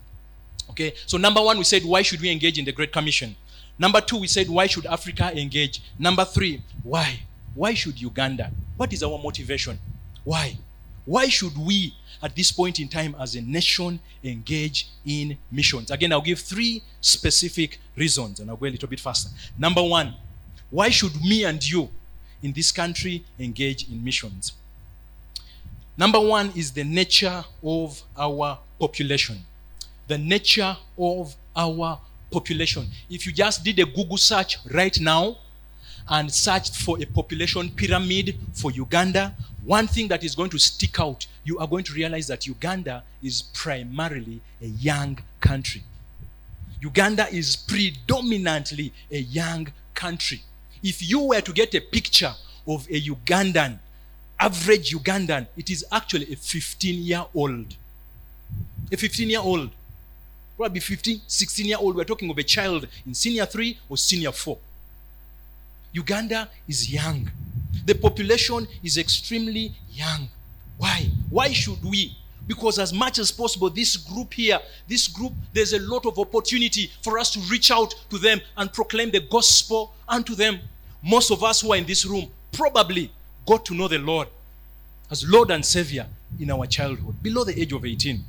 Okay, 0.70 0.94
so 1.04 1.18
number 1.18 1.42
one, 1.42 1.58
we 1.58 1.64
said, 1.64 1.84
why 1.84 2.00
should 2.00 2.22
we 2.22 2.30
engage 2.30 2.58
in 2.58 2.64
the 2.64 2.72
Great 2.72 2.90
Commission? 2.90 3.36
Number 3.78 4.00
two, 4.00 4.18
we 4.18 4.26
said, 4.26 4.48
why 4.48 4.66
should 4.66 4.86
Africa 4.86 5.32
engage? 5.36 5.82
Number 5.98 6.24
three, 6.24 6.62
why? 6.82 7.20
Why 7.54 7.74
should 7.74 8.00
Uganda? 8.00 8.50
What 8.76 8.92
is 8.92 9.02
our 9.02 9.18
motivation? 9.18 9.78
Why? 10.22 10.56
Why 11.04 11.28
should 11.28 11.56
we, 11.58 11.94
at 12.22 12.34
this 12.34 12.50
point 12.50 12.80
in 12.80 12.88
time, 12.88 13.14
as 13.20 13.34
a 13.34 13.40
nation, 13.40 14.00
engage 14.22 14.88
in 15.04 15.36
missions? 15.50 15.90
Again, 15.90 16.12
I'll 16.12 16.22
give 16.22 16.38
three 16.38 16.82
specific 17.00 17.78
reasons 17.96 18.40
and 18.40 18.48
I'll 18.48 18.56
go 18.56 18.66
a 18.66 18.70
little 18.70 18.88
bit 18.88 19.00
faster. 19.00 19.30
Number 19.58 19.82
one, 19.82 20.14
why 20.70 20.88
should 20.88 21.14
me 21.20 21.44
and 21.44 21.62
you 21.68 21.88
in 22.42 22.52
this 22.52 22.72
country 22.72 23.24
engage 23.38 23.88
in 23.88 24.02
missions? 24.02 24.52
Number 25.96 26.20
one 26.20 26.52
is 26.56 26.72
the 26.72 26.84
nature 26.84 27.44
of 27.62 28.02
our 28.16 28.58
population. 28.80 29.38
The 30.08 30.18
nature 30.18 30.76
of 30.98 31.36
our 31.54 32.00
population. 32.34 32.84
If 33.08 33.26
you 33.26 33.32
just 33.32 33.64
did 33.64 33.78
a 33.78 33.86
Google 33.86 34.16
search 34.16 34.58
right 34.72 34.98
now 35.00 35.36
and 36.08 36.30
searched 36.30 36.74
for 36.76 37.00
a 37.00 37.06
population 37.06 37.70
pyramid 37.70 38.36
for 38.52 38.70
Uganda, 38.72 39.34
one 39.64 39.86
thing 39.86 40.08
that 40.08 40.24
is 40.24 40.34
going 40.34 40.50
to 40.50 40.58
stick 40.58 40.98
out, 41.00 41.26
you 41.44 41.58
are 41.60 41.68
going 41.68 41.84
to 41.84 41.92
realize 41.94 42.26
that 42.26 42.46
Uganda 42.46 43.04
is 43.22 43.42
primarily 43.64 44.40
a 44.60 44.66
young 44.66 45.18
country. 45.40 45.82
Uganda 46.80 47.26
is 47.32 47.56
predominantly 47.56 48.92
a 49.10 49.20
young 49.20 49.72
country. 49.94 50.40
If 50.82 51.08
you 51.08 51.20
were 51.30 51.40
to 51.40 51.52
get 51.52 51.74
a 51.74 51.80
picture 51.80 52.34
of 52.66 52.86
a 52.90 53.00
Ugandan, 53.00 53.78
average 54.38 54.90
Ugandan, 54.92 55.46
it 55.56 55.70
is 55.70 55.84
actually 55.90 56.30
a 56.32 56.36
15 56.36 57.02
year 57.02 57.24
old. 57.34 57.76
A 58.92 58.96
15 58.96 59.30
year 59.30 59.40
old. 59.40 59.70
Probably 60.56 60.80
15, 60.80 61.22
16 61.26 61.66
year 61.66 61.76
old. 61.78 61.96
We're 61.96 62.04
talking 62.04 62.30
of 62.30 62.38
a 62.38 62.42
child 62.42 62.86
in 63.06 63.14
senior 63.14 63.46
three 63.46 63.78
or 63.88 63.96
senior 63.96 64.32
four. 64.32 64.58
Uganda 65.92 66.48
is 66.68 66.92
young. 66.92 67.30
The 67.84 67.94
population 67.94 68.66
is 68.82 68.98
extremely 68.98 69.72
young. 69.90 70.28
Why? 70.78 71.08
Why 71.30 71.52
should 71.52 71.82
we? 71.84 72.16
Because, 72.46 72.78
as 72.78 72.92
much 72.92 73.18
as 73.18 73.32
possible, 73.32 73.70
this 73.70 73.96
group 73.96 74.34
here, 74.34 74.60
this 74.86 75.08
group, 75.08 75.32
there's 75.52 75.72
a 75.72 75.80
lot 75.80 76.04
of 76.04 76.18
opportunity 76.18 76.90
for 77.02 77.18
us 77.18 77.30
to 77.30 77.40
reach 77.50 77.70
out 77.70 77.94
to 78.10 78.18
them 78.18 78.40
and 78.56 78.72
proclaim 78.72 79.10
the 79.10 79.20
gospel 79.20 79.94
unto 80.06 80.34
them. 80.34 80.58
Most 81.02 81.30
of 81.30 81.42
us 81.42 81.62
who 81.62 81.72
are 81.72 81.76
in 81.76 81.86
this 81.86 82.04
room 82.04 82.30
probably 82.52 83.10
got 83.46 83.64
to 83.66 83.74
know 83.74 83.88
the 83.88 83.98
Lord 83.98 84.28
as 85.10 85.28
Lord 85.28 85.50
and 85.50 85.64
Savior 85.64 86.06
in 86.40 86.50
our 86.50 86.66
childhood, 86.66 87.22
below 87.22 87.44
the 87.44 87.58
age 87.60 87.72
of 87.72 87.84
18. 87.84 88.24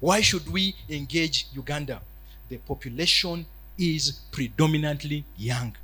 Why 0.00 0.20
should 0.22 0.50
we 0.50 0.74
engage 0.88 1.46
Uganda? 1.54 2.00
The 2.48 2.56
population 2.56 3.46
is 3.78 4.20
predominantly 4.32 5.24
young. 5.36 5.76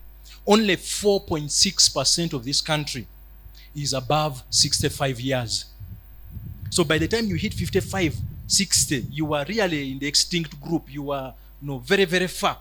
Only 0.46 0.76
4.6% 0.76 2.32
of 2.32 2.44
this 2.44 2.60
country 2.60 3.06
is 3.74 3.92
above 3.92 4.42
65 4.50 5.20
years. 5.20 5.66
So 6.70 6.82
by 6.84 6.98
the 6.98 7.08
time 7.08 7.26
you 7.26 7.36
hit 7.36 7.54
55, 7.54 8.16
60, 8.46 9.06
you 9.10 9.34
are 9.34 9.44
really 9.46 9.92
in 9.92 9.98
the 9.98 10.06
extinct 10.06 10.60
group. 10.60 10.84
You 10.88 11.10
are 11.10 11.34
you 11.60 11.68
know, 11.68 11.78
very, 11.78 12.04
very 12.04 12.26
far. 12.26 12.58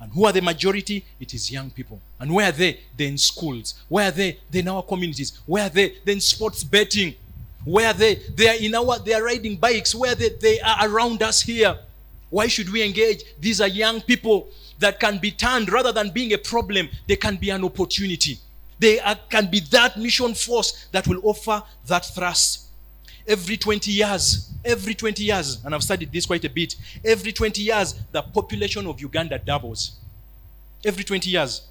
And 0.00 0.12
who 0.12 0.26
are 0.26 0.32
the 0.32 0.42
majority? 0.42 1.04
It 1.18 1.32
is 1.32 1.50
young 1.50 1.70
people. 1.70 2.00
And 2.20 2.34
where 2.34 2.48
are 2.48 2.52
they? 2.52 2.80
They're 2.96 3.08
in 3.08 3.18
schools. 3.18 3.74
Where 3.88 4.08
are 4.08 4.10
they? 4.10 4.38
They're 4.50 4.60
in 4.60 4.68
our 4.68 4.82
communities. 4.82 5.38
Where 5.46 5.64
are 5.64 5.70
they? 5.70 5.96
They're 6.04 6.14
in 6.14 6.20
sports 6.20 6.62
betting. 6.64 7.14
Where 7.66 7.92
they? 7.92 8.14
They 8.14 8.48
are 8.48 8.54
in 8.54 8.74
our 8.74 8.98
they 9.00 9.12
are 9.12 9.24
riding 9.24 9.56
bikes. 9.56 9.94
Where 9.94 10.14
they, 10.14 10.30
they 10.30 10.60
are 10.60 10.88
around 10.88 11.22
us 11.22 11.42
here. 11.42 11.78
Why 12.30 12.46
should 12.46 12.72
we 12.72 12.82
engage? 12.82 13.24
These 13.38 13.60
are 13.60 13.68
young 13.68 14.00
people 14.00 14.48
that 14.78 15.00
can 15.00 15.18
be 15.18 15.30
turned 15.30 15.70
rather 15.70 15.92
than 15.92 16.10
being 16.10 16.32
a 16.32 16.38
problem, 16.38 16.88
they 17.06 17.16
can 17.16 17.36
be 17.36 17.50
an 17.50 17.64
opportunity. 17.64 18.38
They 18.78 19.00
are, 19.00 19.16
can 19.28 19.50
be 19.50 19.60
that 19.70 19.98
mission 19.98 20.34
force 20.34 20.86
that 20.92 21.06
will 21.06 21.20
offer 21.24 21.62
that 21.86 22.04
thrust. 22.04 22.66
Every 23.26 23.56
20 23.56 23.90
years, 23.90 24.50
every 24.64 24.94
20 24.94 25.24
years, 25.24 25.64
and 25.64 25.74
I've 25.74 25.82
studied 25.82 26.12
this 26.12 26.26
quite 26.26 26.44
a 26.44 26.50
bit, 26.50 26.76
every 27.04 27.32
20 27.32 27.62
years, 27.62 27.94
the 28.12 28.22
population 28.22 28.86
of 28.86 29.00
Uganda 29.00 29.38
doubles. 29.38 29.96
Every 30.84 31.02
20 31.02 31.30
years. 31.30 31.62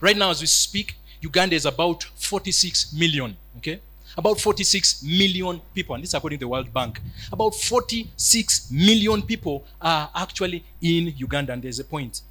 Right 0.00 0.16
now, 0.16 0.30
as 0.30 0.40
we 0.40 0.46
speak, 0.46 0.94
Uganda 1.20 1.54
is 1.56 1.66
about 1.66 2.04
46 2.04 2.94
million. 2.94 3.36
Okay? 3.58 3.80
About 4.16 4.40
46 4.40 5.02
million 5.02 5.60
people, 5.74 5.94
and 5.94 6.04
this 6.04 6.14
according 6.14 6.38
to 6.38 6.44
the 6.44 6.48
World 6.48 6.72
Bank. 6.72 7.00
About 7.32 7.54
46 7.54 8.70
million 8.70 9.20
people 9.22 9.64
are 9.80 10.10
actually 10.14 10.64
in 10.80 11.12
Uganda, 11.16 11.52
and 11.52 11.62
there's 11.62 11.78
a 11.78 11.84
point. 11.84 12.22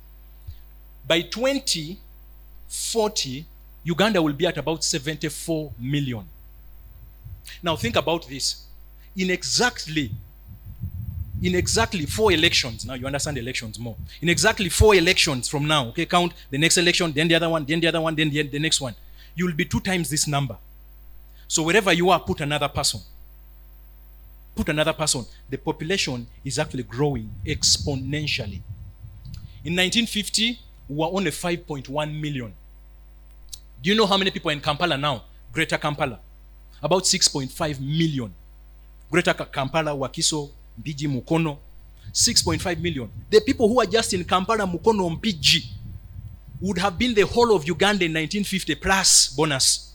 By 1.07 1.21
2040, 1.21 3.45
Uganda 3.83 4.21
will 4.21 4.33
be 4.33 4.45
at 4.45 4.57
about 4.57 4.83
74 4.83 5.71
million. 5.79 6.27
Now 7.63 7.75
think 7.75 7.95
about 7.95 8.27
this. 8.27 8.65
In 9.15 9.31
exactly 9.31 10.11
in 11.41 11.55
exactly 11.55 12.05
four 12.05 12.31
elections, 12.31 12.85
now 12.85 12.93
you 12.93 13.07
understand 13.07 13.37
elections 13.37 13.79
more. 13.79 13.95
In 14.21 14.29
exactly 14.29 14.69
four 14.69 14.93
elections 14.93 15.49
from 15.49 15.67
now, 15.67 15.87
okay, 15.87 16.05
count 16.05 16.33
the 16.51 16.57
next 16.57 16.77
election, 16.77 17.11
then 17.11 17.27
the 17.27 17.33
other 17.33 17.49
one, 17.49 17.65
then 17.65 17.79
the 17.79 17.87
other 17.87 17.99
one, 17.99 18.13
then 18.13 18.29
the, 18.29 18.43
the 18.43 18.59
next 18.59 18.79
one. 18.79 18.93
You 19.33 19.47
will 19.47 19.55
be 19.55 19.65
two 19.65 19.79
times 19.79 20.09
this 20.09 20.27
number. 20.27 20.57
So 21.51 21.63
wherever 21.63 21.91
you 21.91 22.09
are, 22.09 22.19
put 22.21 22.39
another 22.39 22.69
person. 22.69 23.01
Put 24.55 24.69
another 24.69 24.93
person. 24.93 25.25
The 25.49 25.57
population 25.57 26.25
is 26.45 26.57
actually 26.57 26.83
growing 26.83 27.29
exponentially. 27.45 28.61
In 29.65 29.75
1950, 29.75 30.59
we 30.87 30.95
were 30.95 31.07
only 31.07 31.29
5.1 31.29 32.21
million. 32.21 32.53
Do 33.83 33.89
you 33.89 33.97
know 33.97 34.05
how 34.05 34.15
many 34.17 34.31
people 34.31 34.49
are 34.49 34.53
in 34.53 34.61
Kampala 34.61 34.97
now? 34.97 35.25
Greater 35.51 35.77
Kampala. 35.77 36.21
About 36.81 37.03
6.5 37.03 37.81
million. 37.81 38.33
Greater 39.11 39.33
Kampala, 39.33 39.91
Wakiso, 39.91 40.51
Mpigi, 40.81 41.05
Mukono. 41.09 41.57
6.5 42.13 42.79
million. 42.79 43.09
The 43.29 43.41
people 43.41 43.67
who 43.67 43.81
are 43.81 43.85
just 43.85 44.13
in 44.13 44.23
Kampala, 44.23 44.65
Mukono, 44.65 45.19
Mpigi 45.19 45.65
would 46.61 46.77
have 46.77 46.97
been 46.97 47.13
the 47.13 47.25
whole 47.25 47.53
of 47.53 47.67
Uganda 47.67 48.05
in 48.05 48.13
1950 48.13 48.75
plus 48.75 49.33
bonus. 49.35 49.90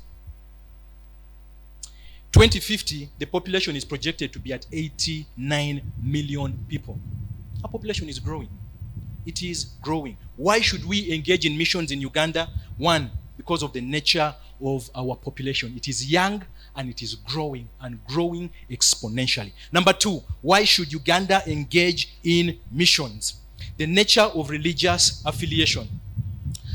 2050, 2.37 3.09
the 3.19 3.25
population 3.25 3.75
is 3.77 3.85
projected 3.87 4.31
to 4.31 4.39
be 4.39 4.53
at 4.53 4.67
89 4.71 5.81
million 6.03 6.67
people. 6.69 6.99
Our 7.65 7.71
population 7.71 8.11
is 8.11 8.19
growing. 8.19 8.51
It 9.25 9.43
is 9.43 9.65
growing. 9.81 10.19
Why 10.37 10.61
should 10.61 10.85
we 10.85 11.11
engage 11.15 11.47
in 11.47 11.57
missions 11.57 11.93
in 11.93 12.03
Uganda? 12.03 12.51
One, 12.77 13.11
because 13.39 13.63
of 13.63 13.73
the 13.73 13.81
nature 13.81 14.35
of 14.63 14.91
our 14.95 15.17
population. 15.17 15.73
It 15.77 15.89
is 15.89 16.13
young 16.13 16.45
and 16.77 16.91
it 16.91 17.01
is 17.01 17.15
growing 17.15 17.71
and 17.81 18.05
growing 18.07 18.51
exponentially. 18.71 19.53
Number 19.73 19.95
two, 19.95 20.23
why 20.43 20.65
should 20.65 20.93
Uganda 20.93 21.43
engage 21.47 22.19
in 22.23 22.59
missions? 22.71 23.41
The 23.79 23.87
nature 23.87 24.21
of 24.35 24.51
religious 24.51 25.23
affiliation. 25.25 25.89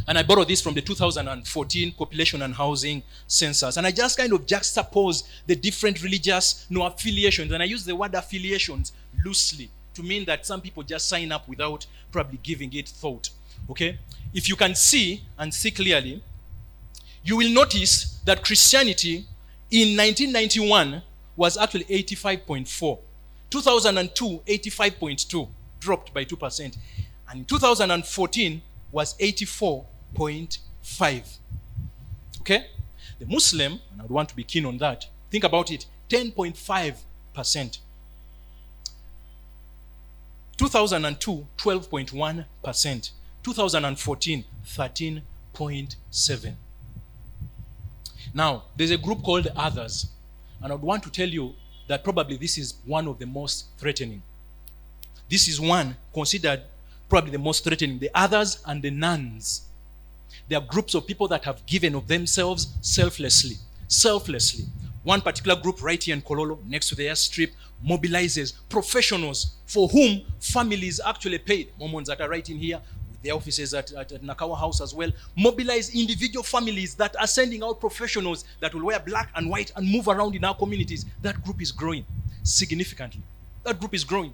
And 0.07 0.17
I 0.17 0.23
borrowed 0.23 0.47
this 0.47 0.61
from 0.61 0.73
the 0.73 0.81
2014 0.81 1.91
Population 1.93 2.41
and 2.41 2.53
Housing 2.53 3.03
Census. 3.27 3.77
And 3.77 3.85
I 3.85 3.91
just 3.91 4.17
kind 4.17 4.33
of 4.33 4.45
juxtapose 4.45 5.23
the 5.45 5.55
different 5.55 6.01
religious 6.03 6.65
no 6.69 6.83
affiliations. 6.85 7.51
And 7.51 7.61
I 7.61 7.65
use 7.65 7.85
the 7.85 7.95
word 7.95 8.15
affiliations 8.15 8.93
loosely 9.23 9.69
to 9.93 10.03
mean 10.03 10.25
that 10.25 10.45
some 10.45 10.61
people 10.61 10.83
just 10.83 11.07
sign 11.07 11.31
up 11.31 11.47
without 11.47 11.85
probably 12.11 12.39
giving 12.41 12.73
it 12.73 12.89
thought. 12.89 13.29
Okay? 13.69 13.97
If 14.33 14.49
you 14.49 14.55
can 14.55 14.75
see 14.75 15.23
and 15.37 15.53
see 15.53 15.71
clearly, 15.71 16.23
you 17.23 17.37
will 17.37 17.51
notice 17.51 18.19
that 18.25 18.43
Christianity 18.43 19.25
in 19.69 19.97
1991 19.97 21.01
was 21.35 21.57
actually 21.57 21.85
85.4. 21.85 22.99
2002, 23.49 24.41
85.2, 24.47 25.47
dropped 25.79 26.13
by 26.13 26.25
2%. 26.25 26.77
And 27.29 27.39
in 27.39 27.45
2014 27.45 28.61
was 28.91 29.15
84 29.19 29.85
0.5. 30.15 31.37
Okay? 32.41 32.65
The 33.19 33.25
Muslim, 33.25 33.73
and 33.91 33.99
I 33.99 34.03
would 34.03 34.11
want 34.11 34.29
to 34.29 34.35
be 34.35 34.43
keen 34.43 34.65
on 34.65 34.77
that, 34.79 35.05
think 35.29 35.43
about 35.43 35.71
it 35.71 35.85
10.5%. 36.09 37.79
2002, 40.57 41.47
12.1%. 41.57 43.11
2014, 43.43 44.45
13.7. 44.65 46.53
Now, 48.33 48.63
there's 48.75 48.91
a 48.91 48.97
group 48.97 49.23
called 49.23 49.47
Others. 49.55 50.07
And 50.61 50.71
I 50.71 50.75
would 50.75 50.83
want 50.83 51.03
to 51.03 51.11
tell 51.11 51.27
you 51.27 51.55
that 51.87 52.03
probably 52.03 52.37
this 52.37 52.57
is 52.57 52.75
one 52.85 53.07
of 53.07 53.17
the 53.17 53.25
most 53.25 53.65
threatening. 53.77 54.21
This 55.29 55.47
is 55.47 55.59
one 55.59 55.95
considered 56.13 56.61
probably 57.09 57.31
the 57.31 57.39
most 57.39 57.63
threatening. 57.63 57.99
The 57.99 58.11
others 58.13 58.61
and 58.65 58.81
the 58.81 58.91
nuns. 58.91 59.63
They 60.51 60.57
are 60.57 60.67
groups 60.67 60.95
of 60.95 61.07
people 61.07 61.29
that 61.29 61.45
have 61.45 61.65
given 61.65 61.95
of 61.95 62.09
themselves 62.09 62.73
selflessly. 62.81 63.55
Selflessly. 63.87 64.65
One 65.03 65.21
particular 65.21 65.55
group 65.55 65.81
right 65.81 66.03
here 66.03 66.13
in 66.13 66.21
Kololo, 66.21 66.61
next 66.67 66.89
to 66.89 66.95
the 66.95 67.05
airstrip, 67.05 67.51
mobilizes 67.81 68.51
professionals 68.67 69.55
for 69.65 69.87
whom 69.87 70.23
families 70.41 70.99
actually 71.05 71.37
paid. 71.37 71.71
Mormons 71.79 72.09
that 72.09 72.19
are 72.19 72.27
right 72.27 72.49
in 72.49 72.57
here, 72.57 72.81
their 73.23 73.33
offices 73.33 73.73
at, 73.73 73.93
at, 73.93 74.11
at, 74.11 74.23
Nakawa 74.23 74.59
House 74.59 74.81
as 74.81 74.93
well, 74.93 75.09
mobilize 75.37 75.95
individual 75.95 76.43
families 76.43 76.95
that 76.95 77.15
are 77.17 77.27
sending 77.27 77.63
out 77.63 77.79
professionals 77.79 78.43
that 78.59 78.73
will 78.73 78.83
wear 78.83 78.99
black 78.99 79.29
and 79.37 79.49
white 79.49 79.71
and 79.77 79.89
move 79.89 80.09
around 80.09 80.35
in 80.35 80.43
our 80.43 80.53
communities. 80.53 81.05
That 81.21 81.41
group 81.45 81.61
is 81.61 81.71
growing 81.71 82.05
significantly. 82.43 83.23
That 83.63 83.79
group 83.79 83.93
is 83.93 84.03
growing. 84.03 84.33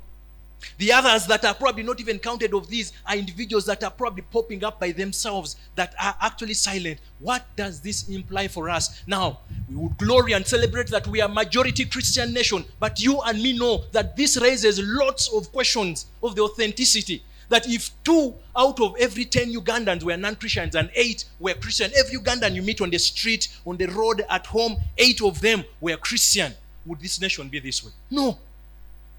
The 0.78 0.92
others 0.92 1.26
that 1.28 1.46
are 1.46 1.54
probably 1.54 1.84
not 1.84 2.00
even 2.00 2.20
counted 2.20 2.54
of 2.54 2.68
these 2.68 2.94
are 3.06 3.16
individuals 3.16 3.66
that 3.66 3.84
are 3.84 3.92
probably 3.92 4.24
popping 4.24 4.64
up 4.64 4.80
by 4.80 4.92
themselves 4.92 5.56
that 5.76 5.94
are 6.02 6.16
actually 6.22 6.54
silent. 6.54 7.00
What 7.20 7.46
does 7.56 7.82
this 7.82 8.08
imply 8.10 8.48
for 8.48 8.70
us? 8.70 9.02
Now, 9.08 9.40
we 9.70 9.76
would 9.76 9.98
glory 9.98 10.34
and 10.34 10.46
celebrate 10.46 10.90
that 10.90 11.08
we 11.08 11.22
are 11.22 11.30
majority 11.30 11.86
Christian 11.86 12.34
nation, 12.34 12.66
but 12.80 13.02
you 13.02 13.22
and 13.22 13.42
me 13.42 13.58
know 13.58 13.84
that 13.92 14.16
this 14.16 14.38
raises 14.38 14.80
lots 14.82 15.32
of 15.34 15.52
questions 15.52 16.08
of 16.22 16.36
the 16.36 16.42
authenticity. 16.42 17.24
That 17.50 17.68
if 17.68 17.92
two 18.04 18.36
out 18.58 18.82
of 18.82 18.96
every 19.00 19.24
10 19.24 19.54
Ugandans 19.54 20.04
were 20.04 20.18
non 20.18 20.36
Christians 20.36 20.76
and 20.76 20.92
eight 20.96 21.26
were 21.40 21.54
Christian, 21.54 21.92
every 21.98 22.20
Ugandan 22.20 22.54
you 22.54 22.62
meet 22.62 22.82
on 22.82 22.90
the 22.90 23.00
street, 23.00 23.48
on 23.66 23.78
the 23.78 23.86
road, 23.86 24.26
at 24.30 24.46
home, 24.48 24.76
eight 24.98 25.22
of 25.22 25.40
them 25.40 25.64
were 25.80 25.96
Christian, 25.96 26.54
would 26.86 27.00
this 27.00 27.22
nation 27.22 27.48
be 27.48 27.60
this 27.60 27.84
way? 27.86 27.92
No. 28.12 28.38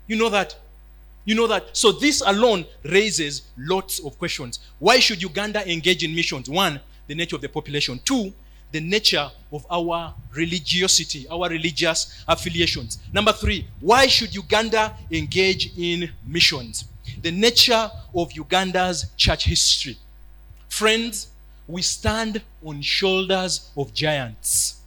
You 0.07 0.16
know 0.16 0.28
that 0.28 0.57
you 1.29 1.35
know 1.35 1.47
that? 1.47 1.76
So 1.76 1.93
this 1.93 2.22
alone 2.24 2.64
raises 2.85 3.43
lots 3.59 3.99
of 3.99 4.18
questions. 4.18 4.61
Why 4.79 4.99
should 4.99 5.20
Uganda 5.20 5.70
engage 5.70 6.03
in 6.03 6.14
missions? 6.14 6.49
One, 6.49 6.81
the 7.07 7.14
nature 7.14 7.37
of 7.37 7.43
the 7.43 7.51
population. 7.51 8.01
Two, 8.03 8.33
the 8.72 8.81
nature 8.81 9.31
of 9.53 9.66
our 9.70 10.14
religiosity, 10.35 11.29
our 11.29 11.51
religious 11.51 12.24
affiliations. 12.26 12.99
Number 13.12 13.33
three, 13.33 13.66
why 13.81 14.07
should 14.07 14.35
Uganda 14.35 14.97
engage 15.11 15.70
in 15.76 16.11
missions? 16.26 16.87
The 17.20 17.31
nature 17.31 17.91
of 18.14 18.33
Uganda's 18.33 19.11
church 19.18 19.45
history. 19.45 19.99
Friends, 20.70 21.29
we 21.66 21.83
stand 21.83 22.41
on 22.64 22.81
shoulders 22.81 23.68
of 23.76 23.93
giants. 23.93 24.81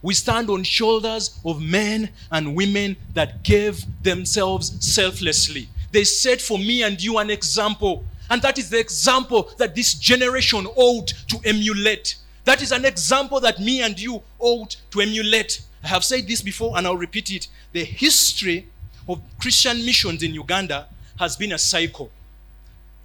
We 0.00 0.14
stand 0.14 0.48
on 0.48 0.62
shoulders 0.62 1.38
of 1.44 1.60
men 1.60 2.08
and 2.30 2.54
women 2.54 2.96
that 3.12 3.42
gave 3.42 3.84
themselves 4.02 4.72
selflessly. 4.80 5.68
They 5.94 6.02
set 6.02 6.40
for 6.40 6.58
me 6.58 6.82
and 6.82 7.00
you 7.00 7.18
an 7.18 7.30
example. 7.30 8.04
And 8.28 8.42
that 8.42 8.58
is 8.58 8.68
the 8.68 8.80
example 8.80 9.48
that 9.58 9.76
this 9.76 9.94
generation 9.94 10.66
ought 10.74 11.14
to 11.28 11.38
emulate. 11.44 12.16
That 12.42 12.60
is 12.62 12.72
an 12.72 12.84
example 12.84 13.38
that 13.38 13.60
me 13.60 13.80
and 13.80 13.98
you 13.98 14.20
ought 14.40 14.76
to 14.90 15.00
emulate. 15.00 15.62
I 15.84 15.88
have 15.88 16.02
said 16.02 16.26
this 16.26 16.42
before 16.42 16.76
and 16.76 16.84
I'll 16.84 16.96
repeat 16.96 17.30
it. 17.30 17.46
The 17.70 17.84
history 17.84 18.66
of 19.08 19.22
Christian 19.40 19.86
missions 19.86 20.24
in 20.24 20.34
Uganda 20.34 20.88
has 21.16 21.36
been 21.36 21.52
a 21.52 21.58
cycle. 21.58 22.10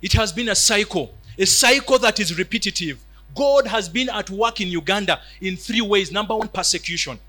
It 0.02 0.14
has 0.14 0.34
been 0.34 0.50
a 0.50 0.56
cycle, 0.56 1.14
a 1.38 1.46
cycle 1.46 2.00
that 2.00 2.20
is 2.20 2.40
repetitive. 2.40 2.98
God 3.36 3.68
has 3.68 3.88
been 3.88 4.10
at 4.10 4.32
work 4.32 4.62
in 4.62 4.70
Uganda 4.70 5.22
in 5.42 5.58
three 5.58 5.82
ways. 5.82 6.12
Number 6.12 6.36
one, 6.36 6.48
persecution. 6.48 7.20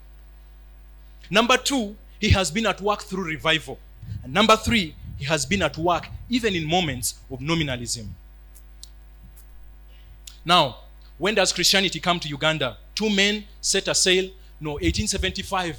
Number 1.29 1.59
two, 1.59 1.97
he 2.19 2.31
has 2.31 2.51
been 2.51 2.65
at 2.65 2.81
work 2.81 3.03
through 3.03 3.25
revival. 3.25 3.79
And 4.25 4.33
number 4.33 4.57
three, 4.57 4.95
he 5.21 5.27
has 5.27 5.45
been 5.47 5.63
at 5.63 5.77
work 5.77 6.09
even 6.29 6.55
in 6.57 6.67
moments 6.67 7.15
of 7.31 7.41
nominalism. 7.41 8.13
Now, 10.45 10.79
when 11.19 11.35
does 11.35 11.53
Christianity 11.53 12.01
come 12.01 12.19
to 12.19 12.29
Uganda? 12.29 12.79
Two 12.95 13.11
men 13.11 13.45
set 13.61 13.87
a 13.87 13.95
sail. 13.95 14.31
No, 14.59 14.73
1875. 14.73 15.77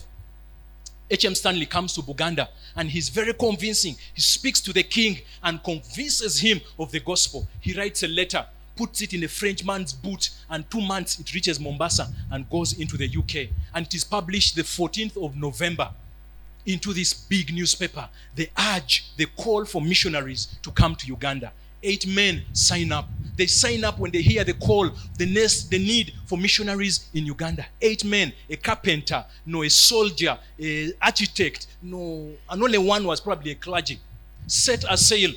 H.M. 1.10 1.36
Stanley 1.36 1.66
comes 1.66 1.94
to 1.94 2.02
Buganda 2.02 2.48
and 2.76 2.90
he's 2.90 3.10
very 3.10 3.34
convincing. 3.34 3.96
He 4.14 4.22
speaks 4.22 4.62
to 4.62 4.72
the 4.72 4.84
king 4.84 5.20
and 5.44 5.62
convinces 5.62 6.40
him 6.40 6.62
of 6.78 6.92
the 6.92 7.00
gospel. 7.00 7.48
He 7.60 7.74
writes 7.74 8.04
a 8.04 8.08
letter 8.08 8.46
puts 8.76 9.02
it 9.02 9.14
in 9.14 9.24
a 9.24 9.28
Frenchman's 9.28 9.94
boot, 9.94 10.30
and 10.50 10.70
two 10.72 10.82
months 10.82 11.20
it 11.20 11.34
reaches 11.34 11.60
Mombasa 11.60 12.08
and 12.32 12.50
goes 12.50 12.74
into 12.80 12.98
the 12.98 13.06
UK. 13.06 13.50
And 13.76 13.86
it 13.86 13.94
is 13.94 14.04
published 14.04 14.56
the 14.56 14.64
14th 14.64 15.24
of 15.24 15.36
November 15.36 15.92
into 16.66 16.94
this 16.94 17.14
big 17.14 17.54
newspaper. 17.54 18.08
They 18.36 18.50
urge, 18.76 19.12
the 19.18 19.26
call 19.26 19.66
for 19.66 19.82
missionaries 19.82 20.48
to 20.64 20.72
come 20.72 20.96
to 20.96 21.08
Uganda. 21.08 21.52
Eight 21.84 22.06
men 22.08 22.44
sign 22.54 22.92
up. 22.92 23.08
They 23.38 23.48
sign 23.48 23.84
up 23.84 23.98
when 23.98 24.12
they 24.12 24.22
hear 24.22 24.44
the 24.44 24.54
call, 24.54 24.92
the, 25.18 25.26
nest, 25.26 25.72
the 25.72 25.80
need 25.80 26.14
for 26.26 26.38
missionaries 26.38 27.10
in 27.14 27.26
Uganda. 27.26 27.66
Eight 27.82 28.06
men, 28.06 28.34
a 28.50 28.56
carpenter, 28.56 29.26
no, 29.46 29.64
a 29.64 29.70
soldier, 29.70 30.38
a 30.60 30.94
architect, 31.02 31.68
no, 31.82 32.32
and 32.50 32.62
only 32.62 32.78
one 32.78 33.04
was 33.06 33.20
probably 33.20 33.52
a 33.52 33.56
clergy, 33.56 34.00
set 34.46 34.84
a 34.90 34.98
sail 34.98 35.32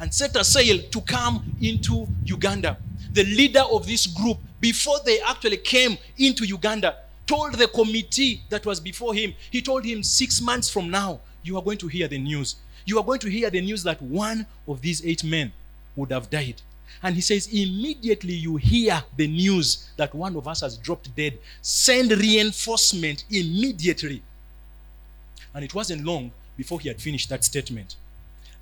and 0.00 0.12
set 0.14 0.34
a 0.36 0.44
sail 0.44 0.80
to 0.90 1.00
come 1.02 1.54
into 1.60 2.06
Uganda. 2.24 2.78
The 3.12 3.24
leader 3.24 3.64
of 3.70 3.86
this 3.86 4.06
group, 4.06 4.38
before 4.60 4.98
they 5.04 5.20
actually 5.20 5.58
came 5.58 5.98
into 6.16 6.46
Uganda, 6.46 6.96
told 7.30 7.54
the 7.54 7.68
committee 7.68 8.42
that 8.48 8.66
was 8.66 8.80
before 8.80 9.14
him, 9.14 9.32
he 9.52 9.62
told 9.62 9.84
him, 9.84 10.02
six 10.02 10.40
months 10.40 10.68
from 10.68 10.90
now, 10.90 11.20
you 11.44 11.56
are 11.56 11.62
going 11.62 11.78
to 11.78 11.86
hear 11.86 12.08
the 12.08 12.18
news. 12.18 12.56
You 12.84 12.98
are 12.98 13.04
going 13.04 13.20
to 13.20 13.30
hear 13.30 13.48
the 13.50 13.60
news 13.60 13.84
that 13.84 14.02
one 14.02 14.44
of 14.66 14.82
these 14.82 15.06
eight 15.06 15.22
men 15.22 15.52
would 15.94 16.10
have 16.10 16.28
died. 16.28 16.60
And 17.04 17.14
he 17.14 17.20
says, 17.20 17.46
immediately 17.46 18.32
you 18.32 18.56
hear 18.56 19.04
the 19.16 19.28
news 19.28 19.90
that 19.96 20.12
one 20.12 20.34
of 20.34 20.48
us 20.48 20.62
has 20.62 20.76
dropped 20.76 21.14
dead, 21.14 21.38
send 21.62 22.10
reinforcement 22.10 23.22
immediately. 23.30 24.22
And 25.54 25.64
it 25.64 25.72
wasn't 25.72 26.04
long 26.04 26.32
before 26.56 26.80
he 26.80 26.88
had 26.88 27.00
finished 27.00 27.28
that 27.28 27.44
statement 27.44 27.94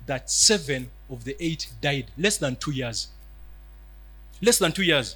that 0.05 0.29
seven 0.29 0.91
of 1.09 1.23
the 1.23 1.35
eight 1.43 1.71
died 1.81 2.11
less 2.19 2.37
than 2.37 2.55
two 2.55 2.71
years. 2.71 3.07
Less 4.43 4.59
than 4.59 4.71
two 4.73 4.83
years. 4.83 5.15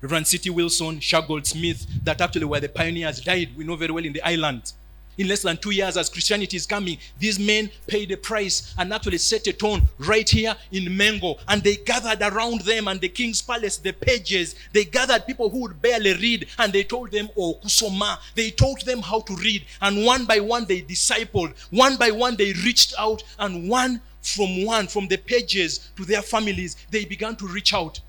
Reverend 0.00 0.26
C.T. 0.26 0.48
Wilson, 0.50 0.98
Shergold 0.98 1.46
Smith, 1.46 1.86
that 2.04 2.20
actually 2.20 2.46
were 2.46 2.60
the 2.60 2.68
pioneers, 2.68 3.20
died, 3.20 3.50
we 3.56 3.64
know 3.64 3.76
very 3.76 3.92
well, 3.92 4.04
in 4.04 4.14
the 4.14 4.22
island. 4.22 4.72
In 5.18 5.28
less 5.28 5.42
than 5.42 5.58
two 5.58 5.72
years, 5.72 5.98
as 5.98 6.08
Christianity 6.08 6.56
is 6.56 6.64
coming, 6.64 6.96
these 7.18 7.38
men 7.38 7.70
paid 7.86 8.10
a 8.10 8.16
price 8.16 8.74
and 8.78 8.90
actually 8.94 9.18
set 9.18 9.46
a 9.48 9.52
tone 9.52 9.82
right 9.98 10.26
here 10.26 10.56
in 10.72 10.84
Mengo. 10.84 11.38
And 11.46 11.62
they 11.62 11.76
gathered 11.76 12.22
around 12.22 12.62
them 12.62 12.88
and 12.88 12.98
the 12.98 13.10
king's 13.10 13.42
palace, 13.42 13.76
the 13.76 13.92
pages. 13.92 14.54
They 14.72 14.86
gathered 14.86 15.26
people 15.26 15.50
who 15.50 15.58
would 15.60 15.82
barely 15.82 16.14
read 16.14 16.46
and 16.58 16.72
they 16.72 16.84
told 16.84 17.10
them, 17.10 17.28
Oh, 17.36 17.58
Kusoma. 17.62 18.18
They 18.34 18.50
taught 18.50 18.86
them 18.86 19.02
how 19.02 19.20
to 19.20 19.36
read. 19.36 19.66
And 19.82 20.06
one 20.06 20.24
by 20.24 20.40
one, 20.40 20.64
they 20.64 20.80
discipled. 20.80 21.54
One 21.68 21.96
by 21.96 22.12
one, 22.12 22.36
they 22.36 22.54
reached 22.54 22.94
out. 22.98 23.22
And 23.38 23.68
one 23.68 24.00
from 24.22 24.64
one, 24.64 24.86
from 24.86 25.06
the 25.08 25.18
pages 25.18 25.90
to 25.96 26.06
their 26.06 26.22
families, 26.22 26.76
they 26.90 27.04
began 27.04 27.36
to 27.36 27.46
reach 27.46 27.74
out. 27.74 28.00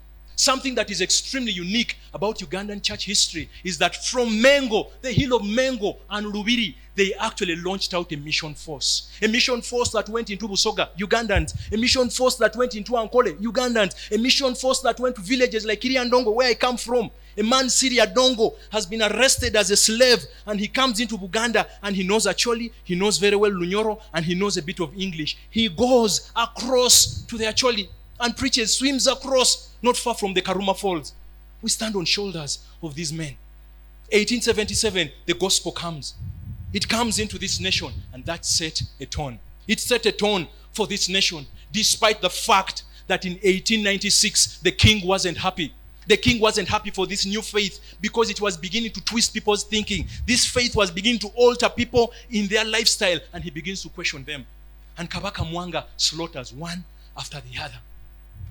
Something 0.42 0.74
that 0.74 0.90
is 0.90 1.02
extremely 1.02 1.52
unique 1.52 2.00
about 2.16 2.40
Ugandan 2.40 2.82
church 2.82 3.06
history 3.06 3.48
is 3.64 3.78
that 3.78 3.96
from 4.04 4.42
Mengo, 4.42 4.90
the 5.04 5.12
hill 5.12 5.36
of 5.36 5.44
Mengo 5.44 5.98
and 6.10 6.34
Lubiri, 6.34 6.74
they 6.96 7.14
actually 7.14 7.56
launched 7.58 7.94
out 7.94 8.12
a 8.12 8.16
mission 8.18 8.56
force. 8.56 9.12
A 9.22 9.28
mission 9.28 9.62
force 9.62 9.92
that 9.92 10.10
went 10.10 10.32
into 10.32 10.48
Busoga, 10.48 10.90
Ugandans. 10.98 11.72
A 11.72 11.78
mission 11.78 12.10
force 12.10 12.38
that 12.38 12.56
went 12.56 12.74
into 12.74 12.94
Ankole, 12.94 13.40
Ugandans. 13.40 14.12
A 14.12 14.18
mission 14.18 14.56
force 14.56 14.82
that 14.82 15.00
went 15.00 15.16
to 15.16 15.22
villages 15.22 15.64
like 15.64 15.80
Kiryandongo, 15.80 16.34
where 16.34 16.48
I 16.50 16.56
come 16.56 16.76
from. 16.78 17.12
A 17.38 17.44
man, 17.44 17.70
Syria 17.70 18.08
Dongo, 18.08 18.56
has 18.72 18.88
been 18.88 19.04
arrested 19.04 19.56
as 19.56 19.70
a 19.70 19.78
slave 19.78 20.26
and 20.48 20.60
he 20.60 20.68
comes 20.68 21.00
into 21.00 21.20
Buganda 21.20 21.68
and 21.84 21.96
he 21.96 22.02
knows 22.04 22.26
Acholi, 22.26 22.72
he 22.84 22.96
knows 22.96 23.20
very 23.20 23.36
well 23.36 23.52
Lunyoro, 23.52 24.02
and 24.12 24.26
he 24.26 24.34
knows 24.34 24.58
a 24.58 24.64
bit 24.64 24.80
of 24.80 24.92
English. 25.00 25.38
He 25.52 25.70
goes 25.70 26.32
across 26.36 27.22
to 27.28 27.38
the 27.38 27.46
Acholi 27.46 27.90
and 28.22 28.38
preaches, 28.38 28.78
swims 28.78 29.08
across, 29.08 29.74
not 29.82 29.98
far 29.98 30.14
from 30.14 30.34
the 30.34 30.42
Karuma 30.42 30.78
Falls. 30.78 31.14
We 31.62 31.70
stand 31.70 31.96
on 31.96 32.06
shoulders 32.06 32.60
of 32.82 32.96
these 32.96 33.12
men. 33.12 33.36
1877, 34.12 35.10
the 35.26 35.34
gospel 35.34 35.72
comes. 35.72 36.16
It 36.74 36.88
comes 36.88 37.20
into 37.20 37.38
this 37.38 37.60
nation, 37.60 37.92
and 38.14 38.26
that 38.26 38.46
set 38.46 38.82
a 39.00 39.06
tone. 39.06 39.40
It 39.68 39.80
set 39.80 40.06
a 40.06 40.12
tone 40.12 40.48
for 40.74 40.88
this 40.88 41.10
nation, 41.10 41.46
despite 41.72 42.22
the 42.22 42.30
fact 42.30 42.84
that 43.08 43.26
in 43.26 43.34
1896 43.34 44.60
the 44.60 44.72
king 44.72 45.06
wasn't 45.06 45.38
happy. 45.38 45.74
The 46.08 46.18
king 46.18 46.40
wasn't 46.42 46.68
happy 46.68 46.90
for 46.90 47.06
this 47.08 47.26
new 47.26 47.42
faith 47.42 47.80
because 48.02 48.30
it 48.30 48.42
was 48.42 48.58
beginning 48.58 48.92
to 48.92 49.04
twist 49.04 49.34
people's 49.34 49.64
thinking. 49.64 50.08
This 50.26 50.46
faith 50.46 50.76
was 50.76 50.92
beginning 50.92 51.20
to 51.20 51.28
alter 51.30 51.70
people 51.70 52.12
in 52.30 52.48
their 52.48 52.66
lifestyle, 52.66 53.20
and 53.34 53.44
he 53.44 53.50
begins 53.50 53.82
to 53.84 53.90
question 53.90 54.24
them. 54.24 54.46
And 54.98 55.10
Kabaka 55.10 55.50
Mwanga 55.50 55.86
slaughters 55.98 56.54
one 56.54 56.84
after 57.18 57.42
the 57.42 57.62
other. 57.62 57.80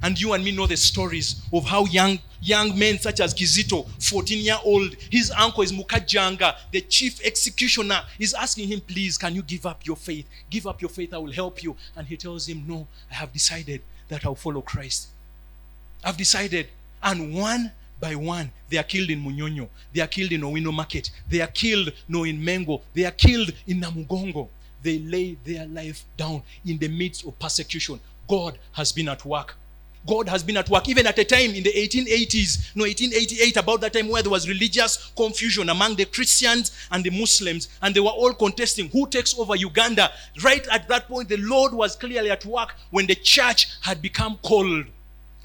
And 0.02 0.20
you 0.20 0.32
and 0.32 0.42
me 0.42 0.50
know 0.50 0.66
the 0.66 0.76
stories 0.76 1.42
of 1.52 1.64
how 1.64 1.84
young 1.86 2.18
young 2.42 2.78
men 2.78 2.98
such 2.98 3.20
as 3.20 3.34
Kizito, 3.34 3.86
14 4.02 4.38
year 4.38 4.56
old, 4.64 4.94
his 5.10 5.30
uncle 5.30 5.62
is 5.62 5.72
Mukajanga, 5.72 6.56
the 6.70 6.80
chief 6.80 7.20
executioner, 7.24 8.00
is 8.18 8.34
asking 8.34 8.68
him, 8.68 8.80
Please, 8.80 9.18
can 9.18 9.34
you 9.34 9.42
give 9.42 9.66
up 9.66 9.84
your 9.86 9.96
faith? 9.96 10.26
Give 10.48 10.66
up 10.66 10.80
your 10.80 10.88
faith, 10.88 11.12
I 11.12 11.18
will 11.18 11.32
help 11.32 11.62
you. 11.62 11.76
And 11.96 12.06
he 12.06 12.16
tells 12.16 12.48
him, 12.48 12.64
No, 12.66 12.86
I 13.10 13.14
have 13.14 13.32
decided 13.32 13.82
that 14.08 14.24
I'll 14.24 14.34
follow 14.34 14.62
Christ. 14.62 15.08
I've 16.04 16.16
decided. 16.16 16.68
And 17.02 17.34
one 17.34 17.72
by 17.98 18.14
one, 18.14 18.50
they 18.68 18.78
are 18.78 18.82
killed 18.82 19.10
in 19.10 19.22
Munyonyo, 19.22 19.68
they 19.92 20.00
are 20.00 20.06
killed 20.06 20.32
in 20.32 20.40
Owino 20.42 20.72
Market, 20.72 21.10
they 21.28 21.40
are 21.40 21.46
killed 21.46 21.92
no 22.08 22.24
in 22.24 22.40
Mengo, 22.40 22.80
they 22.94 23.04
are 23.04 23.10
killed 23.10 23.52
in 23.66 23.80
Namugongo. 23.80 24.48
They 24.82 24.98
lay 24.98 25.36
their 25.44 25.66
life 25.66 26.04
down 26.16 26.42
in 26.64 26.78
the 26.78 26.88
midst 26.88 27.26
of 27.26 27.38
persecution. 27.38 28.00
God 28.26 28.58
has 28.72 28.92
been 28.92 29.08
at 29.08 29.24
work. 29.24 29.56
God 30.06 30.28
has 30.28 30.42
been 30.42 30.56
at 30.56 30.68
work 30.68 30.88
even 30.88 31.06
at 31.06 31.18
a 31.18 31.24
time 31.24 31.50
in 31.50 31.62
the 31.62 31.72
1880s, 31.72 32.74
no, 32.74 32.84
1888, 32.84 33.56
about 33.56 33.80
that 33.82 33.92
time 33.92 34.08
where 34.08 34.22
there 34.22 34.30
was 34.30 34.48
religious 34.48 35.10
confusion 35.16 35.68
among 35.68 35.96
the 35.96 36.06
Christians 36.06 36.72
and 36.90 37.04
the 37.04 37.10
Muslims, 37.10 37.68
and 37.82 37.94
they 37.94 38.00
were 38.00 38.08
all 38.08 38.32
contesting 38.32 38.88
who 38.88 39.06
takes 39.08 39.38
over 39.38 39.56
Uganda. 39.56 40.10
Right 40.42 40.66
at 40.68 40.88
that 40.88 41.08
point, 41.08 41.28
the 41.28 41.36
Lord 41.36 41.74
was 41.74 41.96
clearly 41.96 42.30
at 42.30 42.44
work 42.44 42.74
when 42.90 43.06
the 43.06 43.14
church 43.14 43.68
had 43.82 44.00
become 44.00 44.38
cold 44.42 44.86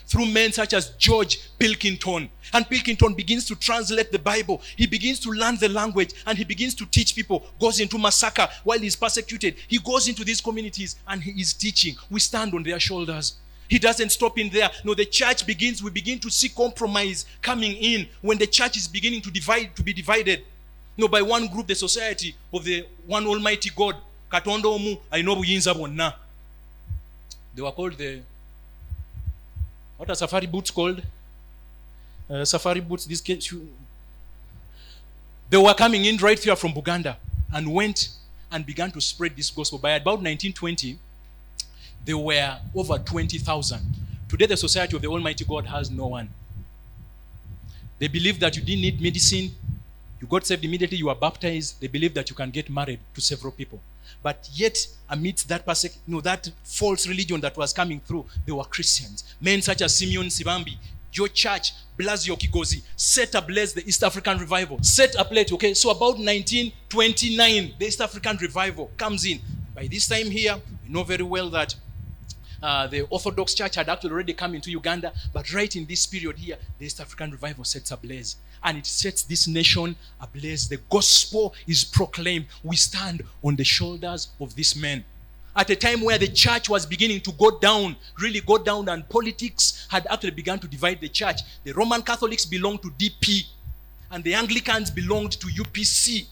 through 0.07 0.27
men 0.27 0.51
such 0.51 0.73
as 0.73 0.89
George 0.91 1.39
Pilkington. 1.57 2.29
And 2.53 2.69
Pilkington 2.69 3.13
begins 3.15 3.45
to 3.45 3.55
translate 3.55 4.11
the 4.11 4.19
Bible. 4.19 4.61
He 4.75 4.85
begins 4.87 5.19
to 5.21 5.31
learn 5.31 5.57
the 5.57 5.69
language 5.69 6.13
and 6.25 6.37
he 6.37 6.43
begins 6.43 6.75
to 6.75 6.85
teach 6.85 7.15
people. 7.15 7.45
Goes 7.59 7.79
into 7.79 7.97
Masaka 7.97 8.49
while 8.63 8.79
he's 8.79 8.95
persecuted. 8.95 9.55
He 9.67 9.79
goes 9.79 10.07
into 10.07 10.23
these 10.23 10.41
communities 10.41 10.95
and 11.07 11.21
he 11.21 11.31
is 11.31 11.53
teaching. 11.53 11.95
We 12.09 12.19
stand 12.19 12.53
on 12.53 12.63
their 12.63 12.79
shoulders. 12.79 13.35
He 13.67 13.79
doesn't 13.79 14.09
stop 14.09 14.37
in 14.37 14.49
there. 14.49 14.69
No, 14.83 14.93
the 14.93 15.05
church 15.05 15.45
begins, 15.45 15.81
we 15.81 15.89
begin 15.89 16.19
to 16.19 16.29
see 16.29 16.49
compromise 16.49 17.25
coming 17.41 17.73
in 17.73 18.07
when 18.21 18.37
the 18.37 18.47
church 18.47 18.77
is 18.77 18.87
beginning 18.87 19.21
to 19.21 19.31
divide, 19.31 19.75
to 19.75 19.83
be 19.83 19.93
divided. 19.93 20.43
No, 20.97 21.07
by 21.07 21.21
one 21.21 21.47
group, 21.47 21.67
the 21.67 21.75
society 21.75 22.35
of 22.53 22.63
the 22.63 22.85
one 23.05 23.25
almighty 23.25 23.69
God. 23.75 23.95
Katonda 24.31 24.63
omu 24.65 24.99
alina 25.11 25.31
obuyinza 25.31 25.73
bwonna. 25.73 26.13
They 27.53 27.61
were 27.61 27.71
called 27.71 27.97
the 27.97 28.21
what 29.97 30.09
are 30.09 30.15
safari 30.15 30.47
boots 30.47 30.71
called? 30.71 31.01
Uh, 32.29 32.43
safari 32.43 32.81
boots, 32.81 33.05
these 33.05 33.21
kids, 33.21 33.53
they 35.49 35.57
were 35.57 35.73
coming 35.73 36.05
in 36.05 36.17
right 36.17 36.37
here 36.37 36.55
from 36.55 36.73
Buganda 36.73 37.15
and 37.53 37.71
went 37.71 38.09
and 38.51 38.65
began 38.65 38.91
to 38.91 38.99
spread 38.99 39.35
this 39.35 39.49
gospel. 39.49 39.77
By 39.77 39.91
about 39.91 40.21
1920, 40.21 40.97
there 42.05 42.17
were 42.17 42.57
over 42.75 42.97
20,000. 42.97 43.79
Today, 44.29 44.45
the 44.45 44.57
Society 44.57 44.95
of 44.95 45.01
the 45.01 45.07
Almighty 45.07 45.43
God 45.45 45.65
has 45.65 45.89
no 45.89 46.07
one. 46.07 46.29
They 47.99 48.07
believe 48.07 48.39
that 48.39 48.55
you 48.55 48.61
didn't 48.61 48.81
need 48.81 49.01
medicine. 49.01 49.51
You 50.21 50.27
got 50.27 50.45
saved 50.45 50.63
immediately, 50.63 50.97
you 50.97 51.07
were 51.07 51.15
baptized. 51.15 51.79
They 51.79 51.87
believe 51.87 52.13
that 52.13 52.29
you 52.29 52.35
can 52.35 52.49
get 52.49 52.69
married 52.69 52.99
to 53.13 53.21
several 53.21 53.51
people. 53.51 53.79
But 54.21 54.49
yet, 54.53 54.87
amidst 55.09 55.47
that 55.49 55.65
persec- 55.65 55.97
no, 56.07 56.21
that 56.21 56.49
false 56.63 57.07
religion 57.07 57.41
that 57.41 57.55
was 57.57 57.73
coming 57.73 57.99
through, 57.99 58.25
there 58.45 58.55
were 58.55 58.63
Christians. 58.63 59.35
Men 59.39 59.61
such 59.61 59.81
as 59.81 59.97
Simeon 59.97 60.27
Nsibambi, 60.27 60.77
your 61.13 61.27
church, 61.29 61.73
Blasio 61.97 62.37
Kigozi, 62.37 62.81
set 62.95 63.35
ablaze 63.35 63.73
the 63.73 63.87
East 63.87 64.03
African 64.03 64.37
revival. 64.37 64.81
Set 64.81 65.15
ablaze, 65.17 65.51
okay? 65.53 65.73
So 65.73 65.89
about 65.91 66.17
1929, 66.17 67.75
the 67.79 67.85
East 67.85 68.01
African 68.01 68.37
revival 68.37 68.91
comes 68.97 69.25
in. 69.25 69.39
By 69.73 69.87
this 69.87 70.07
time 70.07 70.29
here, 70.29 70.59
we 70.83 70.93
know 70.93 71.03
very 71.03 71.23
well 71.23 71.49
that 71.51 71.75
uh, 72.61 72.87
the 72.87 73.01
Orthodox 73.09 73.53
Church 73.53 73.75
had 73.75 73.89
actually 73.89 74.11
already 74.11 74.33
come 74.33 74.55
into 74.55 74.71
Uganda, 74.71 75.13
but 75.33 75.53
right 75.53 75.75
in 75.75 75.85
this 75.85 76.05
period 76.05 76.37
here, 76.37 76.57
the 76.79 76.85
East 76.85 76.99
African 76.99 77.31
revival 77.31 77.63
sets 77.63 77.91
ablaze. 77.91 78.37
And 78.63 78.77
it 78.77 78.85
sets 78.85 79.23
this 79.23 79.47
nation 79.47 79.95
ablaze. 80.19 80.67
The 80.67 80.79
gospel 80.89 81.53
is 81.67 81.83
proclaimed. 81.83 82.45
We 82.63 82.75
stand 82.75 83.23
on 83.43 83.55
the 83.55 83.63
shoulders 83.63 84.29
of 84.39 84.55
these 84.55 84.75
men. 84.75 85.03
At 85.57 85.69
a 85.69 85.75
time 85.75 86.01
where 86.01 86.17
the 86.17 86.27
church 86.27 86.67
was 86.67 86.85
beginning 86.85 87.21
to 87.21 87.31
go 87.31 87.57
down, 87.59 87.95
really 88.19 88.41
go 88.41 88.57
down, 88.57 88.89
and 88.89 89.07
politics 89.07 89.87
had 89.89 90.05
actually 90.09 90.31
begun 90.31 90.59
to 90.59 90.67
divide 90.67 90.99
the 90.99 91.07
church. 91.07 91.41
The 91.63 91.71
Roman 91.71 92.01
Catholics 92.01 92.43
belonged 92.43 92.81
to 92.81 92.89
DP, 92.89 93.45
and 94.11 94.21
the 94.23 94.33
Anglicans 94.33 94.91
belonged 94.91 95.33
to 95.33 95.47
UPC. 95.47 96.25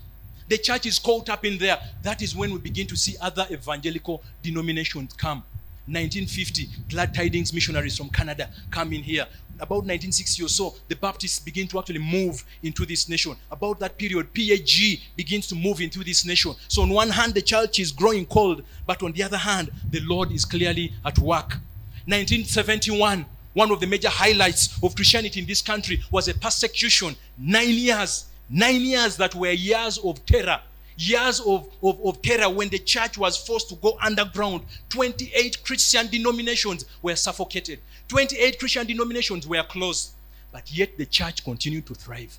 The 0.49 0.57
church 0.57 0.87
is 0.87 0.99
caught 0.99 1.29
up 1.29 1.45
in 1.45 1.57
there. 1.57 1.79
That 2.01 2.21
is 2.21 2.35
when 2.35 2.51
we 2.51 2.59
begin 2.59 2.85
to 2.87 2.97
see 2.97 3.15
other 3.21 3.47
evangelical 3.49 4.21
denominations 4.41 5.13
come. 5.13 5.43
1950, 5.85 6.69
Glad 6.89 7.13
Tidings 7.13 7.53
missionaries 7.53 7.97
from 7.97 8.09
Canada 8.09 8.49
come 8.71 8.93
in 8.93 9.03
here. 9.03 9.27
About 9.55 9.83
1960 9.83 10.43
or 10.43 10.47
so, 10.47 10.75
the 10.87 10.95
Baptists 10.95 11.39
begin 11.39 11.67
to 11.67 11.77
actually 11.77 11.99
move 11.99 12.43
into 12.63 12.85
this 12.85 13.09
nation. 13.09 13.35
About 13.51 13.79
that 13.79 13.97
period, 13.97 14.33
PAG 14.33 15.01
begins 15.17 15.45
to 15.47 15.55
move 15.55 15.81
into 15.81 16.03
this 16.03 16.25
nation. 16.25 16.53
So, 16.69 16.83
on 16.83 16.89
one 16.89 17.09
hand, 17.09 17.33
the 17.33 17.41
church 17.41 17.79
is 17.79 17.91
growing 17.91 18.25
cold, 18.25 18.63
but 18.87 19.03
on 19.03 19.11
the 19.11 19.23
other 19.23 19.37
hand, 19.37 19.71
the 19.91 19.99
Lord 20.01 20.31
is 20.31 20.45
clearly 20.45 20.93
at 21.05 21.19
work. 21.19 21.59
1971, 22.05 23.25
one 23.53 23.71
of 23.71 23.79
the 23.79 23.87
major 23.87 24.09
highlights 24.09 24.81
of 24.81 24.95
Christianity 24.95 25.41
in 25.41 25.45
this 25.45 25.61
country 25.61 26.01
was 26.11 26.27
a 26.29 26.33
persecution. 26.33 27.15
Nine 27.37 27.69
years, 27.69 28.25
nine 28.49 28.81
years 28.81 29.17
that 29.17 29.35
were 29.35 29.51
years 29.51 29.97
of 29.99 30.25
terror 30.25 30.61
years 30.97 31.39
of, 31.41 31.67
of, 31.81 31.99
of 32.05 32.21
terror 32.21 32.49
when 32.49 32.69
the 32.69 32.79
church 32.79 33.17
was 33.17 33.37
forced 33.37 33.69
to 33.69 33.75
go 33.75 33.97
underground. 34.01 34.63
28 34.89 35.63
Christian 35.63 36.07
denominations 36.07 36.85
were 37.01 37.15
suffocated, 37.15 37.79
28 38.07 38.59
Christian 38.59 38.87
denominations 38.87 39.47
were 39.47 39.63
closed. 39.63 40.11
But 40.51 40.71
yet 40.71 40.97
the 40.97 41.05
church 41.05 41.43
continued 41.43 41.87
to 41.87 41.95
thrive. 41.95 42.37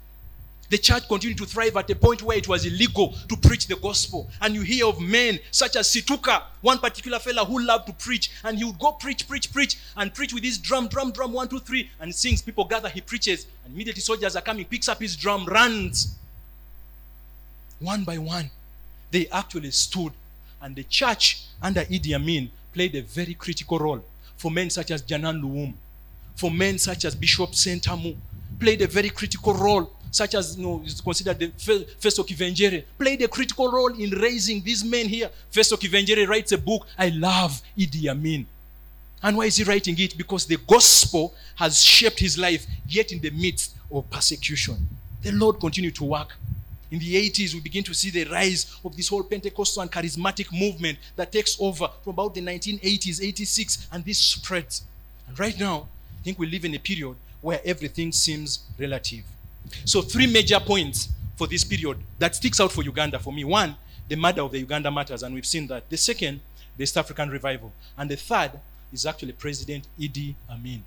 The 0.71 0.79
church 0.79 1.09
continued 1.09 1.39
to 1.39 1.47
thrive 1.47 1.77
at 1.77 1.91
a 1.91 1.97
point 1.97 2.23
where 2.23 2.39
it 2.39 2.49
was 2.49 2.65
illegal 2.65 3.13
to 3.29 3.37
preach 3.37 3.67
the 3.67 3.77
gospel. 3.77 4.31
And 4.41 4.55
you 4.55 4.63
hear 4.63 4.87
of 4.87 5.01
men 5.01 5.39
such 5.51 5.77
as 5.77 5.89
Situka, 5.89 6.43
one 6.63 6.79
particular 6.79 7.19
fellow 7.19 7.45
who 7.45 7.61
loved 7.61 7.87
to 7.89 7.93
preach, 7.93 8.31
and 8.45 8.57
he 8.57 8.65
would 8.65 8.79
go 8.79 8.93
preach, 8.93 9.29
preach, 9.29 9.53
preach, 9.53 9.79
and 9.97 10.15
preach 10.15 10.33
with 10.33 10.43
his 10.43 10.59
drum, 10.59 10.89
drum, 10.89 11.13
drum, 11.13 11.33
one, 11.33 11.49
two, 11.49 11.59
three, 11.59 11.91
and 12.01 12.15
sings. 12.15 12.41
People 12.41 12.65
gather, 12.65 12.89
he 12.89 13.01
preaches, 13.01 13.47
and 13.65 13.75
immediately 13.75 14.01
soldiers 14.01 14.37
are 14.37 14.43
coming, 14.43 14.65
picks 14.65 14.89
up 14.89 15.01
his 15.01 15.17
drum, 15.17 15.45
runs 15.47 16.17
one 17.81 18.05
by 18.05 18.18
one, 18.18 18.51
they 19.11 19.27
actually 19.29 19.70
stood. 19.70 20.12
And 20.61 20.75
the 20.75 20.85
church 20.85 21.43
under 21.61 21.83
Idi 21.85 22.14
Amin 22.14 22.51
played 22.72 22.95
a 22.95 23.03
very 23.03 23.35
critical 23.35 23.79
role 23.79 24.05
for 24.37 24.51
men 24.51 24.70
such 24.70 24.91
as 24.91 25.03
Janan 25.03 25.41
Luwum, 25.41 25.75
for 26.35 26.51
men 26.51 26.79
such 26.79 27.05
as 27.05 27.14
Bishop 27.14 27.53
Sentamu, 27.53 28.16
played 28.59 28.83
a 28.83 28.87
very 28.87 29.11
critical 29.11 29.55
role, 29.55 29.93
such 30.11 30.35
as 30.35 30.57
you 30.57 30.62
know, 30.64 30.83
is 30.85 31.01
considered 31.01 31.39
the 31.39 31.49
Festo 31.49 32.27
Kivengere, 32.27 32.85
played 32.99 33.22
a 33.22 33.29
critical 33.29 33.70
role 33.70 33.93
in 33.99 34.11
raising 34.11 34.62
these 34.62 34.85
men 34.85 35.07
here. 35.07 35.31
Festo 35.53 35.77
Kivengere 35.77 36.27
writes 36.29 36.53
a 36.53 36.59
book, 36.59 36.87
I 36.99 37.09
Love 37.09 37.61
Idi 37.77 38.09
Amin. 38.09 38.47
And 39.22 39.37
why 39.37 39.47
is 39.47 39.57
he 39.57 39.64
writing 39.64 39.99
it? 39.99 40.16
Because 40.18 40.45
the 40.45 40.59
gospel 40.68 41.35
has 41.57 41.83
shaped 41.83 42.18
his 42.20 42.37
life, 42.37 42.66
yet 42.87 43.12
in 43.12 43.20
the 43.20 43.31
midst 43.31 43.75
of 43.91 44.09
persecution. 44.11 44.77
The 45.22 45.33
Lord 45.33 45.59
continued 45.59 45.95
to 45.97 46.05
work 46.05 46.37
in 46.95 47.01
the 47.01 47.29
80s, 47.29 47.55
we 47.55 47.61
begin 47.61 47.83
to 47.83 47.93
see 47.93 48.11
the 48.11 48.25
rise 48.31 48.79
of 48.85 48.97
this 48.97 49.09
whole 49.09 49.25
Pentecostal 49.25 49.83
and 49.83 49.91
charismatic 49.91 50.47
movement 50.57 50.97
that 51.17 51.33
takes 51.33 51.57
over 51.61 51.89
from 52.05 52.13
about 52.13 52.35
the 52.35 52.41
1980s, 52.41 53.21
86, 53.21 53.89
and 53.91 54.05
this 54.05 54.19
spreads. 54.19 54.85
And 55.27 55.37
right 55.37 55.59
now, 55.59 55.89
I 56.21 56.23
think 56.23 56.39
we 56.39 56.47
live 56.47 56.65
in 56.65 56.73
a 56.75 56.79
period 56.79 57.17
where 57.41 57.61
everything 57.65 58.13
seems 58.13 58.61
relative. 58.79 59.25
So, 59.85 60.03
three 60.03 60.29
major 60.29 60.61
points 60.61 61.09
for 61.35 61.49
this 61.49 61.65
period 61.65 61.99
that 62.21 62.37
sticks 62.37 62.61
out 62.61 62.71
for 62.71 62.85
Uganda 62.85 63.19
for 63.19 63.33
me. 63.33 63.43
One, 63.43 63.75
the 64.07 64.15
murder 64.15 64.43
of 64.43 64.53
the 64.53 64.61
Uganda 64.61 64.89
martyrs, 64.89 65.25
and 65.25 65.35
we've 65.35 65.47
seen 65.47 65.67
that. 65.67 65.91
The 65.91 65.97
second, 65.97 66.41
the 66.77 66.85
East 66.85 66.97
African 66.97 67.29
revival. 67.29 67.73
And 67.99 68.09
the 68.09 68.17
third 68.17 68.53
is 68.93 69.05
actually 69.05 69.33
President 69.33 69.89
Idi 69.99 70.37
Amin. 70.49 70.85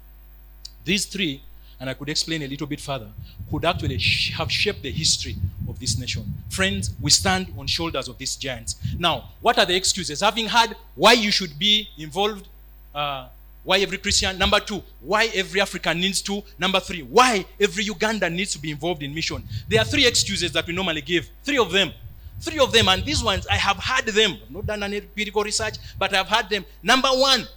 These 0.86 1.06
three 1.08 1.42
and 1.80 1.90
I 1.90 1.94
could 1.94 2.10
explain 2.10 2.42
a 2.44 2.48
little 2.48 2.68
bit 2.68 2.80
further, 2.80 3.08
could 3.50 3.66
actually 3.66 3.98
sh- 4.00 4.34
have 4.34 4.52
shaped 4.52 4.82
the 4.82 4.92
history 4.92 5.36
of 5.68 5.80
this 5.80 5.98
nation. 5.98 6.26
Friends, 6.50 6.92
we 7.02 7.12
stand 7.12 7.54
on 7.58 7.68
shoulders 7.68 8.08
of 8.08 8.18
these 8.18 8.36
giants. 8.36 8.76
Now, 8.98 9.30
what 9.42 9.60
are 9.60 9.66
the 9.66 9.76
excuses? 9.76 10.22
Having 10.22 10.48
heard 10.48 10.76
why 10.96 11.14
you 11.14 11.32
should 11.32 11.58
be 11.60 11.88
involved, 11.98 12.48
uh, 12.96 13.28
why 13.64 13.80
every 13.80 13.98
Christian, 13.98 14.38
number 14.38 14.60
two, 14.60 14.82
why 15.02 15.30
every 15.36 15.60
African 15.62 16.00
needs 16.00 16.22
to, 16.22 16.42
number 16.58 16.80
three, 16.80 17.04
why 17.04 17.46
every 17.60 17.84
Ugandan 17.86 18.34
needs 18.34 18.54
to 18.54 18.60
be 18.60 18.72
involved 18.72 19.04
in 19.04 19.14
mission. 19.14 19.44
There 19.68 19.80
are 19.82 19.86
three 19.86 20.08
excuses 20.08 20.52
that 20.54 20.66
we 20.66 20.74
normally 20.74 21.02
give, 21.02 21.30
three 21.44 21.58
of 21.58 21.72
them. 21.72 21.92
Three 22.40 22.60
of 22.60 22.72
them, 22.72 22.88
and 22.88 23.04
these 23.04 23.24
ones 23.24 23.48
I 23.48 23.56
have 23.56 23.78
heard 23.78 24.06
them. 24.06 24.38
I've 24.44 24.52
not 24.52 24.66
done 24.68 24.84
any 24.84 24.98
empirical 24.98 25.44
research, 25.44 25.76
but 25.98 26.14
I've 26.14 26.28
heard 26.28 26.48
them. 26.50 26.66
Number 26.84 27.10
one, 27.10 27.48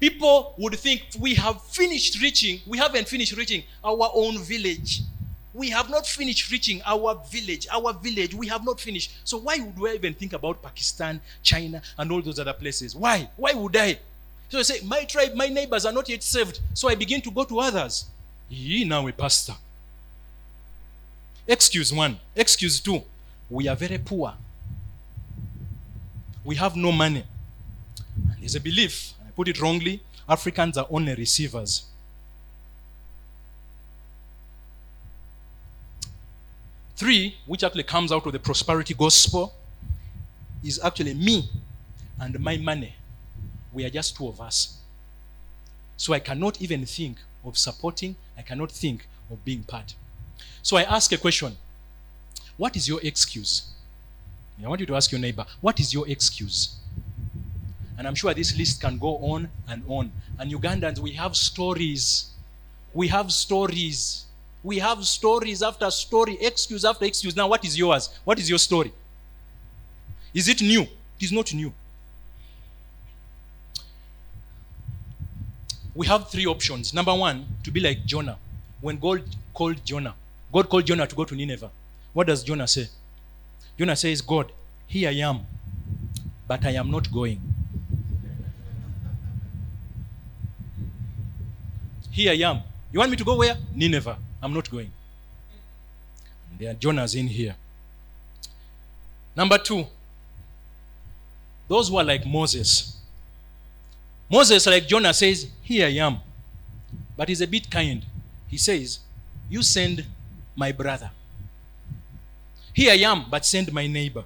people 0.00 0.54
would 0.58 0.74
think 0.78 1.02
we 1.18 1.34
have 1.34 1.62
finished 1.62 2.20
reaching, 2.20 2.60
we 2.66 2.78
haven't 2.78 3.08
finished 3.08 3.36
reaching 3.36 3.62
our 3.84 4.10
own 4.14 4.38
village. 4.38 5.02
We 5.54 5.70
have 5.70 5.88
not 5.88 6.06
finished 6.06 6.50
reaching 6.50 6.82
our 6.84 7.18
village, 7.30 7.66
our 7.72 7.94
village. 7.94 8.34
We 8.34 8.46
have 8.48 8.62
not 8.62 8.78
finished. 8.78 9.12
So 9.24 9.38
why 9.38 9.56
would 9.58 9.78
we 9.78 9.90
even 9.92 10.12
think 10.12 10.34
about 10.34 10.62
Pakistan, 10.62 11.18
China, 11.42 11.80
and 11.96 12.12
all 12.12 12.20
those 12.20 12.38
other 12.38 12.52
places? 12.52 12.94
Why? 12.94 13.30
Why 13.36 13.54
would 13.54 13.74
I? 13.74 13.98
So 14.50 14.58
I 14.58 14.62
say, 14.62 14.80
My 14.84 15.04
tribe, 15.04 15.34
my 15.34 15.46
neighbors 15.48 15.86
are 15.86 15.92
not 15.92 16.10
yet 16.10 16.22
saved. 16.22 16.60
So 16.74 16.90
I 16.90 16.94
begin 16.94 17.22
to 17.22 17.30
go 17.30 17.44
to 17.44 17.58
others. 17.60 18.04
Ye 18.50 18.84
now 18.84 19.08
a 19.08 19.12
pastor. 19.12 19.54
Excuse 21.48 21.90
one. 21.90 22.18
Excuse 22.34 22.78
two. 22.78 23.02
We 23.48 23.66
are 23.68 23.76
very 23.76 23.98
poor. 23.98 24.34
We 26.44 26.56
have 26.56 26.76
no 26.76 26.92
money. 26.92 27.24
And 28.30 28.40
there's 28.40 28.56
a 28.56 28.60
belief, 28.60 29.14
put 29.36 29.48
it 29.48 29.60
wrongly, 29.60 30.00
Africans 30.28 30.76
are 30.76 30.86
only 30.90 31.14
receivers. 31.14 31.84
Three, 36.96 37.36
which 37.44 37.62
actually 37.62 37.82
comes 37.82 38.10
out 38.10 38.24
of 38.26 38.32
the 38.32 38.38
prosperity 38.38 38.94
gospel, 38.94 39.54
is 40.64 40.80
actually 40.82 41.12
me 41.14 41.50
and 42.18 42.40
my 42.40 42.56
money. 42.56 42.94
We 43.72 43.84
are 43.84 43.90
just 43.90 44.16
two 44.16 44.26
of 44.26 44.40
us. 44.40 44.78
So 45.98 46.14
I 46.14 46.18
cannot 46.18 46.60
even 46.62 46.86
think 46.86 47.18
of 47.44 47.58
supporting, 47.58 48.16
I 48.36 48.42
cannot 48.42 48.72
think 48.72 49.06
of 49.30 49.44
being 49.44 49.62
part. 49.62 49.94
So 50.62 50.76
I 50.76 50.82
ask 50.82 51.12
a 51.12 51.18
question 51.18 51.56
What 52.56 52.76
is 52.76 52.88
your 52.88 53.00
excuse? 53.02 53.68
I 54.64 54.68
want 54.68 54.80
you 54.80 54.86
to 54.86 54.96
ask 54.96 55.12
your 55.12 55.20
neighbor, 55.20 55.44
What 55.60 55.78
is 55.78 55.92
your 55.92 56.08
excuse? 56.08 56.76
And 57.98 58.06
I'm 58.06 58.14
sure 58.14 58.34
this 58.34 58.56
list 58.56 58.80
can 58.80 58.98
go 58.98 59.16
on 59.18 59.48
and 59.68 59.82
on. 59.88 60.12
And 60.38 60.52
Ugandans, 60.52 60.98
we 60.98 61.12
have 61.12 61.36
stories. 61.36 62.30
We 62.92 63.08
have 63.08 63.32
stories. 63.32 64.26
We 64.62 64.78
have 64.78 65.04
stories 65.06 65.62
after 65.62 65.90
story, 65.90 66.36
excuse 66.40 66.84
after 66.84 67.04
excuse. 67.04 67.36
Now, 67.36 67.48
what 67.48 67.64
is 67.64 67.78
yours? 67.78 68.10
What 68.24 68.38
is 68.38 68.50
your 68.50 68.58
story? 68.58 68.92
Is 70.34 70.48
it 70.48 70.60
new? 70.60 70.82
It 70.82 71.22
is 71.22 71.32
not 71.32 71.54
new. 71.54 71.72
We 75.94 76.06
have 76.08 76.28
three 76.28 76.46
options. 76.46 76.92
Number 76.92 77.14
one, 77.14 77.46
to 77.64 77.70
be 77.70 77.80
like 77.80 78.04
Jonah. 78.04 78.36
When 78.82 78.98
God 78.98 79.22
called 79.54 79.82
Jonah, 79.84 80.14
God 80.52 80.68
called 80.68 80.84
Jonah 80.84 81.06
to 81.06 81.16
go 81.16 81.24
to 81.24 81.34
Nineveh. 81.34 81.70
What 82.12 82.26
does 82.26 82.42
Jonah 82.42 82.68
say? 82.68 82.88
Jonah 83.78 83.96
says, 83.96 84.20
God, 84.20 84.52
here 84.86 85.08
I 85.08 85.14
am, 85.14 85.46
but 86.46 86.64
I 86.66 86.72
am 86.72 86.90
not 86.90 87.10
going. 87.10 87.40
Here 92.16 92.32
I 92.32 92.50
am. 92.50 92.62
You 92.90 93.00
want 93.00 93.10
me 93.10 93.16
to 93.18 93.24
go 93.24 93.36
where? 93.36 93.58
Nineveh. 93.74 94.16
I'm 94.42 94.54
not 94.54 94.70
going. 94.70 94.90
And 96.50 96.58
there 96.58 96.70
are 96.70 96.74
Jonahs 96.74 97.14
in 97.14 97.26
here. 97.26 97.54
Number 99.36 99.58
two, 99.58 99.84
those 101.68 101.90
who 101.90 101.98
are 101.98 102.04
like 102.04 102.24
Moses. 102.24 102.96
Moses, 104.30 104.66
like 104.66 104.88
Jonah, 104.88 105.12
says, 105.12 105.46
Here 105.60 105.86
I 105.88 105.90
am. 105.90 106.20
But 107.18 107.28
he's 107.28 107.42
a 107.42 107.46
bit 107.46 107.70
kind. 107.70 108.06
He 108.48 108.56
says, 108.56 109.00
You 109.50 109.62
send 109.62 110.06
my 110.54 110.72
brother. 110.72 111.10
Here 112.72 112.92
I 112.92 113.12
am, 113.12 113.26
but 113.30 113.44
send 113.44 113.70
my 113.74 113.86
neighbor. 113.86 114.24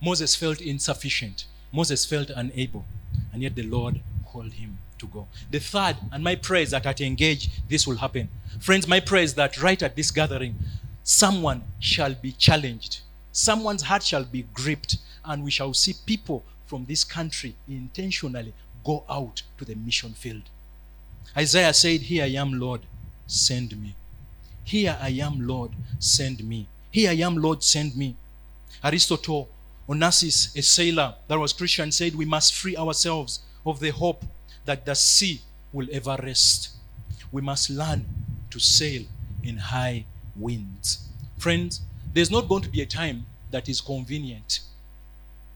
Moses 0.00 0.34
felt 0.34 0.62
insufficient. 0.62 1.44
Moses 1.70 2.06
felt 2.06 2.30
unable. 2.30 2.86
And 3.34 3.42
yet 3.42 3.54
the 3.54 3.64
Lord 3.64 4.00
called 4.24 4.54
him 4.54 4.78
to 5.00 5.06
go. 5.06 5.26
The 5.50 5.58
third, 5.58 5.96
and 6.12 6.22
my 6.22 6.36
prayer 6.36 6.62
is 6.62 6.70
that 6.70 6.86
at 6.86 7.00
Engage, 7.00 7.50
this 7.68 7.86
will 7.86 7.96
happen. 7.96 8.28
Friends, 8.60 8.86
my 8.86 9.00
prayer 9.00 9.22
is 9.22 9.34
that 9.34 9.60
right 9.60 9.82
at 9.82 9.96
this 9.96 10.10
gathering, 10.10 10.54
someone 11.02 11.62
shall 11.78 12.14
be 12.14 12.32
challenged, 12.32 13.00
someone's 13.32 13.82
heart 13.82 14.02
shall 14.02 14.24
be 14.24 14.46
gripped, 14.54 14.96
and 15.24 15.44
we 15.44 15.50
shall 15.50 15.74
see 15.74 15.94
people 16.06 16.44
from 16.66 16.84
this 16.86 17.04
country 17.04 17.54
intentionally 17.68 18.54
go 18.84 19.04
out 19.08 19.42
to 19.58 19.64
the 19.64 19.74
mission 19.74 20.12
field. 20.14 20.42
Isaiah 21.36 21.74
said, 21.74 22.00
Here 22.02 22.24
I 22.24 22.28
am, 22.28 22.58
Lord, 22.58 22.82
send 23.26 23.80
me. 23.80 23.94
Here 24.64 24.96
I 25.00 25.10
am, 25.10 25.46
Lord, 25.46 25.72
send 25.98 26.44
me. 26.44 26.68
Here 26.90 27.10
I 27.10 27.14
am, 27.14 27.36
Lord, 27.36 27.62
send 27.62 27.96
me. 27.96 28.16
Aristotle, 28.82 29.48
Onassis, 29.88 30.56
a 30.56 30.62
sailor 30.62 31.14
that 31.28 31.38
was 31.38 31.52
Christian, 31.52 31.90
said, 31.92 32.14
We 32.14 32.24
must 32.24 32.54
free 32.54 32.76
ourselves 32.76 33.40
of 33.66 33.80
the 33.80 33.90
hope 33.90 34.24
that 34.64 34.84
the 34.84 34.94
sea 34.94 35.40
will 35.72 35.86
ever 35.92 36.16
rest. 36.22 36.70
We 37.32 37.42
must 37.42 37.70
learn 37.70 38.04
to 38.50 38.58
sail 38.58 39.02
in 39.42 39.56
high 39.56 40.04
winds. 40.36 41.08
Friends, 41.38 41.80
there's 42.12 42.30
not 42.30 42.48
going 42.48 42.62
to 42.62 42.68
be 42.68 42.82
a 42.82 42.86
time 42.86 43.26
that 43.50 43.68
is 43.68 43.80
convenient 43.80 44.60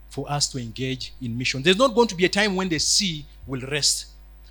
for 0.09 0.31
us 0.31 0.49
to 0.49 0.59
engage 0.59 1.13
in 1.21 1.37
mission. 1.37 1.63
There's 1.63 1.79
not 1.79 1.95
going 1.95 2.09
to 2.09 2.15
be 2.15 2.25
a 2.25 2.29
time 2.29 2.55
when 2.55 2.69
the 2.69 2.79
sea 2.79 3.27
will 3.47 3.61
rest. 3.63 4.07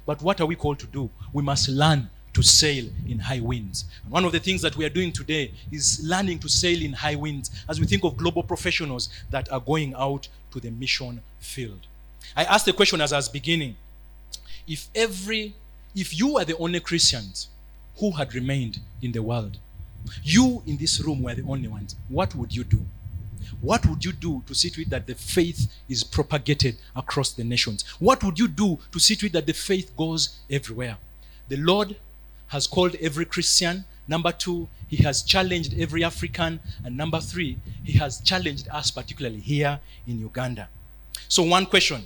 But 0.06 0.22
what 0.22 0.42
are 0.42 0.46
we 0.46 0.56
called 0.56 0.80
to 0.80 0.88
do? 0.88 1.10
We 1.32 1.42
must 1.42 1.70
learn 1.70 2.10
to 2.34 2.42
sail 2.42 2.86
in 3.08 3.20
high 3.20 3.40
winds. 3.40 3.86
And 4.04 4.12
one 4.12 4.26
of 4.26 4.32
the 4.32 4.40
things 4.40 4.62
that 4.64 4.76
we 4.76 4.86
are 4.86 4.90
doing 4.90 5.12
today 5.12 5.52
is 5.72 6.02
learning 6.04 6.40
to 6.40 6.50
sail 6.50 6.82
in 6.82 6.92
high 6.92 7.16
winds 7.16 7.52
as 7.70 7.80
we 7.80 7.86
think 7.86 8.04
of 8.04 8.18
global 8.18 8.44
professionals 8.44 9.10
that 9.30 9.50
are 9.52 9.62
going 9.62 9.94
out 9.96 10.28
to 10.52 10.60
the 10.60 10.72
mission 10.72 11.22
field. 11.40 11.88
I 12.36 12.44
asked 12.44 12.66
the 12.66 12.74
question 12.74 13.02
as 13.02 13.14
I 13.14 13.18
was 13.18 13.30
beginning 13.30 13.76
if 14.68 14.88
every 14.96 15.56
if 15.96 16.18
you 16.18 16.34
were 16.34 16.46
the 16.46 16.58
only 16.58 16.80
Christians 16.80 17.50
who 17.98 18.12
had 18.12 18.34
remained 18.34 18.80
in 19.02 19.12
the 19.12 19.22
world, 19.22 19.58
you 20.24 20.64
in 20.66 20.78
this 20.78 21.00
room 21.00 21.22
were 21.22 21.36
the 21.36 21.44
only 21.44 21.68
ones, 21.68 21.96
what 22.10 22.34
would 22.36 22.56
you 22.56 22.64
do? 22.64 22.84
What 23.62 23.86
would 23.86 24.04
you 24.04 24.12
do 24.12 24.44
to 24.48 24.56
see 24.56 24.70
to 24.72 24.82
it 24.82 24.90
that 24.90 25.08
the 25.08 25.16
faith 25.16 25.72
is 25.88 26.04
propagated 26.04 26.78
across 26.96 27.32
the 27.32 27.44
nations? 27.44 27.84
What 28.00 28.24
would 28.24 28.40
you 28.40 28.48
do 28.48 28.80
to 28.92 29.00
see 29.00 29.16
to 29.16 29.28
it 29.28 29.34
that 29.34 29.46
the 29.46 29.54
faith 29.54 29.96
goes 29.96 30.40
everywhere? 30.50 30.98
The 31.50 31.58
Lord 31.58 31.96
has 32.48 32.68
called 32.68 32.96
every 32.96 33.26
Christian. 33.26 33.86
Number 34.08 34.32
two, 34.32 34.68
He 34.88 34.98
has 35.04 35.24
challenged 35.24 35.80
every 35.80 36.04
African. 36.04 36.60
And 36.84 36.98
number 36.98 37.20
three, 37.20 37.58
He 37.84 37.94
has 37.94 38.22
challenged 38.22 38.68
us, 38.70 38.92
particularly 38.92 39.40
here 39.40 39.80
in 40.08 40.20
Uganda. 40.20 40.68
So, 41.28 41.44
one 41.44 41.66
question 41.66 42.04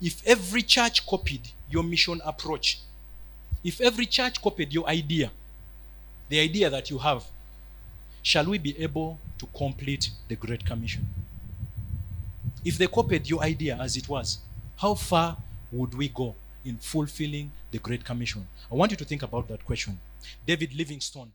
if 0.00 0.26
every 0.26 0.62
church 0.62 1.06
copied 1.06 1.50
your 1.74 1.82
mission 1.82 2.20
approach, 2.24 2.78
if 3.62 3.80
every 3.80 4.06
church 4.06 4.40
copied 4.40 4.72
your 4.72 4.86
idea, 4.88 5.30
the 6.28 6.40
idea 6.40 6.70
that 6.70 6.88
you 6.90 6.98
have, 6.98 7.24
shall 8.22 8.46
we 8.46 8.56
be 8.58 8.78
able 8.82 9.18
to 9.38 9.46
complete 9.56 10.10
the 10.28 10.36
Great 10.36 10.64
Commission? 10.64 11.06
If 12.64 12.78
they 12.78 12.86
copied 12.86 13.28
your 13.28 13.42
idea 13.42 13.76
as 13.78 13.96
it 13.96 14.08
was, 14.08 14.38
how 14.76 14.94
far 14.94 15.36
would 15.72 15.94
we 15.94 16.08
go 16.08 16.34
in 16.64 16.78
fulfilling 16.78 17.50
the 17.70 17.78
Great 17.78 18.04
Commission? 18.04 18.46
I 18.72 18.74
want 18.74 18.90
you 18.92 18.96
to 18.96 19.04
think 19.04 19.22
about 19.22 19.48
that 19.48 19.64
question. 19.64 19.98
David 20.46 20.74
Livingstone 20.74 21.30